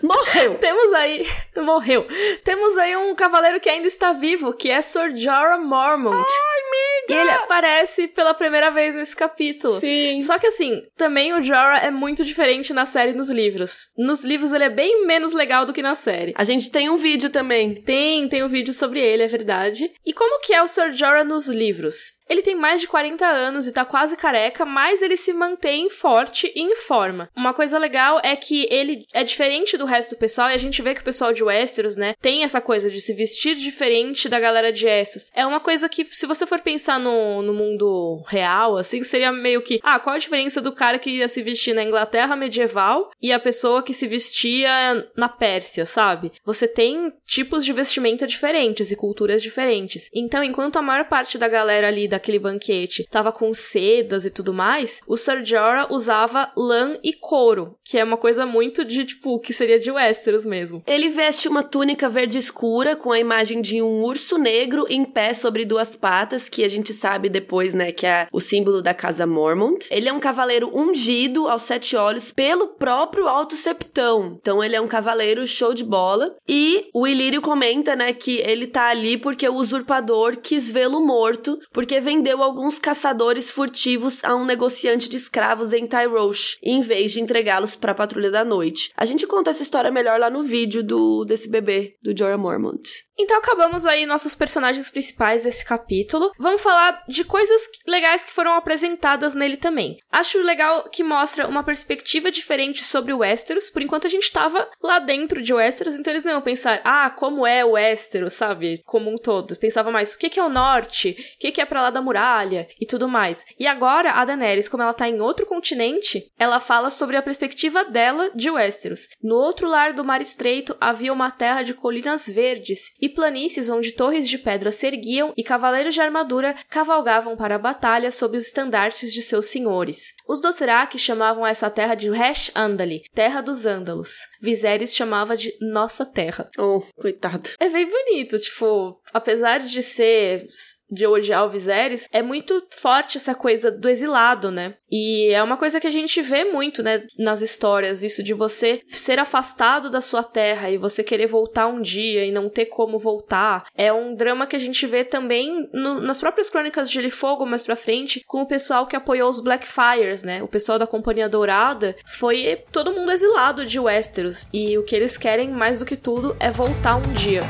Morreu! 0.03 0.55
Temos 0.59 0.93
aí. 0.95 1.27
Morreu. 1.57 2.07
Temos 2.45 2.77
aí 2.77 2.97
um 2.97 3.15
cavaleiro 3.15 3.61
que 3.61 3.69
ainda 3.69 3.89
está 3.89 4.13
vivo, 4.13 4.53
que 4.53 4.71
é 4.71 4.81
Sir 4.83 5.17
Jorah 5.17 5.59
Mormont. 5.59 6.17
Ai, 6.17 6.23
amiga! 6.23 7.15
E 7.15 7.15
ele 7.15 7.31
aparece 7.31 8.09
pela 8.09 8.35
primeira 8.35 8.71
vez 8.71 8.95
nesse 8.95 9.15
capítulo. 9.15 9.81
Sim. 9.81 10.21
Só 10.21 10.39
que 10.39 10.47
assim, 10.47 10.83
também 10.97 11.33
o 11.33 11.43
Jorah 11.43 11.79
é 11.79 11.91
muito 11.91 12.25
diferente 12.25 12.73
na 12.73 12.87
série 12.87 13.13
e 13.13 13.15
nos 13.15 13.31
livros. 13.31 13.91
Nos 13.97 14.25
livros 14.25 14.53
ele 14.53 14.65
é 14.65 14.71
bem 14.71 15.07
menos 15.07 15.33
legal 15.33 15.65
do 15.65 15.73
que 15.73 15.83
na 15.83 15.95
série. 15.95 16.35
A 16.37 16.45
gente 16.45 16.71
tem 16.71 16.91
um 16.91 16.97
vídeo 16.97 17.31
também. 17.31 17.75
Tem, 17.75 18.29
tem 18.29 18.43
um 18.43 18.49
vídeo 18.49 18.73
sobre 18.73 19.01
ele, 19.01 19.23
é 19.23 19.29
verdade. 19.29 19.91
E 20.05 20.13
como 20.13 20.41
que 20.41 20.55
é 20.55 20.63
o 20.63 20.69
Sir 20.69 20.93
Jorah 20.93 21.25
nos 21.25 21.49
livros? 21.49 22.16
Ele 22.29 22.43
tem 22.43 22.55
mais 22.55 22.81
de 22.81 22.89
40 22.89 23.25
anos 23.27 23.67
e 23.67 23.73
tá 23.73 23.85
quase 23.85 24.17
careca, 24.17 24.65
mas 24.65 25.03
ele 25.03 25.17
se 25.17 25.33
mantém 25.33 25.89
forte 25.89 26.53
e 26.55 26.61
em 26.61 26.75
forma. 26.75 27.31
Uma 27.37 27.55
coisa 27.55 27.79
legal 27.79 28.21
é 28.23 28.35
que 28.35 28.67
ele 28.71 29.07
é 29.13 29.23
diferente 29.23 29.77
do 29.77 29.85
resto 29.85 30.15
do 30.15 30.19
pessoal, 30.19 30.51
e 30.51 30.55
a 30.55 30.59
gente 30.59 30.83
vê 30.83 30.95
que 30.95 31.01
o 31.01 31.05
pessoal 31.05 31.33
de 31.33 31.45
Westeros, 31.45 31.97
né, 31.97 32.15
tem 32.21 32.43
essa 32.43 32.61
coisa 32.61 32.91
de 32.91 33.01
se 33.01 33.13
vestir 33.15 33.55
diferente 33.55 34.29
da 34.29 34.41
galera 34.41 34.73
de 34.73 34.87
Essos. 34.87 35.31
É 35.35 35.47
uma 35.47 35.61
coisa 35.61 35.89
que, 35.89 36.05
se 36.11 36.27
você 36.27 36.47
for 36.47 36.61
pensar 36.61 36.99
no, 36.99 37.43
no 37.43 37.55
mundo 37.55 38.23
real, 38.27 38.77
assim, 38.77 39.03
seria 39.05 39.31
meio 39.31 39.63
que, 39.63 39.81
ah, 39.83 39.99
qual 39.99 40.17
a 40.17 40.19
diferença 40.19 40.61
do 40.61 40.73
cara 40.73 40.99
que 40.99 41.11
ia 41.11 41.29
se 41.29 41.43
vestir 41.43 41.75
na 41.75 41.85
Inglaterra 41.85 42.37
medieval 42.37 43.11
e 43.21 43.33
a 43.33 43.39
pessoa 43.39 43.83
que 43.83 43.95
se 43.95 44.07
vestia 44.07 45.07
na 45.17 45.29
Pérsia, 45.29 45.87
sabe? 45.87 46.33
Você 46.45 46.67
tem 46.67 47.13
tipos 47.25 47.65
de 47.65 47.73
vestimenta 47.73 48.27
diferentes 48.27 48.91
e 48.91 48.97
culturas 48.97 49.43
diferentes. 49.43 50.11
Então, 50.15 50.43
enquanto 50.43 50.77
a 50.77 50.83
maior 50.83 51.09
parte 51.09 51.39
da 51.39 51.49
galera 51.49 51.89
ali 51.89 52.09
daquele 52.17 52.39
banquete 52.39 53.07
tava 53.11 53.31
com 53.31 53.53
sedas 53.53 54.25
e 54.25 54.31
tudo 54.31 54.53
mais, 54.53 55.01
o 55.07 55.17
Sir 55.17 55.45
Jorah 55.45 55.89
usava 55.91 56.51
lã 56.57 56.97
e 57.03 57.13
couro, 57.13 57.77
que 57.85 57.99
é 57.99 58.05
uma 58.05 58.17
coisa 58.17 58.47
muito 58.47 58.85
de, 58.85 59.05
tipo, 59.05 59.39
que 59.39 59.53
seria 59.53 59.79
de 59.79 59.91
Westeros 59.91 60.47
mesmo. 60.47 60.83
Ele 60.87 61.09
veste 61.09 61.49
uma 61.49 61.63
túnica 61.63 62.09
verde 62.09 62.39
escura 62.39 62.97
com 62.97 63.13
a 63.13 63.19
imagem 63.19 63.61
de 63.61 63.83
um 63.83 64.03
urso 64.03 64.39
negro 64.39 64.87
em 64.89 65.05
pé 65.05 65.35
sobre 65.35 65.65
duas 65.65 65.95
patas, 65.95 66.49
que 66.49 66.65
a 66.65 66.69
gente 66.69 66.93
sabe 66.93 67.29
depois, 67.29 67.75
né, 67.75 67.93
que 67.93 68.07
é 68.07 68.29
o 68.33 68.41
símbolo 68.41 68.81
da 68.81 68.95
casa 68.95 69.27
Mormont. 69.27 69.87
Ele 69.91 70.09
é 70.09 70.13
um 70.13 70.21
cavaleiro 70.21 70.71
ungido 70.75 71.49
aos 71.49 71.63
sete 71.63 71.97
olhos 71.97 72.31
pelo 72.31 72.69
próprio 72.69 73.29
Alto 73.29 73.57
Septão. 73.57 74.39
Então 74.41 74.63
ele 74.63 74.77
é 74.77 74.81
um 74.81 74.89
cavaleiro 74.89 75.47
show 75.47 75.75
de 75.75 75.85
bola. 75.85 76.35
E 76.49 76.89
o 76.95 77.07
Ilírio 77.07 77.41
comenta, 77.41 77.95
né, 77.95 78.13
que 78.13 78.39
ele 78.39 78.67
tá 78.67 78.89
ali 78.89 79.17
porque 79.17 79.49
o 79.49 79.55
usurpador 79.55 80.37
quis 80.37 80.71
vê-lo 80.71 81.05
morto, 81.05 81.59
porque 81.73 82.01
vendeu 82.07 82.41
alguns 82.41 82.79
caçadores 82.79 83.51
furtivos 83.51 84.23
a 84.23 84.33
um 84.33 84.45
negociante 84.45 85.09
de 85.09 85.17
escravos 85.17 85.73
em 85.73 85.89
Tyrosh, 85.89 86.57
em 86.63 86.81
vez 86.81 87.11
de 87.11 87.21
entregá-los 87.21 87.75
para 87.75 87.91
a 87.91 87.97
patrulha 87.97 88.31
da 88.31 88.45
noite. 88.45 88.93
A 88.97 89.05
gente 89.05 89.27
conta 89.27 89.51
essa 89.51 89.63
história 89.63 89.91
melhor 89.91 90.21
lá 90.21 90.31
no 90.31 90.45
vídeo 90.45 90.85
do 90.85 91.25
desse 91.25 91.51
bebê 91.51 91.97
do 92.01 92.17
Jorah 92.17 92.39
Mormont. 92.39 93.07
Então 93.19 93.39
acabamos 93.39 93.87
aí 93.87 94.05
nossos 94.05 94.35
personagens 94.35 94.91
principais 94.91 95.43
desse 95.43 95.65
capítulo. 95.65 96.31
Vamos 96.39 96.61
falar 96.61 97.03
de 97.09 97.25
coisas 97.25 97.63
legais 97.87 98.25
que 98.25 98.33
foram 98.33 98.53
apresentadas 98.53 99.35
nele 99.35 99.57
também. 99.57 99.97
Acho 100.13 100.43
legal 100.43 100.89
que 100.91 101.03
mostra 101.03 101.49
uma 101.49 101.65
perspectiva 101.65 102.31
diferente 102.31 102.85
sobre 102.85 103.15
o 103.15 103.19
Westeros. 103.19 103.71
Por 103.71 103.81
enquanto 103.81 104.07
a 104.07 104.11
gente 104.11 104.31
tava 104.31 104.69
lá 104.83 104.99
dentro 104.99 105.43
de 105.43 105.55
Westeros, 105.55 105.95
então 105.95 106.13
eles 106.13 106.25
não 106.25 106.33
iam 106.33 106.43
pensar, 106.43 106.83
ah, 106.85 107.09
como 107.09 107.47
é 107.47 107.65
o 107.65 107.71
Westeros, 107.71 108.35
sabe? 108.35 108.83
Como 108.85 109.11
um 109.11 109.17
todo. 109.17 109.57
Pensava 109.57 109.91
mais, 109.91 110.13
o 110.13 110.19
que, 110.19 110.29
que 110.29 110.39
é 110.39 110.45
o 110.45 110.51
norte? 110.51 111.17
O 111.37 111.39
que, 111.41 111.53
que 111.53 111.61
é 111.61 111.65
pra 111.65 111.83
lá 111.83 111.91
da 111.97 112.03
muralha? 112.03 112.69
E 112.81 112.87
tudo 112.87 113.09
mais. 113.09 113.45
E 113.59 113.67
agora 113.67 114.13
a 114.13 114.25
Daenerys, 114.25 114.69
como 114.69 114.83
ela 114.83 114.93
tá 114.93 115.09
em 115.09 115.21
outro 115.21 115.47
continente, 115.47 116.31
ela 116.39 116.61
fala 116.61 116.91
sobre 116.91 117.17
a 117.17 117.23
perspectiva 117.23 117.85
dela 117.85 118.31
de 118.35 118.51
Westeros. 118.51 119.09
No 119.23 119.37
outro 119.37 119.69
lado 119.69 119.97
do 119.97 120.05
Mar 120.05 120.21
Estreito 120.21 120.77
havia 120.81 121.13
uma 121.13 121.31
terra 121.31 121.63
de 121.63 121.75
colinas 121.75 122.29
verdes 122.29 122.81
e 123.01 123.09
planícies 123.09 123.71
onde 123.71 123.93
torres 123.93 124.29
de 124.29 124.39
pedra 124.39 124.71
se 124.71 124.87
erguiam 124.87 125.33
e 125.37 125.43
cavaleiros 125.43 125.95
de 125.95 126.01
armadura 126.01 126.55
cavalgavam 126.69 127.37
para 127.37 127.55
a 127.55 127.59
batalha 127.59 128.11
sob 128.11 128.37
os 128.37 128.47
estandartes 128.47 129.13
de 129.13 129.23
seus 129.23 129.47
senhores. 129.47 130.15
Os 130.29 130.41
Dothraki 130.41 130.99
chamavam 130.99 131.47
essa 131.47 131.71
terra 131.71 131.95
de 131.95 132.11
Resh 132.11 132.51
Andali, 132.55 133.03
terra 133.15 133.41
dos 133.41 133.65
Ândalos. 133.65 134.11
Viserys 134.41 134.95
chamava 134.95 135.37
de 135.37 135.53
Nossa 135.61 136.05
Terra. 136.05 136.51
Oh, 136.59 136.83
coitado. 136.97 137.51
É 137.59 137.69
bem 137.69 137.89
bonito, 137.89 138.39
tipo, 138.39 139.01
apesar 139.13 139.61
de 139.61 139.83
ser 139.83 140.47
de 140.91 141.07
odiar 141.07 141.45
o 141.45 141.51
Viserys, 141.51 142.09
é 142.13 142.23
muito 142.23 142.63
forte 142.75 143.17
essa 143.17 143.35
coisa 143.35 143.71
do 143.71 143.89
exilado, 143.89 144.51
né? 144.51 144.75
E 144.91 145.31
é 145.33 145.43
uma 145.43 145.57
coisa 145.57 145.81
que 145.81 145.87
a 145.87 145.91
gente 145.91 146.21
vê 146.23 146.45
muito, 146.45 146.83
né, 146.83 147.05
nas 147.19 147.43
histórias, 147.43 148.03
isso 148.03 148.23
de 148.23 148.35
você 148.35 148.81
ser 148.87 149.19
afastado 149.19 149.91
da 149.91 150.01
sua 150.01 150.23
terra 150.23 150.71
e 150.71 150.77
você 150.77 151.03
querer 151.03 151.27
voltar 151.27 151.67
um 151.67 151.81
dia 151.81 152.25
e 152.25 152.31
não 152.31 152.49
ter 152.49 152.67
como 152.67 152.99
voltar. 152.99 153.65
É 153.75 153.93
um 153.93 154.15
drama 154.15 154.47
que 154.47 154.57
a 154.57 154.61
gente 154.61 154.87
vê 154.87 155.05
também 155.05 155.69
no, 155.73 156.01
nas 156.01 156.21
próprias 156.21 156.51
crônicas 156.51 156.89
de 156.89 156.95
Gelo 156.95 157.09
e 157.09 157.11
Fogo 157.11 157.47
mais 157.47 157.63
pra 157.63 157.77
frente, 157.77 158.23
com 158.27 158.43
o 158.43 158.47
pessoal 158.47 158.87
que 158.87 158.97
apoiou 158.97 159.31
os 159.31 159.43
Blackfires, 159.43 160.23
né? 160.23 160.43
O 160.43 160.49
pessoal 160.49 160.79
da 160.79 160.87
Companhia 160.87 161.29
Dourada 161.29 161.97
foi 162.07 162.63
todo 162.73 162.93
mundo 162.93 163.13
exilado 163.13 163.65
de 163.65 163.79
Westeros 163.79 164.49
e 164.53 164.77
o 164.79 164.85
que 164.85 164.95
eles 164.95 165.17
querem 165.19 165.51
mais 165.51 165.79
do 165.79 165.87
que 165.87 165.97
tudo 165.97 166.37
é 166.39 166.51
voltar 166.51 166.97
um 166.97 167.13
dia. 167.15 167.43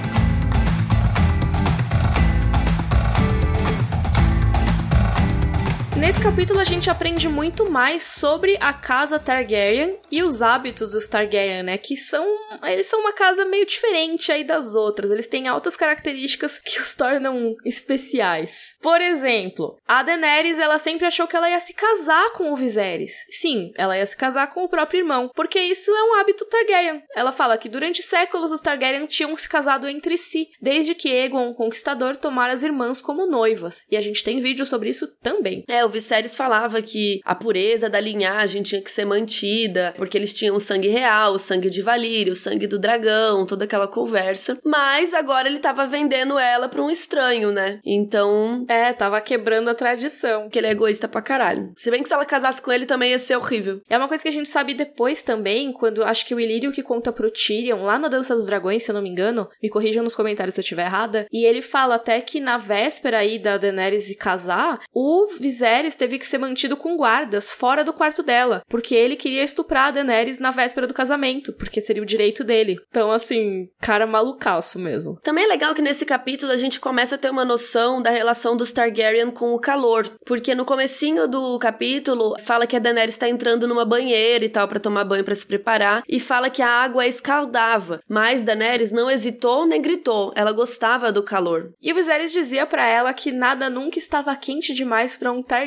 Nesse 5.99 6.23
capítulo 6.23 6.61
a 6.61 6.65
gente 6.65 6.91
aprende 6.91 7.27
muito 7.27 7.71
mais 7.71 8.03
sobre 8.03 8.59
a 8.61 8.71
casa 8.71 9.19
Targaryen 9.19 9.99
e 10.11 10.23
os 10.23 10.43
hábitos 10.43 10.93
dos 10.93 11.09
Targaryen, 11.09 11.63
né? 11.63 11.79
Que 11.79 11.97
são. 11.97 12.37
Eles 12.65 12.87
são 12.87 13.01
uma 13.01 13.15
casa 13.15 13.47
meio 13.47 13.65
diferente 13.65 14.31
aí 14.31 14.45
das 14.45 14.75
outras. 14.75 15.11
Eles 15.11 15.27
têm 15.27 15.49
altas 15.49 15.75
características 15.75 16.59
que 16.59 16.79
os 16.79 16.95
tornam 16.95 17.55
especiais. 17.65 18.77
Por 18.83 19.01
exemplo, 19.01 19.79
a 19.89 20.03
Daenerys, 20.03 20.59
ela 20.59 20.79
sempre 20.79 21.07
achou 21.07 21.27
que 21.27 21.35
ela 21.35 21.49
ia 21.49 21.59
se 21.59 21.73
casar 21.73 22.31
com 22.33 22.53
o 22.53 22.57
Viserys. 22.57 23.13
Sim, 23.31 23.73
ela 23.75 23.97
ia 23.97 24.05
se 24.05 24.17
casar 24.17 24.49
com 24.49 24.65
o 24.65 24.69
próprio 24.69 24.99
irmão, 24.99 25.31
porque 25.35 25.59
isso 25.59 25.91
é 25.91 26.05
um 26.05 26.21
hábito 26.21 26.45
Targaryen. 26.45 27.03
Ela 27.17 27.33
fala 27.33 27.57
que 27.57 27.71
durante 27.71 28.03
séculos 28.03 28.53
os 28.53 28.61
Targaryen 28.61 29.07
tinham 29.07 29.35
se 29.37 29.49
casado 29.49 29.89
entre 29.89 30.19
si, 30.19 30.49
desde 30.61 30.95
que 30.95 31.11
Aegon, 31.11 31.49
o 31.49 31.55
Conquistador, 31.55 32.17
tomara 32.17 32.53
as 32.53 32.63
irmãs 32.63 33.01
como 33.01 33.27
noivas. 33.27 33.87
E 33.91 33.97
a 33.97 34.01
gente 34.03 34.23
tem 34.23 34.41
vídeo 34.41 34.67
sobre 34.67 34.91
isso 34.91 35.07
também. 35.23 35.65
É, 35.67 35.86
o 35.87 35.89
Viserys 35.89 36.37
falava 36.37 36.83
que 36.83 37.21
a 37.25 37.35
pureza 37.35 37.89
da 37.89 38.01
linhagem 38.01 38.63
tinha 38.63 38.83
que 38.83 38.91
ser 38.91 39.05
mantida, 39.05 39.95
porque 39.97 40.19
eles 40.19 40.33
tinham 40.33 40.57
o 40.57 40.61
sangue 40.61 40.89
real, 40.89 41.35
o 41.35 41.39
sangue 41.39 41.71
de 41.71 41.81
Valírio, 41.81 42.33
o 42.33 42.37
sangue 42.37 42.67
do 42.67 42.79
dragão, 42.79 43.47
toda 43.47 43.65
aquela 43.65 43.87
conversa. 43.87 44.59
Mas 44.65 45.15
agora 45.15 45.49
ele 45.49 45.59
tava 45.59 45.87
vendendo 45.87 46.39
ela 46.39 46.69
pra 46.69 46.83
um 46.83 46.91
estranho, 46.91 47.53
né? 47.53 47.81
Então. 47.85 48.65
É, 48.69 48.93
tava 48.93 49.21
quebrando 49.21 49.71
a 49.71 49.75
tradição. 49.75 50.49
Que 50.49 50.59
ele 50.59 50.67
é 50.67 50.73
egoísta 50.73 51.07
pra 51.07 51.23
caralho. 51.23 51.73
Se 51.77 51.91
bem 51.91 52.03
que 52.03 52.09
se 52.09 52.15
ela 52.15 52.25
casasse 52.25 52.61
com 52.61 52.73
ele 52.73 52.87
também 52.87 53.13
ia 53.13 53.19
ser 53.19 53.37
horrível. 53.37 53.81
É 53.89 53.97
uma 53.97 54.09
coisa 54.09 54.23
que 54.23 54.29
a 54.29 54.33
gente 54.33 54.49
sabe 54.49 54.75
depois 54.75 55.23
também, 55.23 55.73
quando 55.73 56.03
acho 56.03 56.27
que 56.27 56.35
o 56.35 56.41
Ilírio 56.41 56.73
que 56.73 56.83
conta 56.83 57.13
pro 57.13 57.31
Tyrion, 57.31 57.83
lá 57.83 57.99
na 57.99 58.09
Dança 58.09 58.35
dos 58.35 58.47
Dragões, 58.47 58.83
se 58.83 58.91
eu 58.91 58.95
não 58.95 59.03
me 59.03 59.09
engano, 59.09 59.49
me 59.63 59.71
corrijam 59.71 60.03
nos 60.03 60.15
comentários 60.15 60.55
se 60.55 60.61
eu 60.61 60.63
estiver 60.63 60.87
errada, 60.87 61.27
e 61.33 61.45
ele 61.45 61.63
fala 61.63 61.95
até 61.95 62.21
que 62.21 62.41
na 62.41 62.59
véspera 62.59 63.19
aí 63.19 63.39
da 63.39 63.57
Daenerys 63.57 64.17
casar, 64.17 64.81
o 64.93 65.27
Viserys 65.39 65.76
Viserys 65.77 65.95
teve 65.95 66.19
que 66.19 66.27
ser 66.27 66.39
mantido 66.39 66.77
com 66.77 66.97
guardas 66.97 67.53
fora 67.53 67.85
do 67.85 67.93
quarto 67.93 68.23
dela, 68.23 68.63
porque 68.69 68.95
ele 68.95 69.15
queria 69.15 69.45
estuprar 69.45 69.89
a 69.89 69.91
Daenerys 69.91 70.39
na 70.39 70.51
véspera 70.51 70.87
do 70.87 70.95
casamento, 70.95 71.53
porque 71.53 71.81
seria 71.81 72.03
o 72.03 72.07
direito 72.07 72.43
dele. 72.43 72.79
Então, 72.89 73.13
assim, 73.13 73.69
cara 73.81 74.07
malucaço 74.07 74.79
mesmo. 74.79 75.19
Também 75.23 75.45
é 75.45 75.49
legal 75.49 75.75
que 75.75 75.83
nesse 75.83 76.07
capítulo 76.07 76.53
a 76.53 76.57
gente 76.57 76.81
começa 76.81 77.17
a 77.17 77.19
ter 77.19 77.31
uma 77.31 77.45
noção 77.45 78.01
da 78.01 78.11
relação 78.11 78.57
dos 78.57 78.73
Targaryen 78.73 79.31
com 79.31 79.53
o 79.53 79.61
calor, 79.61 80.09
porque 80.25 80.55
no 80.55 80.65
comecinho 80.65 81.29
do 81.29 81.59
capítulo 81.59 82.35
fala 82.43 82.67
que 82.67 82.77
a 82.77 82.79
Daenerys 82.79 83.15
está 83.15 83.29
entrando 83.29 83.69
numa 83.69 83.85
banheira 83.85 84.45
e 84.45 84.49
tal 84.49 84.67
para 84.67 84.81
tomar 84.81 85.05
banho 85.05 85.25
para 85.25 85.35
se 85.35 85.47
preparar 85.47 86.03
e 86.09 86.19
fala 86.19 86.49
que 86.49 86.63
a 86.63 86.69
água 86.69 87.07
escaldava, 87.07 88.01
mas 88.09 88.43
Daenerys 88.43 88.91
não 88.91 89.11
hesitou 89.11 89.67
nem 89.67 89.83
gritou, 89.83 90.33
ela 90.35 90.53
gostava 90.53 91.13
do 91.13 91.23
calor. 91.23 91.73
E 91.83 91.93
o 91.93 91.95
Viserys 91.95 92.33
dizia 92.33 92.67
para 92.67 92.87
ela 92.87 93.13
que 93.13 93.31
nada 93.31 93.69
nunca 93.69 93.99
estava 93.99 94.35
quente 94.37 94.73
demais 94.73 95.17
para 95.17 95.33
um 95.33 95.43
Targaryen. 95.43 95.66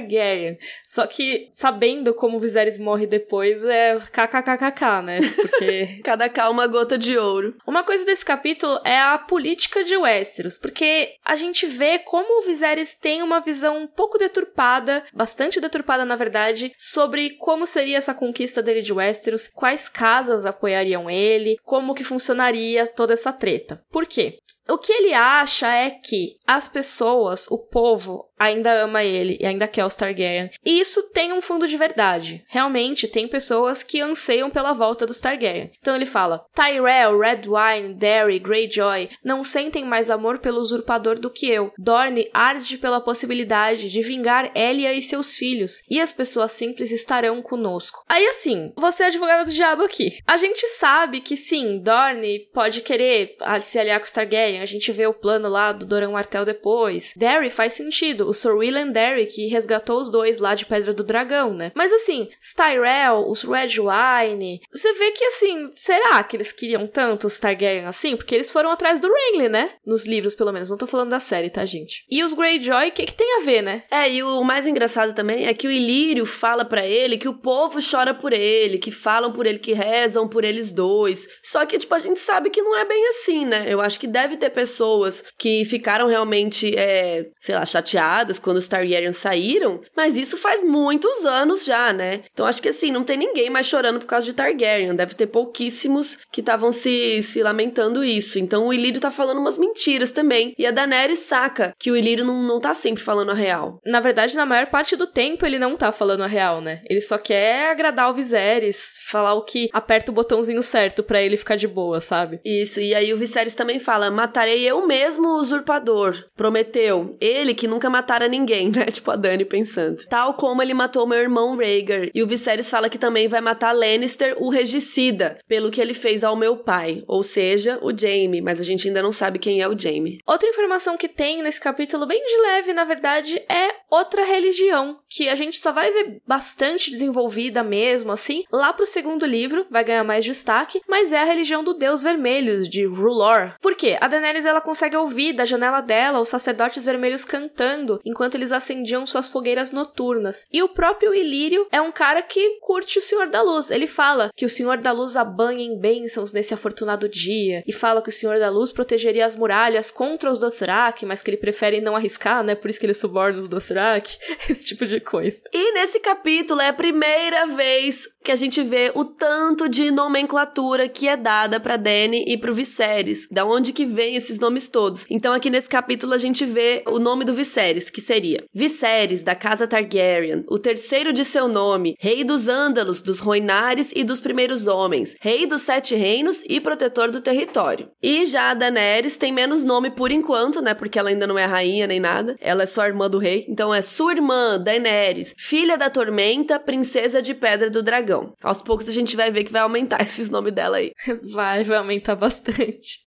Só 0.86 1.06
que 1.08 1.50
sabendo 1.52 2.14
como 2.14 2.38
o 2.38 2.40
Viserys 2.40 2.78
morre 2.78 3.06
depois 3.06 3.64
é 3.64 3.98
kkkk, 4.00 5.02
né? 5.04 5.20
Porque 5.36 6.02
cada 6.04 6.30
cá 6.30 6.50
uma 6.50 6.68
gota 6.68 6.98
de 6.98 7.18
ouro. 7.18 7.56
Uma 7.66 7.84
coisa 7.84 8.06
desse 8.06 8.26
capítulo 8.26 8.80
é 8.84 9.00
a 9.00 9.18
política 9.18 9.84
de 9.84 9.96
Westeros, 9.96 10.58
porque 10.58 11.16
a 11.24 11.36
gente 11.36 11.66
vê 11.66 12.00
como 12.00 12.40
o 12.40 12.46
Viserys 12.46 12.96
tem 12.96 13.22
uma 13.22 13.40
visão 13.40 13.78
um 13.78 13.88
pouco 13.88 14.18
deturpada, 14.18 15.04
bastante 15.14 15.60
deturpada 15.60 16.06
na 16.06 16.16
verdade, 16.16 16.72
sobre 16.78 17.32
como 17.38 17.66
seria 17.66 17.98
essa 17.98 18.14
conquista 18.14 18.62
dele 18.62 18.82
de 18.82 18.94
Westeros, 18.94 19.50
quais 19.54 19.90
casas 19.90 20.46
apoiariam 20.46 21.10
ele, 21.10 21.58
como 21.64 21.94
que 21.94 22.04
funcionaria 22.04 22.88
toda 22.88 23.14
essa 23.14 23.32
treta. 23.32 23.82
Por 23.92 24.06
quê? 24.06 24.40
O 24.70 24.78
que 24.78 24.92
ele 24.92 25.14
acha 25.14 25.68
é 25.74 25.90
que 25.90 26.38
as 26.46 26.68
pessoas, 26.68 27.48
o 27.50 27.58
povo, 27.58 28.30
ainda 28.40 28.72
ama 28.84 29.04
ele 29.04 29.38
e 29.40 29.46
ainda 29.46 29.68
quer 29.68 29.86
os 29.86 29.96
Targaryen. 29.96 30.50
E 30.66 30.80
isso 30.80 31.10
tem 31.12 31.34
um 31.34 31.42
fundo 31.42 31.68
de 31.68 31.76
verdade. 31.76 32.44
Realmente, 32.48 33.08
tem 33.08 33.28
pessoas 33.28 33.84
que 33.84 34.00
anseiam 34.00 34.50
pela 34.50 34.74
volta 34.74 35.06
dos 35.06 35.20
Targaryen. 35.20 35.70
Então 35.80 35.96
ele 35.96 36.06
fala: 36.06 36.46
Tyrell, 36.56 37.20
Redwine, 37.20 37.94
Derry, 37.96 38.40
Greyjoy 38.40 39.10
não 39.24 39.44
sentem 39.44 39.84
mais 39.84 40.10
amor 40.10 40.40
pelo 40.40 40.60
usurpador 40.60 41.20
do 41.20 41.30
que 41.30 41.50
eu. 41.50 41.72
Dorne 41.78 42.30
arde 42.34 42.78
pela 42.78 43.02
possibilidade 43.02 43.90
de 43.90 44.02
vingar 44.02 44.52
Elia 44.56 44.94
e 44.94 45.02
seus 45.02 45.36
filhos, 45.36 45.82
e 45.90 46.00
as 46.00 46.14
pessoas 46.14 46.52
simples 46.52 46.92
estarão 46.92 47.42
conosco. 47.42 48.04
Aí 48.08 48.26
assim, 48.28 48.72
você 48.78 49.04
é 49.04 49.08
advogado 49.08 49.46
do 49.46 49.54
diabo 49.54 49.84
aqui. 49.84 50.18
A 50.26 50.38
gente 50.38 50.66
sabe 50.68 51.20
que 51.22 51.36
sim, 51.36 51.80
Dorne 51.80 52.48
pode 52.54 52.82
querer 52.82 53.36
se 53.62 53.78
aliar 53.78 54.00
com 54.00 54.06
os 54.06 54.12
Targaryen, 54.12 54.59
a 54.60 54.66
gente 54.66 54.92
vê 54.92 55.08
o 55.08 55.14
plano 55.14 55.50
lá 55.50 55.72
do 55.72 55.86
Doran 55.86 56.12
Martel 56.12 56.46
depois. 56.46 57.14
Derry 57.16 57.50
faz 57.50 57.74
sentido, 57.74 58.28
o 58.28 58.34
Sir 58.34 58.56
William 58.56 58.90
Derry 58.90 59.26
que 59.26 59.48
resgatou 59.48 60.00
os 60.00 60.12
dois 60.12 60.40
lá 60.40 60.56
de 60.56 60.66
Pedra 60.66 60.94
do 60.94 61.04
Dragão, 61.04 61.54
né? 61.54 61.72
Mas 61.76 61.92
assim, 61.92 62.30
Tyrell, 62.56 63.28
os 63.28 63.44
Redwine, 63.44 64.62
você 64.72 64.94
vê 64.94 65.12
que 65.12 65.24
assim, 65.26 65.66
será 65.74 66.22
que 66.24 66.36
eles 66.36 66.52
queriam 66.52 66.88
tanto 66.88 67.28
os 67.28 67.40
Targaryen 67.40 67.86
assim? 67.86 68.16
Porque 68.16 68.36
eles 68.36 68.52
foram 68.52 68.72
atrás 68.72 69.00
do 69.00 69.12
Renly, 69.12 69.50
né? 69.50 69.72
Nos 69.86 70.06
livros, 70.06 70.36
pelo 70.36 70.52
menos. 70.52 70.70
Não 70.70 70.78
tô 70.78 70.88
falando 70.88 71.10
da 71.10 71.20
série, 71.20 71.50
tá, 71.50 71.66
gente? 71.66 72.06
E 72.10 72.24
os 72.24 72.34
Greyjoy, 72.34 72.90
o 72.90 72.92
que, 72.92 73.06
que 73.06 73.14
tem 73.14 73.38
a 73.38 73.46
ver, 73.46 73.62
né? 73.62 73.84
É, 73.90 74.10
e 74.12 74.24
o 74.24 74.44
mais 74.44 74.68
engraçado 74.68 75.14
também 75.14 75.48
é 75.48 75.54
que 75.54 75.68
o 75.68 75.72
Ilírio 75.72 76.26
fala 76.26 76.66
para 76.66 76.86
ele 76.86 77.18
que 77.18 77.30
o 77.30 77.34
povo 77.34 77.80
chora 77.80 78.14
por 78.14 78.34
ele, 78.34 78.78
que 78.78 78.92
falam 78.92 79.32
por 79.32 79.46
ele, 79.46 79.60
que 79.60 79.74
rezam 79.74 80.28
por 80.28 80.44
eles 80.44 80.74
dois. 80.74 81.28
Só 81.42 81.66
que, 81.66 81.78
tipo, 81.78 81.94
a 81.94 82.00
gente 82.00 82.20
sabe 82.20 82.50
que 82.50 82.62
não 82.62 82.78
é 82.78 82.86
bem 82.86 83.08
assim, 83.10 83.46
né? 83.46 83.66
Eu 83.68 83.82
acho 83.82 84.00
que 84.00 84.08
deve 84.08 84.38
ter 84.38 84.49
pessoas 84.50 85.24
que 85.38 85.64
ficaram 85.66 86.08
realmente, 86.08 86.74
é, 86.78 87.28
sei 87.40 87.56
lá, 87.56 87.66
chateadas 87.66 88.40
quando 88.40 88.58
os 88.58 88.68
Targaryen 88.68 89.14
saíram, 89.14 89.82
mas 89.96 90.18
isso 90.18 90.38
faz 90.38 90.64
muitos 90.64 91.26
anos 91.26 91.66
já, 91.66 91.94
né? 91.94 92.22
Então 92.32 92.46
acho 92.46 92.62
que 92.62 92.70
assim, 92.70 92.92
não 92.92 93.04
tem 93.04 93.18
ninguém 93.18 93.50
mais 93.50 93.68
chorando 93.68 94.00
por 94.00 94.06
causa 94.06 94.26
de 94.26 94.34
Targaryen. 94.34 94.96
Deve 94.96 95.14
ter 95.16 95.28
pouquíssimos 95.28 96.18
que 96.32 96.42
estavam 96.42 96.72
se, 96.72 97.22
se 97.24 97.42
lamentando 97.42 98.04
isso. 98.04 98.40
Então 98.40 98.68
o 98.68 98.74
Ilírio 98.74 99.02
tá 99.02 99.12
falando 99.12 99.40
umas 99.40 99.58
mentiras 99.58 100.12
também. 100.12 100.54
E 100.58 100.66
a 100.66 100.72
Daenerys 100.72 101.20
saca 101.20 101.74
que 101.78 101.92
o 101.92 101.98
Ilírio 101.98 102.26
não, 102.26 102.42
não 102.44 102.60
tá 102.60 102.74
sempre 102.74 103.04
falando 103.04 103.32
a 103.32 103.36
real. 103.36 103.80
Na 103.86 104.00
verdade, 104.00 104.36
na 104.36 104.46
maior 104.46 104.68
parte 104.68 104.96
do 104.96 105.08
tempo, 105.08 105.46
ele 105.46 105.60
não 105.60 105.76
tá 105.76 105.92
falando 105.92 106.24
a 106.24 106.28
real, 106.28 106.62
né? 106.62 106.82
Ele 106.90 107.02
só 107.02 107.18
quer 107.18 107.70
agradar 107.70 108.10
o 108.10 108.14
Viserys, 108.14 109.00
falar 109.08 109.34
o 109.34 109.44
que 109.44 109.70
aperta 109.74 110.12
o 110.12 110.16
botãozinho 110.16 110.64
certo 110.64 111.04
para 111.04 111.22
ele 111.22 111.38
ficar 111.38 111.56
de 111.56 111.68
boa, 111.68 112.02
sabe? 112.02 112.40
Isso, 112.44 112.80
e 112.80 112.94
aí 112.94 113.14
o 113.14 113.18
Viserys 113.18 113.56
também 113.56 113.80
fala: 113.80 114.12
matarei 114.40 114.64
eu 114.66 114.88
mesmo 114.88 115.28
o 115.28 115.40
usurpador. 115.40 116.16
Prometeu. 116.36 117.18
Ele 117.20 117.54
que 117.54 117.68
nunca 117.68 117.90
matara 117.90 118.28
ninguém, 118.28 118.72
né? 118.72 118.86
Tipo 118.86 119.12
a 119.12 119.16
Dani 119.18 119.44
pensando. 119.44 120.06
Tal 120.06 120.34
como 120.34 120.62
ele 120.62 120.74
matou 120.74 121.06
meu 121.06 121.18
irmão 121.18 121.58
Rhaegar. 121.58 122.10
E 122.14 122.24
o 122.24 122.28
Viserys 122.28 122.70
fala 122.70 122.90
que 122.90 122.98
também 122.98 123.28
vai 123.28 123.42
matar 123.42 123.74
Lannister, 123.74 124.36
o 124.38 124.50
regicida, 124.50 125.40
pelo 125.48 125.70
que 125.70 125.82
ele 125.82 125.94
fez 125.94 126.24
ao 126.24 126.38
meu 126.38 126.56
pai. 126.56 127.04
Ou 127.06 127.22
seja, 127.22 127.80
o 127.82 127.96
Jaime. 127.96 128.42
Mas 128.42 128.62
a 128.62 128.64
gente 128.64 128.88
ainda 128.88 129.02
não 129.02 129.12
sabe 129.12 129.40
quem 129.40 129.62
é 129.62 129.68
o 129.68 129.78
Jaime. 129.78 130.22
Outra 130.26 130.48
informação 130.48 130.96
que 130.96 131.10
tem 131.10 131.42
nesse 131.42 131.60
capítulo, 131.60 132.06
bem 132.06 132.24
de 132.24 132.42
leve, 132.42 132.74
na 132.74 132.86
verdade, 132.86 133.44
é 133.50 133.76
outra 133.90 134.24
religião. 134.24 134.98
Que 135.10 135.28
a 135.28 135.36
gente 135.36 135.58
só 135.58 135.74
vai 135.74 135.92
ver 135.92 136.22
bastante 136.26 136.90
desenvolvida 136.90 137.62
mesmo, 137.62 138.12
assim. 138.12 138.44
Lá 138.52 138.72
pro 138.72 138.86
segundo 138.86 139.26
livro, 139.26 139.66
vai 139.70 139.84
ganhar 139.84 140.04
mais 140.06 140.24
destaque. 140.24 140.82
Mas 140.88 141.12
é 141.12 141.18
a 141.18 141.26
religião 141.26 141.62
do 141.62 141.74
Deus 141.74 142.04
Vermelhos, 142.04 142.70
de 142.70 142.86
Rulor. 142.86 143.54
Por 143.62 143.76
quê? 143.76 143.98
A 144.00 144.08
Daenerys, 144.20 144.46
ela 144.46 144.62
consegue 144.62 144.96
ouvir 144.96 145.34
da 145.34 145.46
janela 145.46 145.82
dela 145.82 146.20
os 146.20 146.30
sacerdotes 146.30 146.86
vermelhos 146.86 147.24
cantando 147.24 148.00
enquanto 148.06 148.36
eles 148.36 148.52
acendiam 148.52 149.06
suas 149.06 149.30
fogueiras 149.30 149.72
noturnas. 149.72 150.46
E 150.52 150.62
o 150.62 150.70
próprio 150.70 151.14
Ilírio 151.14 151.68
é 151.72 151.82
um 151.82 151.92
cara 151.92 152.22
que 152.22 152.60
curte 152.60 153.00
o 153.00 153.02
Senhor 153.02 153.28
da 153.28 153.42
Luz. 153.42 153.72
Ele 153.72 153.88
fala 153.88 154.30
que 154.36 154.46
o 154.46 154.50
Senhor 154.50 154.78
da 154.78 154.92
Luz 154.92 155.16
abanha 155.16 155.64
em 155.64 155.80
bênçãos 155.80 156.34
nesse 156.34 156.54
afortunado 156.54 157.08
dia 157.08 157.64
e 157.66 157.74
fala 157.74 158.02
que 158.02 158.10
o 158.10 158.14
Senhor 158.14 158.38
da 158.40 158.50
Luz 158.50 158.72
protegeria 158.72 159.26
as 159.26 159.36
muralhas 159.36 159.90
contra 159.90 160.32
os 160.32 160.40
Dothraki, 160.40 161.06
mas 161.06 161.22
que 161.22 161.30
ele 161.30 161.38
prefere 161.38 161.82
não 161.82 161.96
arriscar, 161.96 162.44
né? 162.44 162.56
Por 162.56 162.70
isso 162.70 162.80
que 162.80 162.86
ele 162.86 162.94
suborna 162.94 163.40
os 163.40 163.48
Dothraki, 163.48 164.18
esse 164.50 164.66
tipo 164.66 164.86
de 164.86 165.00
coisa. 165.00 165.42
E 165.54 165.74
nesse 165.74 166.00
capítulo 166.00 166.62
é 166.62 166.68
a 166.68 166.74
primeira 166.74 167.48
vez 167.48 168.08
que 168.24 168.32
a 168.32 168.36
gente 168.36 168.62
vê 168.62 168.92
o 168.94 169.06
tanto 169.06 169.70
de 169.70 169.92
nomenclatura 169.92 170.88
que 170.88 171.08
é 171.08 171.16
dada 171.16 171.60
para 171.60 171.78
Dany 171.78 172.26
e 172.28 172.38
pro 172.38 172.54
Viserys, 172.54 173.28
da 173.32 173.46
onde 173.46 173.74
que 173.74 173.86
vem 173.86 174.09
esses 174.16 174.40
nomes 174.40 174.70
todos. 174.70 175.06
Então 175.10 175.34
aqui 175.34 175.50
nesse 175.50 175.70
capítulo 175.70 176.14
a 176.14 176.18
gente 176.18 176.46
vê 176.46 176.84
o 176.86 177.00
nome 177.00 177.26
do 177.26 177.34
Viserys, 177.34 177.90
que 177.90 178.02
seria 178.02 178.44
Viserys 178.54 179.24
da 179.24 179.36
casa 179.36 179.68
Targaryen, 179.68 180.44
o 180.48 180.60
terceiro 180.60 181.12
de 181.14 181.24
seu 181.26 181.48
nome, 181.48 181.96
rei 182.00 182.24
dos 182.24 182.48
Ândalos, 182.48 183.02
dos 183.02 183.20
Roinares 183.20 183.92
e 183.96 184.04
dos 184.04 184.20
primeiros 184.20 184.68
homens, 184.68 185.16
rei 185.22 185.46
dos 185.46 185.62
sete 185.62 185.96
reinos 185.96 186.44
e 186.48 186.60
protetor 186.60 187.12
do 187.12 187.22
território. 187.22 187.90
E 188.02 188.26
já 188.26 188.52
a 188.52 188.54
Daenerys 188.54 189.18
tem 189.18 189.32
menos 189.32 189.64
nome 189.64 189.92
por 189.92 190.12
enquanto, 190.12 190.62
né, 190.62 190.74
porque 190.74 190.98
ela 190.98 191.10
ainda 191.10 191.28
não 191.28 191.38
é 191.38 191.46
rainha 191.46 191.88
nem 191.88 192.00
nada. 192.00 192.36
Ela 192.40 192.64
é 192.64 192.68
só 192.68 192.86
irmã 192.86 193.10
do 193.10 193.18
rei, 193.18 193.46
então 193.48 193.74
é 193.74 193.82
sua 193.82 194.14
irmã 194.14 194.60
Daenerys, 194.60 195.34
filha 195.38 195.78
da 195.78 195.90
tormenta, 195.90 196.60
princesa 196.60 197.22
de 197.22 197.34
pedra 197.34 197.70
do 197.70 197.84
dragão. 197.84 198.34
Aos 198.42 198.62
poucos 198.62 198.88
a 198.88 198.94
gente 198.94 199.16
vai 199.16 199.32
ver 199.32 199.44
que 199.44 199.52
vai 199.52 199.62
aumentar 199.62 200.02
esses 200.04 200.30
nomes 200.30 200.54
dela 200.54 200.78
aí. 200.78 200.92
Vai, 201.34 201.64
vai 201.64 201.78
aumentar 201.78 202.16
bastante. 202.16 203.09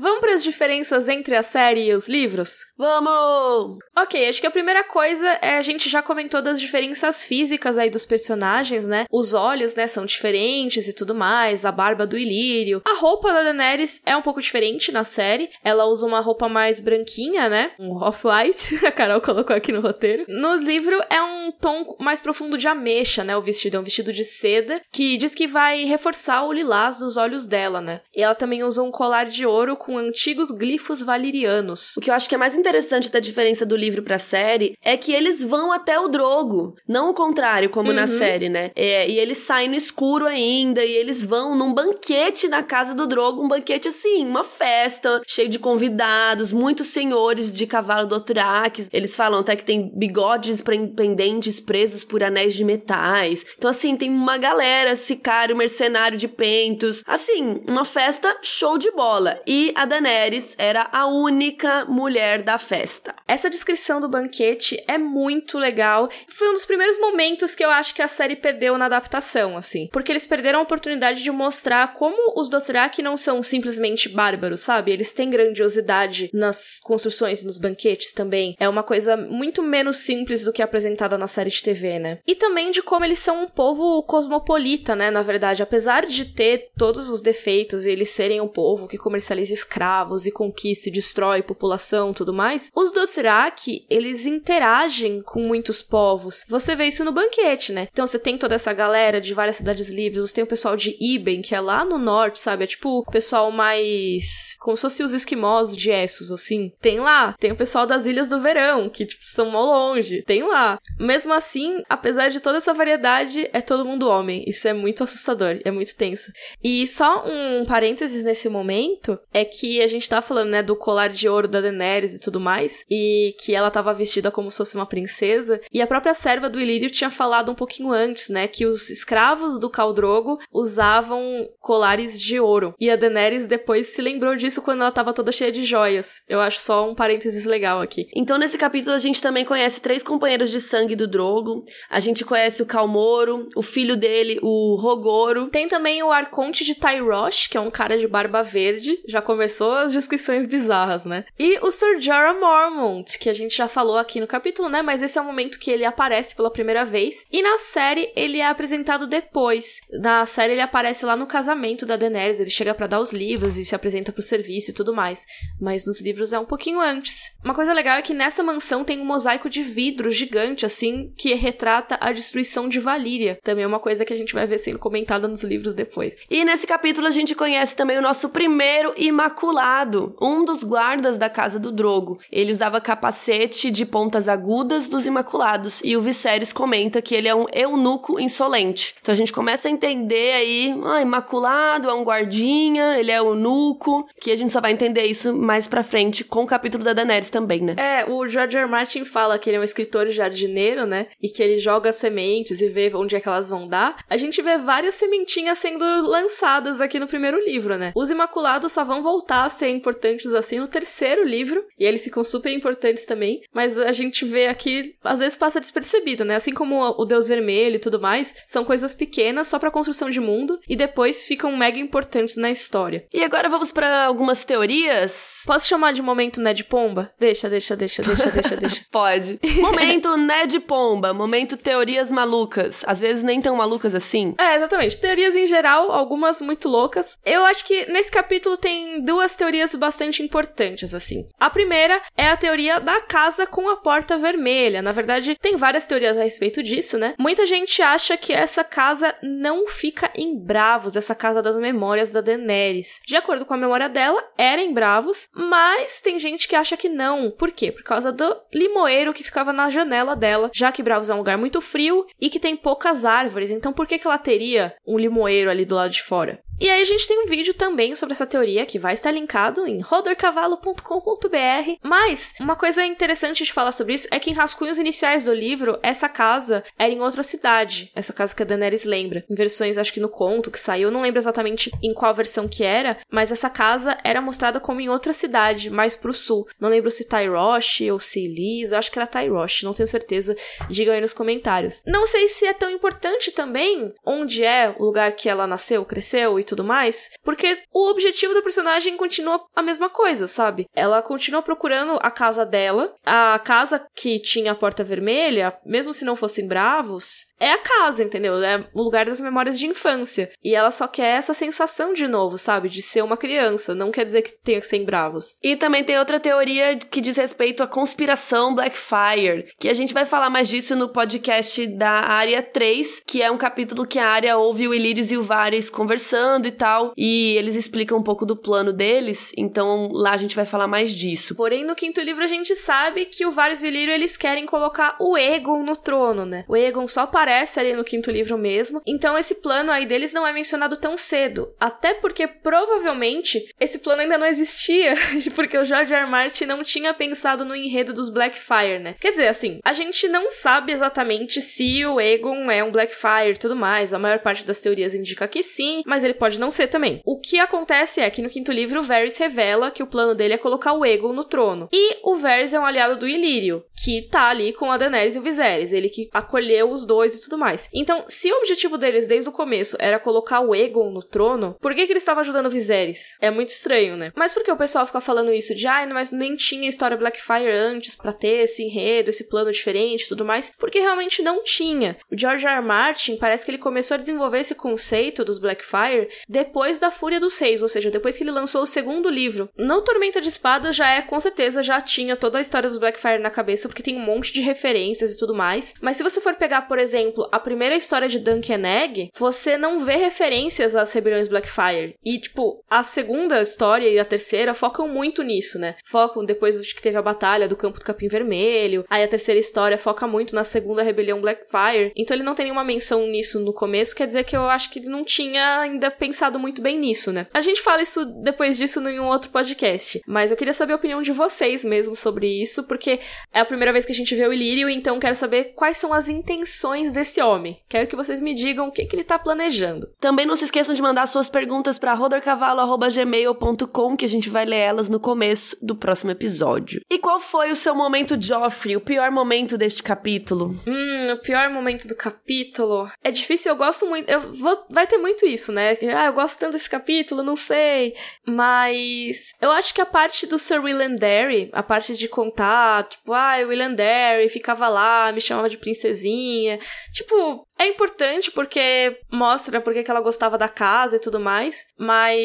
Vamos 0.00 0.20
para 0.20 0.32
as 0.32 0.42
diferenças 0.42 1.10
entre 1.10 1.36
a 1.36 1.42
série 1.42 1.88
e 1.88 1.94
os 1.94 2.08
livros? 2.08 2.60
Vamos! 2.78 3.76
Ok, 3.94 4.26
acho 4.26 4.40
que 4.40 4.46
a 4.46 4.50
primeira 4.50 4.82
coisa 4.82 5.28
é 5.42 5.58
a 5.58 5.62
gente 5.62 5.90
já 5.90 6.00
comentou 6.00 6.40
das 6.40 6.58
diferenças 6.58 7.26
físicas 7.26 7.76
aí 7.76 7.90
dos 7.90 8.06
personagens, 8.06 8.86
né? 8.86 9.04
Os 9.12 9.34
olhos, 9.34 9.74
né, 9.74 9.86
são 9.86 10.06
diferentes 10.06 10.88
e 10.88 10.94
tudo 10.94 11.14
mais, 11.14 11.66
a 11.66 11.70
barba 11.70 12.06
do 12.06 12.16
Ilírio. 12.16 12.80
A 12.86 12.98
roupa 12.98 13.30
da 13.30 13.42
Daenerys 13.42 14.00
é 14.06 14.16
um 14.16 14.22
pouco 14.22 14.40
diferente 14.40 14.90
na 14.90 15.04
série. 15.04 15.50
Ela 15.62 15.84
usa 15.84 16.06
uma 16.06 16.20
roupa 16.20 16.48
mais 16.48 16.80
branquinha, 16.80 17.50
né? 17.50 17.72
Um 17.78 18.02
off-white, 18.02 18.80
a 18.86 18.90
Carol 18.90 19.20
colocou 19.20 19.54
aqui 19.54 19.70
no 19.70 19.82
roteiro. 19.82 20.24
No 20.28 20.54
livro 20.54 20.98
é 21.10 21.20
um 21.20 21.52
tom 21.52 21.96
mais 22.00 22.22
profundo 22.22 22.56
de 22.56 22.66
ameixa, 22.66 23.22
né? 23.22 23.36
O 23.36 23.42
vestido 23.42 23.76
é 23.76 23.80
um 23.80 23.84
vestido 23.84 24.14
de 24.14 24.24
seda 24.24 24.80
que 24.90 25.18
diz 25.18 25.34
que 25.34 25.46
vai 25.46 25.84
reforçar 25.84 26.44
o 26.44 26.54
lilás 26.54 26.96
dos 26.96 27.18
olhos 27.18 27.46
dela, 27.46 27.82
né? 27.82 28.00
E 28.16 28.22
ela 28.22 28.34
também 28.34 28.64
usa 28.64 28.82
um 28.82 28.90
colar 28.90 29.26
de 29.26 29.44
ouro 29.44 29.76
com 29.76 29.89
com 29.90 29.98
antigos 29.98 30.52
glifos 30.52 31.02
valerianos. 31.02 31.96
O 31.96 32.00
que 32.00 32.10
eu 32.10 32.14
acho 32.14 32.28
que 32.28 32.34
é 32.36 32.38
mais 32.38 32.54
interessante 32.54 33.10
da 33.10 33.18
diferença 33.18 33.66
do 33.66 33.74
livro 33.74 34.04
pra 34.04 34.20
série 34.20 34.76
é 34.84 34.96
que 34.96 35.12
eles 35.12 35.42
vão 35.42 35.72
até 35.72 35.98
o 35.98 36.06
Drogo, 36.06 36.76
não 36.86 37.10
o 37.10 37.14
contrário, 37.14 37.68
como 37.68 37.88
uhum. 37.88 37.96
na 37.96 38.06
série, 38.06 38.48
né? 38.48 38.70
É, 38.76 39.10
e 39.10 39.18
eles 39.18 39.38
saem 39.38 39.68
no 39.68 39.74
escuro 39.74 40.26
ainda, 40.26 40.84
e 40.84 40.92
eles 40.92 41.24
vão 41.24 41.56
num 41.56 41.74
banquete 41.74 42.46
na 42.46 42.62
casa 42.62 42.94
do 42.94 43.04
Drogo, 43.04 43.42
um 43.42 43.48
banquete 43.48 43.88
assim, 43.88 44.24
uma 44.24 44.44
festa, 44.44 45.20
cheio 45.26 45.48
de 45.48 45.58
convidados, 45.58 46.52
muitos 46.52 46.86
senhores 46.86 47.52
de 47.52 47.66
cavalo 47.66 48.06
do 48.06 48.14
Otrak. 48.14 48.86
Eles 48.92 49.16
falam 49.16 49.40
até 49.40 49.56
que 49.56 49.64
tem 49.64 49.90
bigodes 49.92 50.62
pendentes 50.94 51.58
presos 51.58 52.04
por 52.04 52.22
anéis 52.22 52.54
de 52.54 52.64
metais. 52.64 53.44
Então, 53.58 53.68
assim, 53.68 53.96
tem 53.96 54.08
uma 54.08 54.38
galera, 54.38 54.94
sicário, 54.94 55.56
mercenário 55.56 56.16
de 56.16 56.28
pentos. 56.28 57.02
Assim, 57.04 57.58
uma 57.66 57.84
festa 57.84 58.38
show 58.40 58.78
de 58.78 58.92
bola. 58.92 59.40
E 59.44 59.69
a 59.74 59.84
Daenerys 59.84 60.54
era 60.58 60.88
a 60.92 61.06
única 61.06 61.84
mulher 61.84 62.42
da 62.42 62.58
festa. 62.58 63.14
Essa 63.26 63.50
descrição 63.50 64.00
do 64.00 64.08
banquete 64.08 64.82
é 64.86 64.98
muito 64.98 65.58
legal. 65.58 66.08
Foi 66.28 66.48
um 66.48 66.54
dos 66.54 66.64
primeiros 66.64 66.98
momentos 66.98 67.54
que 67.54 67.64
eu 67.64 67.70
acho 67.70 67.94
que 67.94 68.02
a 68.02 68.08
série 68.08 68.36
perdeu 68.36 68.76
na 68.76 68.86
adaptação, 68.86 69.56
assim. 69.56 69.88
Porque 69.92 70.12
eles 70.12 70.26
perderam 70.26 70.60
a 70.60 70.62
oportunidade 70.62 71.22
de 71.22 71.30
mostrar 71.30 71.94
como 71.94 72.40
os 72.40 72.48
Dothraki 72.48 73.02
não 73.02 73.16
são 73.16 73.42
simplesmente 73.42 74.08
bárbaros, 74.08 74.60
sabe? 74.60 74.92
Eles 74.92 75.12
têm 75.12 75.30
grandiosidade 75.30 76.30
nas 76.32 76.80
construções 76.82 77.42
nos 77.42 77.58
banquetes 77.58 78.12
também. 78.12 78.54
É 78.58 78.68
uma 78.68 78.82
coisa 78.82 79.16
muito 79.16 79.62
menos 79.62 79.98
simples 79.98 80.44
do 80.44 80.52
que 80.52 80.62
apresentada 80.62 81.16
na 81.16 81.26
série 81.26 81.50
de 81.50 81.62
TV, 81.62 81.98
né? 81.98 82.18
E 82.26 82.34
também 82.34 82.70
de 82.70 82.82
como 82.82 83.04
eles 83.04 83.18
são 83.18 83.44
um 83.44 83.48
povo 83.48 84.02
cosmopolita, 84.04 84.96
né? 84.96 85.10
Na 85.10 85.22
verdade, 85.22 85.62
apesar 85.62 86.06
de 86.06 86.24
ter 86.24 86.70
todos 86.76 87.08
os 87.08 87.20
defeitos 87.20 87.84
e 87.84 87.90
eles 87.90 88.10
serem 88.10 88.40
um 88.40 88.48
povo 88.48 88.88
que 88.88 88.98
comercializa 88.98 89.54
escravos 89.60 90.26
e 90.26 90.30
conquista 90.30 90.88
e 90.88 90.92
destrói 90.92 91.42
população 91.42 92.12
tudo 92.12 92.32
mais, 92.32 92.70
os 92.74 92.92
Dothraki, 92.92 93.86
eles 93.88 94.26
interagem 94.26 95.22
com 95.22 95.40
muitos 95.40 95.82
povos. 95.82 96.44
Você 96.48 96.74
vê 96.74 96.86
isso 96.86 97.04
no 97.04 97.12
banquete, 97.12 97.72
né? 97.72 97.88
Então 97.92 98.06
você 98.06 98.18
tem 98.18 98.36
toda 98.36 98.54
essa 98.54 98.72
galera 98.72 99.20
de 99.20 99.34
várias 99.34 99.56
cidades 99.56 99.88
livres, 99.88 100.22
você 100.22 100.34
tem 100.34 100.44
o 100.44 100.46
pessoal 100.46 100.76
de 100.76 100.96
Iben, 101.00 101.42
que 101.42 101.54
é 101.54 101.60
lá 101.60 101.84
no 101.84 101.98
norte, 101.98 102.40
sabe? 102.40 102.64
É 102.64 102.66
tipo 102.66 102.98
o 103.00 103.04
pessoal 103.04 103.50
mais. 103.50 104.56
como 104.58 104.76
se 104.76 104.82
fossem 104.82 105.06
os 105.06 105.12
esquimós 105.12 105.76
de 105.76 105.90
Essos, 105.90 106.30
assim. 106.30 106.72
Tem 106.80 107.00
lá. 107.00 107.34
Tem 107.38 107.52
o 107.52 107.56
pessoal 107.56 107.86
das 107.86 108.06
Ilhas 108.06 108.28
do 108.28 108.40
Verão, 108.40 108.88
que 108.88 109.06
tipo, 109.06 109.22
são 109.26 109.50
mó 109.50 109.62
longe. 109.62 110.22
Tem 110.22 110.42
lá. 110.42 110.78
Mesmo 110.98 111.32
assim, 111.32 111.82
apesar 111.88 112.28
de 112.28 112.40
toda 112.40 112.58
essa 112.58 112.74
variedade, 112.74 113.48
é 113.52 113.60
todo 113.60 113.84
mundo 113.84 114.08
homem. 114.08 114.44
Isso 114.46 114.66
é 114.68 114.72
muito 114.72 115.02
assustador, 115.02 115.58
é 115.64 115.70
muito 115.70 115.96
tenso. 115.96 116.30
E 116.62 116.86
só 116.86 117.24
um 117.26 117.64
parênteses 117.64 118.22
nesse 118.22 118.48
momento 118.48 119.18
é 119.32 119.44
que 119.50 119.82
a 119.82 119.86
gente 119.86 120.08
tá 120.08 120.22
falando, 120.22 120.50
né, 120.50 120.62
do 120.62 120.76
colar 120.76 121.08
de 121.08 121.28
ouro 121.28 121.48
da 121.48 121.60
Daenerys 121.60 122.14
e 122.14 122.20
tudo 122.20 122.40
mais, 122.40 122.84
e 122.90 123.34
que 123.40 123.54
ela 123.54 123.70
tava 123.70 123.92
vestida 123.92 124.30
como 124.30 124.50
se 124.50 124.58
fosse 124.58 124.74
uma 124.74 124.86
princesa, 124.86 125.60
e 125.72 125.82
a 125.82 125.86
própria 125.86 126.14
serva 126.14 126.48
do 126.48 126.60
Ilírio 126.60 126.90
tinha 126.90 127.10
falado 127.10 127.50
um 127.50 127.54
pouquinho 127.54 127.92
antes, 127.92 128.28
né, 128.28 128.46
que 128.46 128.66
os 128.66 128.90
escravos 128.90 129.58
do 129.58 129.70
Caldrogo 129.70 130.38
usavam 130.52 131.48
colares 131.60 132.20
de 132.20 132.38
ouro. 132.38 132.74
E 132.78 132.90
a 132.90 132.96
Daenerys 132.96 133.46
depois 133.46 133.88
se 133.88 134.00
lembrou 134.00 134.36
disso 134.36 134.62
quando 134.62 134.82
ela 134.82 134.92
tava 134.92 135.12
toda 135.12 135.32
cheia 135.32 135.52
de 135.52 135.64
joias. 135.64 136.22
Eu 136.28 136.40
acho 136.40 136.60
só 136.60 136.88
um 136.88 136.94
parênteses 136.94 137.44
legal 137.44 137.80
aqui. 137.80 138.06
Então, 138.14 138.38
nesse 138.38 138.56
capítulo, 138.56 138.94
a 138.94 138.98
gente 138.98 139.20
também 139.20 139.44
conhece 139.44 139.80
três 139.80 140.02
companheiros 140.02 140.50
de 140.50 140.60
sangue 140.60 140.96
do 140.96 141.06
Drogo. 141.06 141.64
A 141.88 142.00
gente 142.00 142.24
conhece 142.24 142.62
o 142.62 142.66
Calmoro, 142.66 143.48
o 143.56 143.62
filho 143.62 143.96
dele, 143.96 144.38
o 144.42 144.76
Rogoro. 144.76 145.48
Tem 145.48 145.68
também 145.68 146.02
o 146.02 146.10
Arconte 146.10 146.64
de 146.64 146.74
Tyrosh, 146.74 147.48
que 147.48 147.56
é 147.56 147.60
um 147.60 147.70
cara 147.70 147.98
de 147.98 148.06
barba 148.06 148.42
verde. 148.42 149.00
Já 149.06 149.20
começou 149.40 149.72
as 149.72 149.94
descrições 149.94 150.44
bizarras, 150.44 151.06
né? 151.06 151.24
E 151.38 151.58
o 151.62 151.70
Sir 151.70 151.98
Jorah 151.98 152.34
Mormont, 152.34 153.18
que 153.18 153.30
a 153.30 153.32
gente 153.32 153.56
já 153.56 153.66
falou 153.66 153.96
aqui 153.96 154.20
no 154.20 154.26
capítulo, 154.26 154.68
né? 154.68 154.82
Mas 154.82 155.00
esse 155.00 155.18
é 155.18 155.22
o 155.22 155.24
momento 155.24 155.58
que 155.58 155.70
ele 155.70 155.82
aparece 155.82 156.36
pela 156.36 156.50
primeira 156.50 156.84
vez. 156.84 157.24
E 157.32 157.40
na 157.40 157.58
série, 157.58 158.12
ele 158.14 158.36
é 158.36 158.46
apresentado 158.46 159.06
depois. 159.06 159.80
Na 159.90 160.26
série, 160.26 160.52
ele 160.52 160.60
aparece 160.60 161.06
lá 161.06 161.16
no 161.16 161.26
casamento 161.26 161.86
da 161.86 161.96
Daenerys. 161.96 162.38
Ele 162.38 162.50
chega 162.50 162.74
para 162.74 162.86
dar 162.86 163.00
os 163.00 163.14
livros 163.14 163.56
e 163.56 163.64
se 163.64 163.74
apresenta 163.74 164.12
pro 164.12 164.20
serviço 164.20 164.72
e 164.72 164.74
tudo 164.74 164.94
mais. 164.94 165.24
Mas 165.58 165.86
nos 165.86 166.02
livros 166.02 166.34
é 166.34 166.38
um 166.38 166.44
pouquinho 166.44 166.78
antes. 166.78 167.18
Uma 167.42 167.54
coisa 167.54 167.72
legal 167.72 167.96
é 167.96 168.02
que 168.02 168.12
nessa 168.12 168.42
mansão 168.42 168.84
tem 168.84 169.00
um 169.00 169.06
mosaico 169.06 169.48
de 169.48 169.62
vidro 169.62 170.10
gigante, 170.10 170.66
assim, 170.66 171.14
que 171.16 171.32
retrata 171.32 171.96
a 171.98 172.12
destruição 172.12 172.68
de 172.68 172.78
Valíria. 172.78 173.38
Também 173.42 173.64
é 173.64 173.66
uma 173.66 173.80
coisa 173.80 174.04
que 174.04 174.12
a 174.12 174.16
gente 174.18 174.34
vai 174.34 174.46
ver 174.46 174.58
sendo 174.58 174.78
comentada 174.78 175.26
nos 175.26 175.42
livros 175.42 175.74
depois. 175.74 176.18
E 176.28 176.44
nesse 176.44 176.66
capítulo 176.66 177.06
a 177.06 177.10
gente 177.10 177.34
conhece 177.34 177.74
também 177.74 177.96
o 177.96 178.02
nosso 178.02 178.28
primeiro 178.28 178.92
Imaculado, 179.30 180.16
um 180.20 180.44
dos 180.44 180.64
guardas 180.64 181.16
da 181.16 181.30
casa 181.30 181.58
do 181.58 181.70
Drogo. 181.70 182.18
Ele 182.32 182.50
usava 182.50 182.80
capacete 182.80 183.70
de 183.70 183.86
pontas 183.86 184.28
agudas 184.28 184.88
dos 184.88 185.06
Imaculados 185.06 185.80
e 185.84 185.96
o 185.96 186.00
Viserys 186.00 186.52
comenta 186.52 187.00
que 187.00 187.14
ele 187.14 187.28
é 187.28 187.34
um 187.34 187.46
eunuco 187.52 188.18
insolente. 188.18 188.96
Então 189.00 189.12
a 189.12 189.16
gente 189.16 189.32
começa 189.32 189.68
a 189.68 189.70
entender 189.70 190.32
aí, 190.32 190.74
ah, 190.84 191.00
Imaculado 191.00 191.88
é 191.88 191.94
um 191.94 192.02
guardinha, 192.02 192.98
ele 192.98 193.12
é 193.12 193.18
eunuco, 193.18 194.08
que 194.20 194.32
a 194.32 194.36
gente 194.36 194.52
só 194.52 194.60
vai 194.60 194.72
entender 194.72 195.04
isso 195.04 195.32
mais 195.32 195.68
pra 195.68 195.84
frente 195.84 196.24
com 196.24 196.42
o 196.42 196.46
capítulo 196.46 196.82
da 196.82 196.92
Daenerys 196.92 197.30
também, 197.30 197.60
né? 197.60 197.76
É, 197.78 198.04
o 198.10 198.26
George 198.26 198.56
R. 198.56 198.66
Martin 198.66 199.04
fala 199.04 199.38
que 199.38 199.48
ele 199.48 199.58
é 199.58 199.60
um 199.60 199.64
escritor 199.64 200.08
jardineiro, 200.08 200.86
né? 200.86 201.06
E 201.22 201.28
que 201.28 201.40
ele 201.40 201.58
joga 201.58 201.92
sementes 201.92 202.60
e 202.60 202.68
vê 202.68 202.90
onde 202.92 203.14
é 203.14 203.20
que 203.20 203.28
elas 203.28 203.48
vão 203.48 203.68
dar. 203.68 203.96
A 204.10 204.16
gente 204.16 204.42
vê 204.42 204.58
várias 204.58 204.96
sementinhas 204.96 205.58
sendo 205.58 205.84
lançadas 206.02 206.80
aqui 206.80 206.98
no 206.98 207.06
primeiro 207.06 207.38
livro, 207.38 207.78
né? 207.78 207.92
Os 207.94 208.10
Imaculados 208.10 208.72
só 208.72 208.84
vão 208.84 209.02
voltar 209.04 209.19
a 209.28 209.48
ser 209.48 209.68
importantes 209.68 210.32
assim 210.32 210.58
no 210.58 210.68
terceiro 210.68 211.24
livro, 211.24 211.64
e 211.78 211.84
eles 211.84 212.04
ficam 212.04 212.22
super 212.24 212.52
importantes 212.52 213.04
também, 213.04 213.42
mas 213.52 213.78
a 213.78 213.92
gente 213.92 214.24
vê 214.24 214.46
aqui, 214.46 214.96
às 215.02 215.20
vezes 215.20 215.36
passa 215.36 215.60
despercebido, 215.60 216.24
né? 216.24 216.36
Assim 216.36 216.52
como 216.52 216.80
o 216.80 217.04
Deus 217.04 217.28
Vermelho 217.28 217.76
e 217.76 217.80
tudo 217.80 218.00
mais, 218.00 218.34
são 218.46 218.64
coisas 218.64 218.94
pequenas 218.94 219.48
só 219.48 219.58
pra 219.58 219.70
construção 219.70 220.10
de 220.10 220.20
mundo, 220.20 220.58
e 220.68 220.76
depois 220.76 221.26
ficam 221.26 221.56
mega 221.56 221.78
importantes 221.78 222.36
na 222.36 222.50
história. 222.50 223.06
E 223.12 223.24
agora 223.24 223.48
vamos 223.48 223.72
para 223.72 224.04
algumas 224.04 224.44
teorias. 224.44 225.42
Posso 225.46 225.68
chamar 225.68 225.92
de 225.92 226.02
momento 226.02 226.40
Ned 226.40 226.64
Pomba? 226.64 227.12
Deixa, 227.18 227.48
deixa, 227.48 227.76
deixa, 227.76 228.02
deixa, 228.02 228.30
deixa, 228.30 228.56
deixa. 228.56 228.84
Pode. 228.90 229.38
Momento 229.60 230.16
Ned 230.16 230.60
Pomba, 230.60 231.12
momento 231.12 231.56
teorias 231.56 232.10
malucas. 232.10 232.82
Às 232.86 233.00
vezes 233.00 233.22
nem 233.22 233.40
tão 233.40 233.56
malucas 233.56 233.94
assim. 233.94 234.34
É, 234.38 234.56
exatamente. 234.56 234.98
Teorias 234.98 235.34
em 235.34 235.46
geral, 235.46 235.92
algumas 235.92 236.40
muito 236.40 236.68
loucas. 236.68 237.18
Eu 237.24 237.44
acho 237.44 237.64
que 237.64 237.86
nesse 237.86 238.10
capítulo 238.10 238.56
tem 238.56 239.02
duas 239.10 239.34
teorias 239.34 239.74
bastante 239.74 240.22
importantes, 240.22 240.94
assim. 240.94 241.26
A 241.36 241.50
primeira 241.50 242.00
é 242.16 242.28
a 242.28 242.36
teoria 242.36 242.78
da 242.78 243.00
casa 243.00 243.44
com 243.44 243.68
a 243.68 243.76
porta 243.76 244.16
vermelha. 244.16 244.80
Na 244.80 244.92
verdade, 244.92 245.34
tem 245.34 245.56
várias 245.56 245.84
teorias 245.84 246.16
a 246.16 246.22
respeito 246.22 246.62
disso, 246.62 246.96
né? 246.96 247.14
Muita 247.18 247.44
gente 247.44 247.82
acha 247.82 248.16
que 248.16 248.32
essa 248.32 248.62
casa 248.62 249.12
não 249.20 249.66
fica 249.66 250.12
em 250.14 250.38
Bravos, 250.38 250.94
essa 250.94 251.12
casa 251.12 251.42
das 251.42 251.56
memórias 251.56 252.12
da 252.12 252.20
Daenerys. 252.20 253.00
De 253.04 253.16
acordo 253.16 253.44
com 253.44 253.52
a 253.52 253.56
memória 253.56 253.88
dela, 253.88 254.22
era 254.38 254.62
em 254.62 254.72
Bravos, 254.72 255.28
mas 255.34 256.00
tem 256.00 256.16
gente 256.16 256.46
que 256.46 256.54
acha 256.54 256.76
que 256.76 256.88
não. 256.88 257.32
Por 257.32 257.50
quê? 257.50 257.72
Por 257.72 257.82
causa 257.82 258.12
do 258.12 258.36
limoeiro 258.54 259.12
que 259.12 259.24
ficava 259.24 259.52
na 259.52 259.70
janela 259.70 260.14
dela, 260.14 260.52
já 260.54 260.70
que 260.70 260.84
Bravos 260.84 261.10
é 261.10 261.14
um 261.14 261.18
lugar 261.18 261.36
muito 261.36 261.60
frio 261.60 262.06
e 262.20 262.30
que 262.30 262.38
tem 262.38 262.56
poucas 262.56 263.04
árvores. 263.04 263.50
Então, 263.50 263.72
por 263.72 263.88
que, 263.88 263.98
que 263.98 264.06
ela 264.06 264.18
teria 264.18 264.72
um 264.86 264.96
limoeiro 264.96 265.50
ali 265.50 265.64
do 265.64 265.74
lado 265.74 265.90
de 265.90 266.00
fora? 266.00 266.40
E 266.60 266.68
aí 266.68 266.82
a 266.82 266.84
gente 266.84 267.08
tem 267.08 267.24
um 267.24 267.26
vídeo 267.26 267.54
também 267.54 267.94
sobre 267.94 268.12
essa 268.12 268.26
teoria 268.26 268.66
que 268.66 268.78
vai 268.78 268.92
estar 268.92 269.10
linkado 269.10 269.66
em 269.66 269.80
rodorcavalo.com.br. 269.80 271.78
Mas 271.82 272.34
uma 272.38 272.54
coisa 272.54 272.84
interessante 272.84 273.44
de 273.44 273.52
falar 273.52 273.72
sobre 273.72 273.94
isso 273.94 274.06
é 274.10 274.20
que 274.20 274.28
em 274.28 274.34
rascunhos 274.34 274.76
iniciais 274.76 275.24
do 275.24 275.32
livro, 275.32 275.78
essa 275.82 276.06
casa 276.06 276.62
era 276.78 276.92
em 276.92 277.00
outra 277.00 277.22
cidade. 277.22 277.90
Essa 277.94 278.12
casa 278.12 278.36
que 278.36 278.42
a 278.42 278.44
Daenerys 278.44 278.84
lembra. 278.84 279.24
Em 279.30 279.34
versões, 279.34 279.78
acho 279.78 279.90
que 279.90 280.00
no 280.00 280.10
conto 280.10 280.50
que 280.50 280.60
saiu, 280.60 280.90
não 280.90 281.00
lembro 281.00 281.18
exatamente 281.18 281.72
em 281.82 281.94
qual 281.94 282.14
versão 282.14 282.46
que 282.46 282.62
era, 282.62 282.98
mas 283.10 283.32
essa 283.32 283.48
casa 283.48 283.96
era 284.04 284.20
mostrada 284.20 284.60
como 284.60 284.82
em 284.82 284.90
outra 284.90 285.14
cidade, 285.14 285.70
mais 285.70 285.96
pro 285.96 286.12
sul. 286.12 286.46
Não 286.60 286.68
lembro 286.68 286.90
se 286.90 287.08
Tyrosh 287.08 287.80
ou 287.90 287.98
se 287.98 288.28
Liz, 288.28 288.74
acho 288.74 288.92
que 288.92 288.98
era 288.98 289.06
Tyrosh, 289.06 289.62
não 289.62 289.72
tenho 289.72 289.88
certeza. 289.88 290.36
Digam 290.68 290.92
aí 290.92 291.00
nos 291.00 291.14
comentários. 291.14 291.80
Não 291.86 292.04
sei 292.04 292.28
se 292.28 292.44
é 292.44 292.52
tão 292.52 292.68
importante 292.68 293.32
também 293.32 293.94
onde 294.04 294.44
é 294.44 294.74
o 294.78 294.84
lugar 294.84 295.12
que 295.12 295.26
ela 295.26 295.46
nasceu, 295.46 295.86
cresceu 295.86 296.38
e 296.38 296.49
tudo 296.50 296.64
mais, 296.64 297.08
porque 297.22 297.58
o 297.72 297.88
objetivo 297.90 298.34
da 298.34 298.42
personagem 298.42 298.96
continua 298.96 299.40
a 299.54 299.62
mesma 299.62 299.88
coisa, 299.88 300.26
sabe? 300.26 300.66
Ela 300.74 301.00
continua 301.00 301.42
procurando 301.42 301.98
a 302.02 302.10
casa 302.10 302.44
dela, 302.44 302.92
a 303.06 303.38
casa 303.38 303.86
que 303.94 304.20
tinha 304.20 304.52
a 304.52 304.54
porta 304.54 304.84
vermelha, 304.84 305.56
mesmo 305.64 305.94
se 305.94 306.04
não 306.04 306.16
fossem 306.16 306.46
bravos, 306.46 307.30
é 307.38 307.52
a 307.52 307.58
casa, 307.58 308.04
entendeu? 308.04 308.42
É 308.42 308.68
o 308.74 308.82
lugar 308.82 309.06
das 309.06 309.20
memórias 309.20 309.58
de 309.58 309.66
infância. 309.66 310.30
E 310.44 310.54
ela 310.54 310.70
só 310.70 310.86
quer 310.86 311.16
essa 311.16 311.32
sensação 311.32 311.94
de 311.94 312.06
novo, 312.06 312.36
sabe? 312.36 312.68
De 312.68 312.82
ser 312.82 313.02
uma 313.02 313.16
criança. 313.16 313.74
Não 313.74 313.90
quer 313.90 314.04
dizer 314.04 314.22
que 314.22 314.36
tenha 314.42 314.60
que 314.60 314.66
ser 314.66 314.76
em 314.76 314.84
bravos. 314.84 315.36
E 315.42 315.56
também 315.56 315.82
tem 315.82 315.98
outra 315.98 316.20
teoria 316.20 316.76
que 316.76 317.00
diz 317.00 317.16
respeito 317.16 317.62
à 317.62 317.66
conspiração 317.66 318.54
Blackfire, 318.54 319.46
que 319.58 319.68
a 319.68 319.74
gente 319.74 319.94
vai 319.94 320.04
falar 320.04 320.28
mais 320.28 320.48
disso 320.48 320.76
no 320.76 320.88
podcast 320.88 321.66
da 321.66 321.90
Área 321.90 322.42
3, 322.42 323.02
que 323.06 323.22
é 323.22 323.30
um 323.30 323.38
capítulo 323.38 323.86
que 323.86 323.98
a 323.98 324.08
área 324.08 324.36
ouve 324.36 324.68
o 324.68 324.74
Ilírios 324.74 325.10
e 325.10 325.16
o 325.16 325.22
Varys 325.22 325.70
conversando 325.70 326.39
e 326.46 326.50
tal, 326.50 326.92
e 326.96 327.36
eles 327.36 327.56
explicam 327.56 327.98
um 327.98 328.02
pouco 328.02 328.26
do 328.26 328.36
plano 328.36 328.72
deles, 328.72 329.32
então 329.36 329.90
lá 329.92 330.12
a 330.12 330.16
gente 330.16 330.36
vai 330.36 330.46
falar 330.46 330.66
mais 330.66 330.92
disso. 330.92 331.34
Porém, 331.34 331.64
no 331.64 331.74
quinto 331.74 332.00
livro 332.00 332.24
a 332.24 332.26
gente 332.26 332.54
sabe 332.54 333.06
que 333.06 333.26
o 333.26 333.30
Varys 333.30 333.62
e 333.62 333.66
o 333.66 333.68
Ilírio 333.68 333.94
eles 333.94 334.16
querem 334.16 334.46
colocar 334.46 334.96
o 334.98 335.16
Egon 335.16 335.62
no 335.62 335.76
trono, 335.76 336.24
né? 336.24 336.44
O 336.48 336.56
Egon 336.56 336.86
só 336.88 337.02
aparece 337.02 337.58
ali 337.60 337.72
no 337.74 337.84
quinto 337.84 338.10
livro 338.10 338.36
mesmo, 338.38 338.80
então 338.86 339.16
esse 339.16 339.36
plano 339.36 339.70
aí 339.70 339.86
deles 339.86 340.12
não 340.12 340.26
é 340.26 340.32
mencionado 340.32 340.76
tão 340.76 340.96
cedo, 340.96 341.52
até 341.58 341.94
porque 341.94 342.26
provavelmente 342.26 343.46
esse 343.58 343.78
plano 343.78 344.02
ainda 344.02 344.18
não 344.18 344.26
existia, 344.26 344.94
porque 345.34 345.56
o 345.56 345.64
George 345.64 345.92
R. 345.92 346.06
Martin 346.06 346.46
não 346.46 346.62
tinha 346.62 346.92
pensado 346.94 347.44
no 347.44 347.54
enredo 347.54 347.92
dos 347.92 348.10
Blackfire, 348.10 348.78
né? 348.78 348.94
Quer 349.00 349.10
dizer, 349.10 349.28
assim, 349.28 349.60
a 349.64 349.72
gente 349.72 350.08
não 350.08 350.30
sabe 350.30 350.72
exatamente 350.72 351.40
se 351.40 351.84
o 351.84 352.00
Egon 352.00 352.50
é 352.50 352.62
um 352.62 352.70
Blackfire 352.70 353.32
e 353.34 353.38
tudo 353.38 353.56
mais, 353.56 353.92
a 353.92 353.98
maior 353.98 354.20
parte 354.20 354.44
das 354.44 354.60
teorias 354.60 354.94
indica 354.94 355.28
que 355.28 355.42
sim, 355.42 355.82
mas 355.86 356.04
ele 356.04 356.14
pode 356.14 356.29
pode 356.30 356.38
não 356.38 356.50
ser 356.50 356.68
também. 356.68 357.00
O 357.04 357.18
que 357.18 357.40
acontece 357.40 358.00
é 358.00 358.08
que 358.08 358.22
no 358.22 358.28
quinto 358.28 358.52
livro, 358.52 358.78
o 358.78 358.82
Varys 358.82 359.18
revela 359.18 359.70
que 359.70 359.82
o 359.82 359.86
plano 359.86 360.14
dele 360.14 360.34
é 360.34 360.38
colocar 360.38 360.72
o 360.72 360.84
Aegon 360.84 361.12
no 361.12 361.24
trono. 361.24 361.68
E 361.72 361.96
o 362.04 362.14
Varys 362.14 362.54
é 362.54 362.60
um 362.60 362.64
aliado 362.64 362.96
do 362.96 363.08
Ilírio, 363.08 363.64
que 363.82 364.08
tá 364.08 364.28
ali 364.28 364.52
com 364.52 364.70
a 364.70 364.76
Daenerys 364.76 365.16
e 365.16 365.18
o 365.18 365.22
Viserys, 365.22 365.72
ele 365.72 365.88
que 365.88 366.08
acolheu 366.12 366.70
os 366.70 366.84
dois 366.84 367.16
e 367.16 367.20
tudo 367.20 367.36
mais. 367.36 367.68
Então, 367.74 368.04
se 368.06 368.32
o 368.32 368.36
objetivo 368.36 368.78
deles 368.78 369.08
desde 369.08 369.28
o 369.28 369.32
começo 369.32 369.76
era 369.80 369.98
colocar 369.98 370.40
o 370.40 370.52
Aegon 370.52 370.90
no 370.90 371.02
trono, 371.02 371.56
por 371.60 371.74
que 371.74 371.86
que 371.86 371.92
ele 371.92 371.98
estava 371.98 372.20
ajudando 372.20 372.46
o 372.46 372.50
Viserys? 372.50 373.16
É 373.20 373.30
muito 373.30 373.48
estranho, 373.48 373.96
né? 373.96 374.12
Mas 374.14 374.32
por 374.32 374.44
que 374.44 374.52
o 374.52 374.56
pessoal 374.56 374.86
fica 374.86 375.00
falando 375.00 375.32
isso 375.32 375.54
de, 375.54 375.66
ai, 375.66 375.84
ah, 375.84 375.94
mas 375.94 376.12
nem 376.12 376.36
tinha 376.36 376.68
história 376.68 376.96
Blackfire 376.96 377.50
antes 377.50 377.96
para 377.96 378.12
ter 378.12 378.44
esse 378.44 378.62
enredo, 378.62 379.10
esse 379.10 379.28
plano 379.28 379.50
diferente 379.50 380.08
tudo 380.08 380.24
mais? 380.24 380.52
Porque 380.58 380.78
realmente 380.78 381.22
não 381.22 381.42
tinha. 381.42 381.96
O 382.10 382.16
George 382.16 382.46
R. 382.46 382.56
R. 382.56 382.64
Martin 382.64 383.16
parece 383.16 383.44
que 383.44 383.50
ele 383.50 383.58
começou 383.58 383.96
a 383.96 383.98
desenvolver 383.98 384.38
esse 384.38 384.54
conceito 384.54 385.24
dos 385.24 385.40
Blackfire 385.40 386.08
depois 386.28 386.78
da 386.78 386.90
Fúria 386.90 387.20
dos 387.20 387.38
Reis, 387.38 387.62
ou 387.62 387.68
seja, 387.68 387.90
depois 387.90 388.16
que 388.16 388.24
ele 388.24 388.30
lançou 388.30 388.62
o 388.62 388.66
segundo 388.66 389.08
livro. 389.08 389.48
No 389.56 389.82
Tormenta 389.82 390.20
de 390.20 390.28
Espadas 390.28 390.76
já 390.76 390.88
é, 390.88 391.02
com 391.02 391.18
certeza, 391.20 391.62
já 391.62 391.80
tinha 391.80 392.16
toda 392.16 392.38
a 392.38 392.40
história 392.40 392.68
dos 392.68 392.78
Blackfire 392.78 393.18
na 393.18 393.30
cabeça, 393.30 393.68
porque 393.68 393.82
tem 393.82 393.96
um 393.96 394.04
monte 394.04 394.32
de 394.32 394.40
referências 394.40 395.12
e 395.12 395.18
tudo 395.18 395.34
mais. 395.34 395.74
Mas 395.80 395.96
se 395.96 396.02
você 396.02 396.20
for 396.20 396.34
pegar, 396.34 396.62
por 396.62 396.78
exemplo, 396.78 397.28
a 397.32 397.38
primeira 397.38 397.76
história 397.76 398.08
de 398.08 398.18
Duncan 398.18 398.66
Egg, 398.66 399.10
você 399.16 399.56
não 399.56 399.84
vê 399.84 399.96
referências 399.96 400.74
às 400.74 400.92
rebeliões 400.92 401.28
Blackfire. 401.28 401.94
E, 402.04 402.18
tipo, 402.18 402.64
a 402.68 402.82
segunda 402.82 403.40
história 403.40 403.88
e 403.88 403.98
a 403.98 404.04
terceira 404.04 404.54
focam 404.54 404.88
muito 404.88 405.22
nisso, 405.22 405.58
né? 405.58 405.76
Focam 405.84 406.24
depois 406.24 406.60
de 406.60 406.74
que 406.74 406.82
teve 406.82 406.96
a 406.96 407.02
batalha 407.02 407.48
do 407.48 407.56
campo 407.56 407.78
do 407.78 407.84
Capim 407.84 408.08
Vermelho. 408.08 408.84
Aí 408.88 409.02
a 409.02 409.08
terceira 409.08 409.40
história 409.40 409.78
foca 409.78 410.06
muito 410.06 410.34
na 410.34 410.44
segunda 410.44 410.82
rebelião 410.82 411.20
Blackfire. 411.20 411.92
Então 411.96 412.16
ele 412.16 412.24
não 412.24 412.34
tem 412.34 412.44
nenhuma 412.44 412.64
menção 412.64 413.06
nisso 413.06 413.40
no 413.40 413.52
começo, 413.52 413.94
quer 413.94 414.06
dizer 414.06 414.24
que 414.24 414.36
eu 414.36 414.48
acho 414.48 414.70
que 414.70 414.78
ele 414.78 414.88
não 414.88 415.04
tinha 415.04 415.60
ainda 415.60 415.90
pensado 416.00 416.38
muito 416.38 416.62
bem 416.62 416.78
nisso, 416.78 417.12
né? 417.12 417.26
A 417.32 417.42
gente 417.42 417.60
fala 417.60 417.82
isso 417.82 418.04
depois 418.22 418.56
disso 418.56 418.80
em 418.88 418.98
um 418.98 419.06
outro 419.06 419.30
podcast. 419.30 420.00
Mas 420.06 420.30
eu 420.30 420.36
queria 420.36 420.54
saber 420.54 420.72
a 420.72 420.76
opinião 420.76 421.02
de 421.02 421.12
vocês 421.12 421.62
mesmo 421.62 421.94
sobre 421.94 422.26
isso, 422.26 422.64
porque 422.64 422.98
é 423.32 423.40
a 423.40 423.44
primeira 423.44 423.72
vez 423.72 423.84
que 423.84 423.92
a 423.92 423.94
gente 423.94 424.14
vê 424.14 424.26
o 424.26 424.32
Ilírio, 424.32 424.70
então 424.70 424.98
quero 424.98 425.14
saber 425.14 425.52
quais 425.54 425.76
são 425.76 425.92
as 425.92 426.08
intenções 426.08 426.92
desse 426.92 427.20
homem. 427.20 427.60
Quero 427.68 427.86
que 427.86 427.94
vocês 427.94 428.20
me 428.20 428.32
digam 428.32 428.68
o 428.68 428.72
que, 428.72 428.86
que 428.86 428.96
ele 428.96 429.04
tá 429.04 429.18
planejando. 429.18 429.90
Também 430.00 430.24
não 430.24 430.34
se 430.34 430.44
esqueçam 430.44 430.74
de 430.74 430.80
mandar 430.80 431.06
suas 431.06 431.28
perguntas 431.28 431.78
para 431.78 431.92
rodorcavalo.gmail.com 431.94 433.96
que 433.96 434.06
a 434.06 434.08
gente 434.08 434.30
vai 434.30 434.46
ler 434.46 434.56
elas 434.56 434.88
no 434.88 434.98
começo 434.98 435.56
do 435.60 435.76
próximo 435.76 436.10
episódio. 436.10 436.80
E 436.90 436.98
qual 436.98 437.20
foi 437.20 437.52
o 437.52 437.56
seu 437.56 437.74
momento, 437.74 438.20
Joffrey? 438.20 438.76
O 438.76 438.80
pior 438.80 439.10
momento 439.10 439.58
deste 439.58 439.82
capítulo? 439.82 440.56
Hum, 440.66 441.12
o 441.12 441.18
pior 441.18 441.50
momento 441.50 441.86
do 441.86 441.94
capítulo. 441.94 442.90
É 443.02 443.10
difícil, 443.10 443.52
eu 443.52 443.56
gosto 443.56 443.86
muito. 443.86 444.08
Eu 444.08 444.32
vou, 444.32 444.64
vai 444.70 444.86
ter 444.86 444.98
muito 444.98 445.26
isso, 445.26 445.52
né? 445.52 445.76
Ah, 445.92 446.06
eu 446.06 446.12
gosto 446.12 446.38
tanto 446.38 446.52
desse 446.52 446.68
capítulo, 446.68 447.22
não 447.22 447.36
sei. 447.36 447.94
Mas 448.26 449.32
eu 449.40 449.50
acho 449.50 449.74
que 449.74 449.80
a 449.80 449.86
parte 449.86 450.26
do 450.26 450.38
Sir 450.38 450.62
William 450.62 450.94
Derry, 450.94 451.50
a 451.52 451.62
parte 451.62 451.94
de 451.94 452.08
contar, 452.08 452.84
tipo, 452.84 453.12
ah, 453.12 453.36
William 453.46 453.72
Derry 453.74 454.28
ficava 454.28 454.68
lá, 454.68 455.12
me 455.12 455.20
chamava 455.20 455.48
de 455.48 455.58
princesinha. 455.58 456.58
Tipo, 456.92 457.46
é 457.60 457.68
importante 457.68 458.30
porque 458.30 458.98
mostra 459.12 459.60
porque 459.60 459.82
que 459.82 459.90
ela 459.90 460.00
gostava 460.00 460.38
da 460.38 460.48
casa 460.48 460.96
e 460.96 460.98
tudo 460.98 461.20
mais, 461.20 461.66
mas, 461.78 462.16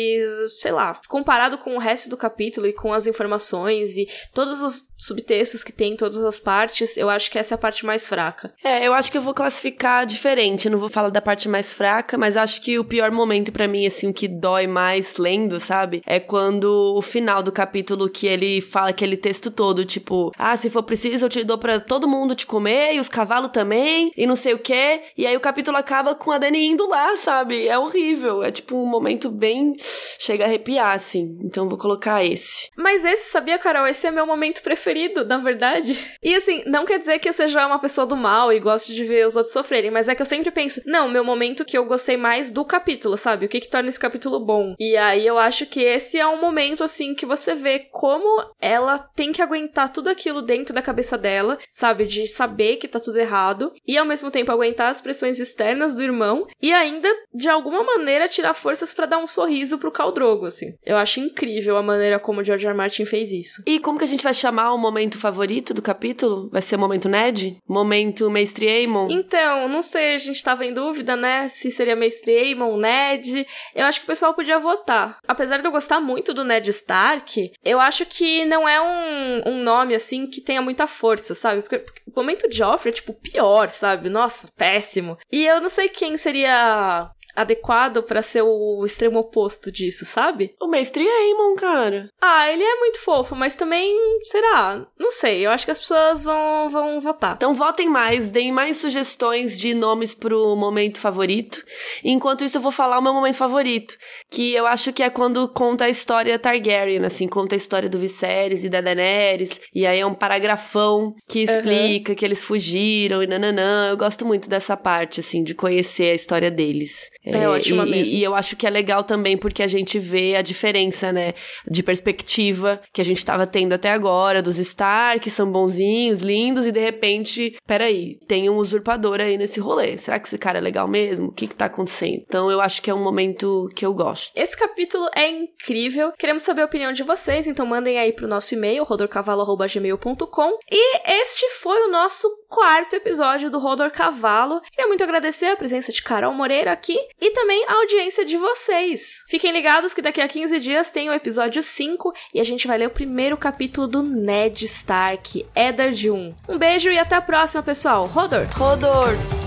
sei 0.61 0.71
lá, 0.71 0.97
comparado 1.09 1.57
com 1.57 1.75
o 1.75 1.79
resto 1.79 2.09
do 2.09 2.15
capítulo 2.15 2.65
e 2.65 2.71
com 2.71 2.93
as 2.93 3.05
informações 3.05 3.97
e 3.97 4.07
todos 4.33 4.61
os 4.61 4.93
subtextos 4.97 5.61
que 5.61 5.73
tem 5.73 5.91
em 5.91 5.97
todas 5.97 6.23
as 6.23 6.39
partes, 6.39 6.95
eu 6.95 7.09
acho 7.09 7.29
que 7.29 7.37
essa 7.37 7.53
é 7.53 7.55
a 7.55 7.59
parte 7.59 7.85
mais 7.85 8.07
fraca. 8.07 8.53
É, 8.63 8.87
eu 8.87 8.93
acho 8.93 9.11
que 9.11 9.17
eu 9.17 9.21
vou 9.21 9.33
classificar 9.33 10.05
diferente, 10.05 10.69
não 10.69 10.79
vou 10.79 10.87
falar 10.87 11.09
da 11.09 11.21
parte 11.21 11.49
mais 11.49 11.73
fraca, 11.73 12.17
mas 12.17 12.37
acho 12.37 12.61
que 12.61 12.79
o 12.79 12.85
pior 12.85 13.11
momento 13.11 13.51
para 13.51 13.67
mim, 13.67 13.85
assim, 13.85 14.09
o 14.09 14.13
que 14.13 14.29
dói 14.29 14.67
mais 14.67 15.17
lendo, 15.17 15.59
sabe? 15.59 16.01
É 16.05 16.17
quando 16.17 16.95
o 16.95 17.01
final 17.01 17.43
do 17.43 17.51
capítulo 17.51 18.09
que 18.09 18.25
ele 18.25 18.61
fala 18.61 18.91
aquele 18.91 19.17
texto 19.17 19.51
todo, 19.51 19.83
tipo, 19.83 20.31
ah, 20.37 20.55
se 20.55 20.69
for 20.69 20.83
preciso 20.83 21.25
eu 21.25 21.29
te 21.29 21.43
dou 21.43 21.57
para 21.57 21.77
todo 21.77 22.07
mundo 22.07 22.35
te 22.35 22.45
comer 22.45 22.95
e 22.95 22.99
os 23.01 23.09
cavalos 23.09 23.51
também 23.51 24.13
e 24.15 24.25
não 24.25 24.37
sei 24.37 24.53
o 24.53 24.59
quê. 24.59 25.01
E 25.17 25.24
e 25.25 25.27
aí 25.27 25.35
o 25.35 25.39
capítulo 25.39 25.75
acaba 25.75 26.13
com 26.13 26.31
a 26.31 26.37
Dani 26.37 26.67
indo 26.67 26.87
lá, 26.87 27.17
sabe? 27.17 27.67
É 27.67 27.79
horrível. 27.79 28.43
É 28.43 28.51
tipo 28.51 28.77
um 28.77 28.85
momento 28.85 29.27
bem. 29.27 29.75
Chega 30.19 30.43
a 30.43 30.47
arrepiar, 30.47 30.93
assim. 30.93 31.39
Então 31.43 31.67
vou 31.67 31.79
colocar 31.79 32.23
esse. 32.23 32.69
Mas 32.77 33.03
esse, 33.03 33.31
sabia, 33.31 33.57
Carol? 33.57 33.87
Esse 33.87 34.05
é 34.05 34.11
meu 34.11 34.27
momento 34.27 34.61
preferido, 34.61 35.25
na 35.25 35.39
verdade. 35.39 35.99
E 36.21 36.35
assim, 36.35 36.61
não 36.67 36.85
quer 36.85 36.99
dizer 36.99 37.17
que 37.17 37.27
eu 37.27 37.33
seja 37.33 37.65
uma 37.65 37.79
pessoa 37.79 38.05
do 38.05 38.15
mal 38.15 38.53
e 38.53 38.59
goste 38.59 38.93
de 38.93 39.03
ver 39.03 39.25
os 39.25 39.35
outros 39.35 39.51
sofrerem, 39.51 39.89
mas 39.89 40.07
é 40.07 40.13
que 40.13 40.21
eu 40.21 40.27
sempre 40.27 40.51
penso, 40.51 40.79
não, 40.85 41.09
meu 41.09 41.23
momento 41.23 41.65
que 41.65 41.75
eu 41.75 41.85
gostei 41.85 42.17
mais 42.17 42.51
do 42.51 42.63
capítulo, 42.63 43.17
sabe? 43.17 43.47
O 43.47 43.49
que 43.49 43.59
que 43.59 43.67
torna 43.67 43.89
esse 43.89 43.99
capítulo 43.99 44.39
bom? 44.39 44.75
E 44.79 44.95
aí 44.95 45.25
eu 45.25 45.39
acho 45.39 45.65
que 45.65 45.81
esse 45.81 46.19
é 46.19 46.27
um 46.27 46.39
momento, 46.39 46.83
assim, 46.83 47.15
que 47.15 47.25
você 47.25 47.55
vê 47.55 47.79
como 47.79 48.45
ela 48.61 48.99
tem 48.99 49.31
que 49.31 49.41
aguentar 49.41 49.91
tudo 49.91 50.07
aquilo 50.07 50.43
dentro 50.43 50.75
da 50.75 50.83
cabeça 50.83 51.17
dela, 51.17 51.57
sabe? 51.71 52.05
De 52.05 52.27
saber 52.27 52.75
que 52.75 52.87
tá 52.87 52.99
tudo 52.99 53.17
errado 53.17 53.73
e 53.87 53.97
ao 53.97 54.05
mesmo 54.05 54.29
tempo 54.29 54.51
aguentar 54.51 54.91
as 54.91 55.01
pressões 55.01 55.14
externas 55.23 55.95
do 55.95 56.03
irmão 56.03 56.47
e 56.61 56.71
ainda, 56.71 57.09
de 57.33 57.49
alguma 57.49 57.83
maneira, 57.83 58.27
tirar 58.27 58.53
forças 58.53 58.93
para 58.93 59.05
dar 59.05 59.17
um 59.17 59.27
sorriso 59.27 59.77
pro 59.77 59.91
Caldrogo, 59.91 60.45
assim. 60.45 60.75
Eu 60.85 60.97
acho 60.97 61.19
incrível 61.19 61.77
a 61.77 61.83
maneira 61.83 62.19
como 62.19 62.41
o 62.41 62.43
George 62.43 62.65
R. 62.65 62.75
Martin 62.75 63.05
fez 63.05 63.31
isso. 63.31 63.63
E 63.65 63.79
como 63.79 63.97
que 63.97 64.03
a 64.03 64.07
gente 64.07 64.23
vai 64.23 64.33
chamar 64.33 64.73
o 64.73 64.77
momento 64.77 65.17
favorito 65.17 65.73
do 65.73 65.81
capítulo? 65.81 66.49
Vai 66.51 66.61
ser 66.61 66.75
o 66.75 66.79
momento 66.79 67.09
Ned? 67.09 67.57
Momento 67.67 68.29
Mestre 68.29 68.67
Aemon? 68.67 69.07
Então, 69.09 69.67
não 69.67 69.81
sei, 69.81 70.15
a 70.15 70.19
gente 70.19 70.43
tava 70.43 70.65
em 70.65 70.73
dúvida, 70.73 71.15
né? 71.15 71.47
Se 71.49 71.71
seria 71.71 71.95
Mestre 71.95 72.35
Aemon, 72.37 72.77
Ned. 72.77 73.45
Eu 73.73 73.85
acho 73.85 73.99
que 73.99 74.05
o 74.05 74.07
pessoal 74.07 74.33
podia 74.33 74.59
votar. 74.59 75.19
Apesar 75.27 75.57
de 75.57 75.67
eu 75.67 75.71
gostar 75.71 75.99
muito 75.99 76.33
do 76.33 76.43
Ned 76.43 76.69
Stark, 76.69 77.51
eu 77.63 77.79
acho 77.79 78.05
que 78.05 78.45
não 78.45 78.67
é 78.67 78.81
um, 78.81 79.49
um 79.49 79.63
nome, 79.63 79.95
assim, 79.95 80.27
que 80.27 80.41
tenha 80.41 80.61
muita 80.61 80.87
força, 80.87 81.35
sabe? 81.35 81.61
Porque, 81.61 81.79
porque 81.79 82.01
o 82.07 82.19
momento 82.19 82.47
Joffrey 82.51 82.91
é, 82.91 82.95
tipo, 82.95 83.13
pior, 83.13 83.69
sabe? 83.69 84.09
Nossa, 84.09 84.47
péssimo. 84.55 85.04
E 85.31 85.45
eu 85.45 85.61
não 85.61 85.69
sei 85.69 85.89
quem 85.89 86.17
seria 86.17 87.09
adequado 87.35 88.03
para 88.03 88.21
ser 88.21 88.41
o 88.41 88.83
extremo 88.85 89.19
oposto 89.19 89.71
disso, 89.71 90.05
sabe? 90.05 90.55
O 90.61 90.67
mestre 90.67 91.07
Aemon, 91.07 91.55
cara. 91.55 92.09
Ah, 92.21 92.51
ele 92.51 92.63
é 92.63 92.75
muito 92.79 92.99
fofo, 92.99 93.35
mas 93.35 93.55
também, 93.55 93.95
será? 94.23 94.85
Não 94.99 95.11
sei, 95.11 95.45
eu 95.45 95.51
acho 95.51 95.65
que 95.65 95.71
as 95.71 95.79
pessoas 95.79 96.25
vão, 96.25 96.69
vão 96.69 96.99
votar. 96.99 97.35
Então 97.35 97.53
votem 97.53 97.89
mais, 97.89 98.29
deem 98.29 98.51
mais 98.51 98.77
sugestões 98.77 99.57
de 99.57 99.73
nomes 99.73 100.13
pro 100.13 100.55
momento 100.55 100.99
favorito. 100.99 101.63
Enquanto 102.03 102.43
isso, 102.43 102.57
eu 102.57 102.61
vou 102.61 102.71
falar 102.71 102.99
o 102.99 103.01
meu 103.01 103.13
momento 103.13 103.35
favorito, 103.35 103.97
que 104.31 104.53
eu 104.53 104.65
acho 104.65 104.93
que 104.93 105.03
é 105.03 105.09
quando 105.09 105.47
conta 105.49 105.85
a 105.85 105.89
história 105.89 106.39
Targaryen, 106.39 107.05
assim, 107.05 107.27
conta 107.27 107.55
a 107.55 107.57
história 107.57 107.89
do 107.89 107.99
Viserys 107.99 108.63
e 108.63 108.69
da 108.69 108.81
Daenerys, 108.81 109.59
e 109.73 109.85
aí 109.85 109.99
é 109.99 110.05
um 110.05 110.13
paragrafão 110.13 111.13
que 111.27 111.39
explica 111.39 112.11
uhum. 112.11 112.15
que 112.15 112.25
eles 112.25 112.43
fugiram 112.43 113.21
e 113.21 113.27
nananã. 113.27 113.89
Eu 113.89 113.97
gosto 113.97 114.25
muito 114.25 114.49
dessa 114.49 114.75
parte, 114.77 115.19
assim, 115.19 115.43
de 115.43 115.53
conhecer 115.53 116.11
a 116.11 116.15
história 116.15 116.51
deles. 116.51 117.09
É, 117.25 117.43
é 117.43 117.49
ótima 117.49 117.85
e, 117.87 117.89
mesmo. 117.89 118.15
E, 118.15 118.23
eu 118.23 118.35
acho 118.35 118.55
que 118.55 118.67
é 118.67 118.69
legal 118.69 119.03
também 119.03 119.37
porque 119.37 119.63
a 119.63 119.67
gente 119.67 119.97
vê 119.97 120.35
a 120.35 120.41
diferença, 120.41 121.11
né, 121.11 121.33
de 121.69 121.81
perspectiva 121.81 122.79
que 122.93 123.01
a 123.01 123.05
gente 123.05 123.17
estava 123.17 123.47
tendo 123.47 123.73
até 123.73 123.91
agora, 123.91 124.41
dos 124.41 124.59
Stark, 124.59 125.19
que 125.19 125.29
são 125.29 125.51
bonzinhos, 125.51 126.19
lindos, 126.19 126.67
e 126.67 126.71
de 126.71 126.79
repente, 126.79 127.57
peraí, 127.65 128.15
tem 128.27 128.49
um 128.49 128.57
usurpador 128.57 129.19
aí 129.19 129.37
nesse 129.37 129.59
rolê. 129.59 129.97
Será 129.97 130.19
que 130.19 130.27
esse 130.27 130.37
cara 130.37 130.59
é 130.59 130.61
legal 130.61 130.87
mesmo? 130.87 131.27
O 131.27 131.31
que 131.31 131.47
que 131.47 131.55
tá 131.55 131.65
acontecendo? 131.65 132.23
Então 132.27 132.51
eu 132.51 132.61
acho 132.61 132.81
que 132.81 132.89
é 132.89 132.93
um 132.93 133.03
momento 133.03 133.69
que 133.75 133.85
eu 133.85 133.93
gosto. 133.93 134.31
Esse 134.35 134.55
capítulo 134.55 135.07
é 135.15 135.29
incrível. 135.29 136.11
Queremos 136.17 136.43
saber 136.43 136.61
a 136.61 136.65
opinião 136.65 136.93
de 136.93 137.03
vocês, 137.03 137.47
então 137.47 137.65
mandem 137.65 137.97
aí 137.97 138.13
pro 138.13 138.27
nosso 138.27 138.53
e-mail, 138.53 138.83
rodorcavalo.gmail.com. 138.83 140.57
E 140.71 140.97
este 141.21 141.49
foi 141.61 141.87
o 141.87 141.91
nosso 141.91 142.27
quarto 142.49 142.95
episódio 142.95 143.49
do 143.49 143.59
Rodor 143.59 143.91
Cavalo. 143.91 144.61
Queria 144.61 144.87
muito 144.87 145.03
agradecer 145.03 145.47
a 145.47 145.55
presença 145.55 145.91
de 145.91 146.01
Carol 146.01 146.33
Moreira 146.33 146.71
aqui 146.71 146.97
e 147.19 147.31
também 147.31 147.65
a 147.67 147.73
audiência 147.73 148.25
de 148.25 148.37
vocês. 148.37 149.21
Fiquem 149.27 149.51
ligados 149.51 149.93
que 149.93 150.01
daqui 150.01 150.21
a 150.21 150.27
15 150.27 150.59
dias 150.59 150.91
tem 150.91 151.09
o 151.09 151.13
episódio 151.13 151.61
5 151.61 152.13
e 152.33 152.39
a 152.39 152.43
gente 152.43 152.67
vai 152.67 152.77
ler 152.77 152.87
o 152.87 152.91
primeiro 152.91 153.37
capítulo 153.37 153.87
do 153.87 154.03
Ned 154.03 154.65
Stark, 154.65 155.45
Eddard 155.55 156.09
1. 156.09 156.35
Um 156.49 156.57
beijo 156.57 156.89
e 156.89 156.97
até 156.97 157.15
a 157.15 157.21
próxima, 157.21 157.63
pessoal. 157.63 158.05
Rodor! 158.05 158.45
Rodor! 158.55 159.44